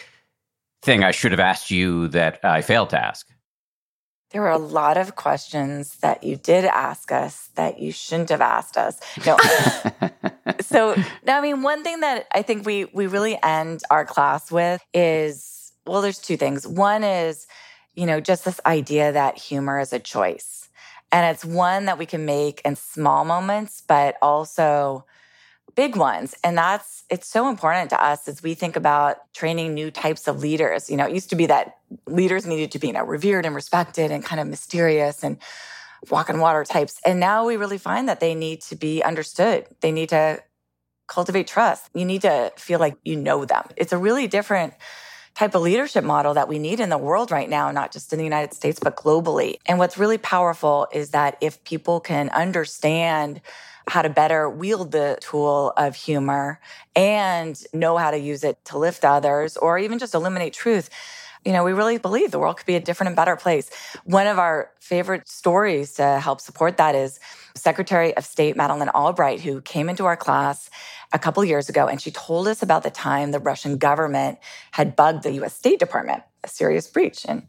thing 0.81 1.03
I 1.03 1.11
should 1.11 1.31
have 1.31 1.39
asked 1.39 1.71
you 1.71 2.07
that 2.09 2.39
I 2.43 2.61
failed 2.61 2.91
to 2.91 3.03
ask? 3.03 3.27
There 4.31 4.41
were 4.41 4.49
a 4.49 4.57
lot 4.57 4.97
of 4.97 5.15
questions 5.15 5.95
that 5.97 6.23
you 6.23 6.35
did 6.35 6.65
ask 6.65 7.11
us 7.11 7.49
that 7.55 7.79
you 7.79 7.93
shouldn't 7.93 8.29
have 8.29 8.41
asked 8.41 8.77
us. 8.77 8.99
No. 9.25 9.37
so, 10.61 10.95
I 11.25 11.41
mean, 11.41 11.61
one 11.61 11.83
thing 11.83 12.01
that 12.01 12.27
I 12.33 12.41
think 12.41 12.65
we 12.65 12.85
we 12.93 13.07
really 13.07 13.39
end 13.41 13.83
our 13.89 14.05
class 14.05 14.51
with 14.51 14.81
is 14.93 15.71
well, 15.85 16.01
there's 16.01 16.19
two 16.19 16.37
things. 16.37 16.67
One 16.67 17.03
is, 17.03 17.47
you 17.95 18.05
know, 18.05 18.19
just 18.19 18.45
this 18.45 18.59
idea 18.65 19.13
that 19.13 19.37
humor 19.37 19.79
is 19.79 19.93
a 19.93 19.99
choice. 19.99 20.69
And 21.11 21.33
it's 21.33 21.45
one 21.45 21.85
that 21.85 21.97
we 21.97 22.05
can 22.05 22.25
make 22.25 22.61
in 22.65 22.75
small 22.75 23.23
moments, 23.23 23.81
but 23.87 24.17
also 24.21 25.05
big 25.76 25.95
ones. 25.95 26.35
And 26.44 26.57
that's, 26.57 27.03
it's 27.10 27.27
so 27.27 27.49
important 27.49 27.89
to 27.91 28.03
us 28.03 28.27
as 28.27 28.41
we 28.41 28.53
think 28.53 28.76
about 28.76 29.18
training 29.34 29.73
new 29.73 29.91
types 29.91 30.27
of 30.27 30.39
leaders. 30.39 30.89
You 30.89 30.98
know, 30.98 31.06
it 31.06 31.14
used 31.14 31.30
to 31.30 31.35
be 31.35 31.45
that 31.48 31.77
leaders 32.06 32.45
needed 32.45 32.72
to 32.72 32.80
be, 32.80 32.88
you 32.88 32.94
know, 32.94 33.03
revered 33.03 33.45
and 33.45 33.53
respected 33.53 34.11
and 34.11 34.23
kind 34.23 34.41
of 34.41 34.48
mysterious 34.48 35.23
and 35.23 35.38
walk 36.10 36.30
on 36.30 36.39
water 36.39 36.64
types. 36.64 36.99
And 37.06 37.19
now 37.19 37.45
we 37.45 37.57
really 37.57 37.77
find 37.77 38.10
that 38.10 38.19
they 38.19 38.35
need 38.35 38.61
to 38.61 38.76
be 38.76 39.03
understood. 39.03 39.68
They 39.81 39.91
need 39.91 40.10
to 40.10 40.41
cultivate 41.07 41.48
trust. 41.48 41.89
You 41.94 42.06
need 42.06 42.23
to 42.23 42.52
feel 42.57 42.80
like 42.80 42.98
you 43.03 43.15
know 43.15 43.45
them. 43.45 43.64
It's 43.76 43.94
a 43.94 43.98
really 43.98 44.27
different 44.27 44.73
type 45.35 45.53
of 45.53 45.61
leadership 45.61 46.03
model 46.03 46.34
that 46.34 46.48
we 46.48 46.57
need 46.57 46.80
in 46.80 46.89
the 46.89 46.98
world 46.98 47.30
right 47.30 47.48
now, 47.49 47.72
not 47.72 47.91
just 47.91 48.11
in 48.11 48.18
the 48.18 48.26
United 48.26 48.53
States, 48.53 48.80
but 48.80 48.98
globally. 48.98 49.57
And 49.68 49.77
what's 49.77 49.98
really 49.98 50.18
powerful 50.18 50.88
is 50.91 51.11
that 51.11 51.38
if 51.41 51.64
people 51.64 51.99
can 51.99 52.30
understand 52.30 53.41
how 53.88 54.01
to 54.01 54.09
better 54.09 54.49
wield 54.49 54.91
the 54.91 55.18
tool 55.22 55.73
of 55.77 55.95
humor 55.95 56.59
and 56.95 57.61
know 57.73 57.97
how 57.97 58.11
to 58.11 58.18
use 58.18 58.43
it 58.43 58.64
to 58.65 58.77
lift 58.77 59.05
others 59.05 59.57
or 59.57 59.77
even 59.77 59.97
just 59.97 60.14
illuminate 60.14 60.53
truth. 60.53 60.89
You 61.45 61.53
know, 61.53 61.64
we 61.64 61.72
really 61.72 61.97
believe 61.97 62.31
the 62.31 62.39
world 62.39 62.57
could 62.57 62.65
be 62.65 62.76
a 62.76 62.80
different 62.81 63.07
and 63.07 63.15
better 63.15 63.38
place. 63.38 63.69
One 64.03 64.27
of 64.27 64.38
our 64.38 64.72
favorite 64.81 65.30
stories 65.30 65.93
to 65.93 66.19
help 66.19 66.41
support 66.41 66.77
that 66.77 66.95
is 66.95 67.19
Secretary 67.55 68.15
of 68.18 68.26
State 68.26 68.57
Madeleine 68.57 68.89
Albright, 68.89 69.39
who 69.39 69.61
came 69.61 69.88
into 69.88 70.05
our 70.05 70.18
class 70.18 70.69
a 71.14 71.19
couple 71.19 71.43
years 71.45 71.69
ago 71.69 71.88
and 71.88 72.01
she 72.01 72.11
told 72.11 72.47
us 72.47 72.61
about 72.61 72.84
the 72.84 72.89
time 72.89 73.31
the 73.31 73.39
Russian 73.39 73.77
government 73.77 74.39
had 74.72 74.95
bugged 74.95 75.23
the 75.23 75.31
US 75.43 75.55
State 75.55 75.80
Department, 75.80 76.23
a 76.43 76.49
serious 76.49 76.88
breach. 76.88 77.26
And 77.26 77.47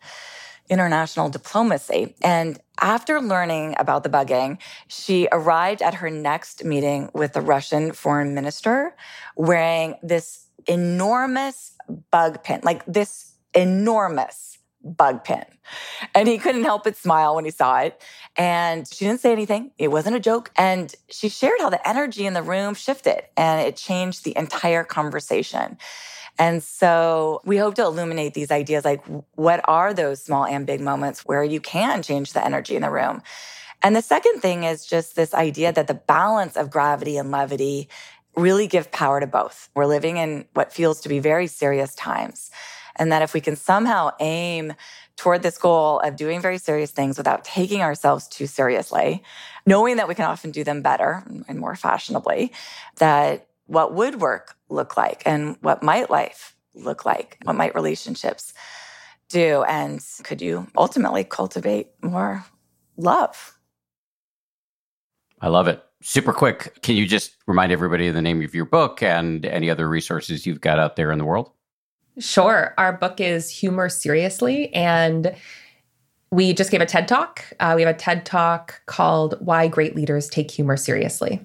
international 0.70 1.28
diplomacy. 1.28 2.14
And 2.22 2.58
after 2.80 3.20
learning 3.20 3.74
about 3.78 4.02
the 4.02 4.08
bugging, 4.08 4.58
she 4.86 5.28
arrived 5.32 5.82
at 5.82 5.94
her 5.94 6.10
next 6.10 6.64
meeting 6.64 7.10
with 7.14 7.32
the 7.32 7.40
Russian 7.40 7.92
foreign 7.92 8.34
minister 8.34 8.94
wearing 9.36 9.96
this 10.02 10.46
enormous 10.66 11.72
bug 12.10 12.42
pin, 12.44 12.60
like 12.62 12.84
this 12.86 13.32
enormous 13.54 14.58
bug 14.82 15.24
pin. 15.24 15.44
And 16.14 16.28
he 16.28 16.38
couldn't 16.38 16.64
help 16.64 16.84
but 16.84 16.96
smile 16.96 17.34
when 17.34 17.44
he 17.44 17.50
saw 17.50 17.80
it. 17.80 18.00
And 18.36 18.86
she 18.86 19.04
didn't 19.04 19.20
say 19.20 19.32
anything. 19.32 19.72
It 19.78 19.88
wasn't 19.88 20.16
a 20.16 20.20
joke. 20.20 20.50
And 20.56 20.94
she 21.08 21.28
shared 21.28 21.60
how 21.60 21.70
the 21.70 21.86
energy 21.88 22.26
in 22.26 22.34
the 22.34 22.42
room 22.42 22.74
shifted 22.74 23.22
and 23.36 23.60
it 23.66 23.76
changed 23.76 24.24
the 24.24 24.36
entire 24.36 24.84
conversation. 24.84 25.78
And 26.38 26.62
so 26.62 27.40
we 27.44 27.56
hope 27.56 27.74
to 27.74 27.82
illuminate 27.82 28.34
these 28.34 28.50
ideas 28.50 28.84
like 28.84 29.04
what 29.34 29.60
are 29.64 29.92
those 29.92 30.22
small 30.22 30.44
and 30.44 30.66
big 30.66 30.80
moments 30.80 31.26
where 31.26 31.42
you 31.42 31.60
can 31.60 32.02
change 32.02 32.32
the 32.32 32.44
energy 32.44 32.76
in 32.76 32.82
the 32.82 32.90
room? 32.90 33.22
And 33.82 33.94
the 33.94 34.02
second 34.02 34.40
thing 34.40 34.64
is 34.64 34.86
just 34.86 35.16
this 35.16 35.34
idea 35.34 35.72
that 35.72 35.86
the 35.86 35.94
balance 35.94 36.56
of 36.56 36.70
gravity 36.70 37.16
and 37.16 37.30
levity 37.30 37.88
really 38.36 38.66
give 38.66 38.90
power 38.92 39.20
to 39.20 39.26
both. 39.26 39.68
We're 39.74 39.86
living 39.86 40.16
in 40.16 40.46
what 40.54 40.72
feels 40.72 41.00
to 41.02 41.08
be 41.08 41.18
very 41.18 41.46
serious 41.46 41.94
times. 41.94 42.50
And 42.96 43.12
that 43.12 43.22
if 43.22 43.34
we 43.34 43.40
can 43.40 43.56
somehow 43.56 44.10
aim 44.20 44.74
toward 45.16 45.42
this 45.42 45.58
goal 45.58 46.00
of 46.00 46.16
doing 46.16 46.40
very 46.40 46.58
serious 46.58 46.90
things 46.92 47.18
without 47.18 47.44
taking 47.44 47.82
ourselves 47.82 48.28
too 48.28 48.46
seriously, 48.46 49.22
knowing 49.66 49.96
that 49.96 50.08
we 50.08 50.14
can 50.14 50.24
often 50.24 50.50
do 50.50 50.64
them 50.64 50.82
better 50.82 51.24
and 51.48 51.58
more 51.58 51.74
fashionably, 51.74 52.52
that 52.96 53.47
what 53.68 53.94
would 53.94 54.20
work 54.20 54.56
look 54.68 54.96
like 54.96 55.22
and 55.24 55.56
what 55.60 55.82
might 55.82 56.10
life 56.10 56.56
look 56.74 57.04
like? 57.04 57.38
What 57.44 57.54
might 57.56 57.74
relationships 57.74 58.52
do? 59.28 59.62
And 59.64 60.00
could 60.24 60.42
you 60.42 60.66
ultimately 60.76 61.22
cultivate 61.22 61.88
more 62.02 62.44
love? 62.96 63.56
I 65.40 65.48
love 65.48 65.68
it. 65.68 65.84
Super 66.00 66.32
quick. 66.32 66.80
Can 66.82 66.96
you 66.96 67.06
just 67.06 67.36
remind 67.46 67.70
everybody 67.70 68.08
of 68.08 68.14
the 68.14 68.22
name 68.22 68.42
of 68.42 68.54
your 68.54 68.64
book 68.64 69.02
and 69.02 69.44
any 69.46 69.68
other 69.68 69.88
resources 69.88 70.46
you've 70.46 70.60
got 70.60 70.78
out 70.78 70.96
there 70.96 71.12
in 71.12 71.18
the 71.18 71.24
world? 71.24 71.50
Sure. 72.18 72.74
Our 72.78 72.92
book 72.92 73.20
is 73.20 73.50
Humor 73.50 73.88
Seriously, 73.88 74.72
and 74.74 75.34
we 76.30 76.52
just 76.52 76.70
gave 76.70 76.80
a 76.80 76.86
TED 76.86 77.06
Talk. 77.06 77.44
Uh, 77.60 77.74
we 77.76 77.82
have 77.82 77.94
a 77.94 77.98
TED 77.98 78.24
Talk 78.26 78.80
called 78.86 79.34
Why 79.40 79.68
Great 79.68 79.94
Leaders 79.94 80.28
Take 80.28 80.50
Humor 80.50 80.76
Seriously. 80.76 81.40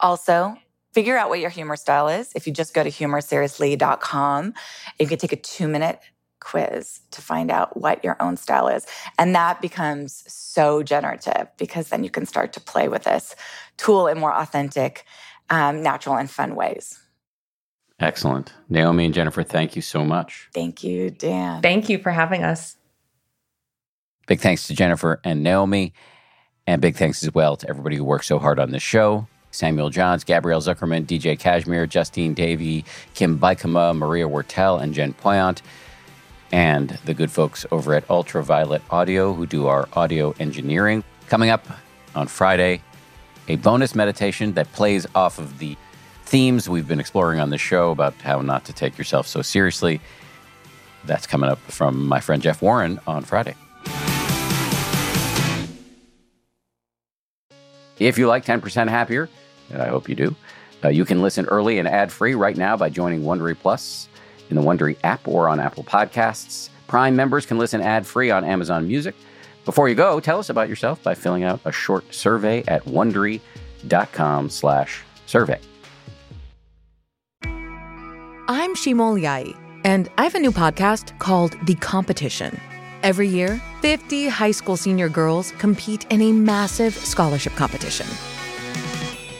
Also, 0.00 0.56
figure 0.98 1.16
out 1.16 1.28
what 1.28 1.38
your 1.38 1.48
humor 1.48 1.76
style 1.76 2.08
is. 2.08 2.32
If 2.34 2.48
you 2.48 2.52
just 2.52 2.74
go 2.74 2.82
to 2.82 2.90
humorseriously.com, 2.90 4.54
you 4.98 5.06
can 5.06 5.16
take 5.16 5.30
a 5.30 5.36
two 5.36 5.68
minute 5.68 6.00
quiz 6.40 7.02
to 7.12 7.22
find 7.22 7.52
out 7.52 7.80
what 7.80 8.02
your 8.02 8.16
own 8.18 8.36
style 8.36 8.66
is. 8.66 8.84
And 9.16 9.32
that 9.32 9.62
becomes 9.62 10.24
so 10.26 10.82
generative 10.82 11.46
because 11.56 11.90
then 11.90 12.02
you 12.02 12.10
can 12.10 12.26
start 12.26 12.52
to 12.54 12.60
play 12.60 12.88
with 12.88 13.04
this 13.04 13.36
tool 13.76 14.08
in 14.08 14.18
more 14.18 14.34
authentic, 14.34 15.04
um, 15.50 15.84
natural, 15.84 16.16
and 16.16 16.28
fun 16.28 16.56
ways. 16.56 16.98
Excellent. 18.00 18.52
Naomi 18.68 19.04
and 19.04 19.14
Jennifer, 19.14 19.44
thank 19.44 19.76
you 19.76 19.82
so 19.82 20.04
much. 20.04 20.48
Thank 20.52 20.82
you, 20.82 21.10
Dan. 21.10 21.62
Thank 21.62 21.88
you 21.88 21.98
for 21.98 22.10
having 22.10 22.42
us. 22.42 22.74
Big 24.26 24.40
thanks 24.40 24.66
to 24.66 24.74
Jennifer 24.74 25.20
and 25.22 25.44
Naomi. 25.44 25.92
And 26.66 26.82
big 26.82 26.96
thanks 26.96 27.22
as 27.22 27.32
well 27.32 27.56
to 27.56 27.68
everybody 27.68 27.94
who 27.94 28.02
worked 28.02 28.24
so 28.24 28.40
hard 28.40 28.58
on 28.58 28.72
this 28.72 28.82
show. 28.82 29.28
Samuel 29.50 29.90
Johns, 29.90 30.24
Gabrielle 30.24 30.60
Zuckerman, 30.60 31.06
DJ 31.06 31.38
Cashmere, 31.38 31.86
Justine 31.86 32.34
Davey, 32.34 32.84
Kim 33.14 33.38
Bikama, 33.38 33.96
Maria 33.96 34.28
Wortel, 34.28 34.80
and 34.80 34.94
Jen 34.94 35.14
Poyant, 35.14 35.62
and 36.52 36.90
the 37.04 37.14
good 37.14 37.30
folks 37.30 37.66
over 37.70 37.94
at 37.94 38.08
Ultraviolet 38.10 38.82
Audio 38.90 39.32
who 39.32 39.46
do 39.46 39.66
our 39.66 39.88
audio 39.94 40.34
engineering. 40.38 41.04
Coming 41.28 41.50
up 41.50 41.66
on 42.14 42.26
Friday, 42.26 42.82
a 43.48 43.56
bonus 43.56 43.94
meditation 43.94 44.54
that 44.54 44.70
plays 44.72 45.06
off 45.14 45.38
of 45.38 45.58
the 45.58 45.76
themes 46.24 46.68
we've 46.68 46.86
been 46.86 47.00
exploring 47.00 47.40
on 47.40 47.50
the 47.50 47.58
show 47.58 47.90
about 47.90 48.14
how 48.16 48.40
not 48.40 48.64
to 48.66 48.72
take 48.72 48.98
yourself 48.98 49.26
so 49.26 49.40
seriously. 49.40 50.00
That's 51.04 51.26
coming 51.26 51.48
up 51.48 51.58
from 51.58 52.06
my 52.06 52.20
friend 52.20 52.42
Jeff 52.42 52.60
Warren 52.60 53.00
on 53.06 53.24
Friday. 53.24 53.54
If 57.98 58.16
you 58.16 58.28
like 58.28 58.44
10% 58.44 58.88
Happier, 58.88 59.28
and 59.70 59.82
I 59.82 59.88
hope 59.88 60.08
you 60.08 60.14
do, 60.14 60.36
uh, 60.84 60.88
you 60.88 61.04
can 61.04 61.22
listen 61.22 61.46
early 61.46 61.78
and 61.78 61.88
ad 61.88 62.12
free 62.12 62.34
right 62.34 62.56
now 62.56 62.76
by 62.76 62.88
joining 62.88 63.22
Wondery 63.22 63.58
Plus 63.58 64.08
in 64.50 64.56
the 64.56 64.62
Wondery 64.62 64.96
app 65.04 65.26
or 65.26 65.48
on 65.48 65.60
Apple 65.60 65.84
Podcasts. 65.84 66.70
Prime 66.86 67.16
members 67.16 67.44
can 67.46 67.58
listen 67.58 67.80
ad 67.80 68.06
free 68.06 68.30
on 68.30 68.44
Amazon 68.44 68.86
Music. 68.86 69.14
Before 69.64 69.88
you 69.88 69.94
go, 69.94 70.20
tell 70.20 70.38
us 70.38 70.48
about 70.48 70.68
yourself 70.68 71.02
by 71.02 71.14
filling 71.14 71.44
out 71.44 71.60
a 71.64 71.72
short 71.72 72.14
survey 72.14 72.64
at 72.66 72.84
wondery.com 72.84 74.48
slash 74.48 75.02
survey. 75.26 75.60
I'm 78.50 78.74
Shimol 78.74 79.20
Yai, 79.20 79.52
and 79.84 80.08
I 80.16 80.24
have 80.24 80.34
a 80.34 80.40
new 80.40 80.52
podcast 80.52 81.18
called 81.18 81.54
The 81.66 81.74
Competition. 81.74 82.58
Every 83.02 83.28
year, 83.28 83.60
50 83.82 84.28
high 84.28 84.52
school 84.52 84.78
senior 84.78 85.10
girls 85.10 85.52
compete 85.58 86.06
in 86.10 86.22
a 86.22 86.32
massive 86.32 86.94
scholarship 86.94 87.52
competition. 87.54 88.06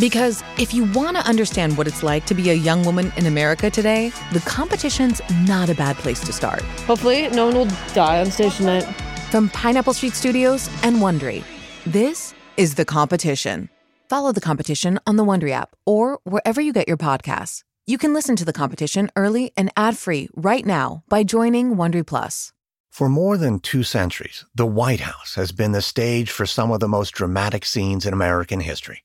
Because 0.00 0.42
if 0.58 0.72
you 0.72 0.84
want 0.92 1.16
to 1.16 1.26
understand 1.26 1.76
what 1.76 1.86
it's 1.86 2.02
like 2.02 2.26
to 2.26 2.34
be 2.34 2.50
a 2.50 2.54
young 2.54 2.84
woman 2.84 3.12
in 3.16 3.26
America 3.26 3.70
today, 3.70 4.12
the 4.32 4.40
competition's 4.40 5.20
not 5.46 5.68
a 5.68 5.74
bad 5.74 5.96
place 5.96 6.20
to 6.20 6.32
start. 6.32 6.62
Hopefully, 6.86 7.28
no 7.28 7.46
one 7.46 7.54
will 7.56 7.68
die 7.94 8.20
on 8.20 8.30
stage 8.30 8.56
tonight. 8.56 8.84
From 9.30 9.48
Pineapple 9.50 9.92
Street 9.92 10.14
Studios 10.14 10.68
and 10.82 10.96
Wondery, 10.96 11.44
this 11.84 12.34
is 12.56 12.76
The 12.76 12.84
Competition. 12.84 13.68
Follow 14.08 14.32
The 14.32 14.40
Competition 14.40 14.98
on 15.06 15.16
the 15.16 15.24
Wondery 15.24 15.50
app 15.50 15.76
or 15.84 16.18
wherever 16.24 16.60
you 16.60 16.72
get 16.72 16.88
your 16.88 16.96
podcasts. 16.96 17.62
You 17.86 17.98
can 17.98 18.14
listen 18.14 18.36
to 18.36 18.44
The 18.44 18.52
Competition 18.52 19.10
early 19.16 19.52
and 19.56 19.70
ad-free 19.76 20.28
right 20.34 20.64
now 20.64 21.02
by 21.08 21.24
joining 21.24 21.76
Wondery 21.76 22.06
Plus. 22.06 22.52
For 22.90 23.08
more 23.08 23.36
than 23.36 23.60
two 23.60 23.82
centuries, 23.82 24.44
the 24.54 24.66
White 24.66 25.00
House 25.00 25.34
has 25.36 25.52
been 25.52 25.72
the 25.72 25.82
stage 25.82 26.30
for 26.30 26.46
some 26.46 26.70
of 26.70 26.80
the 26.80 26.88
most 26.88 27.12
dramatic 27.12 27.64
scenes 27.64 28.06
in 28.06 28.12
American 28.12 28.60
history. 28.60 29.04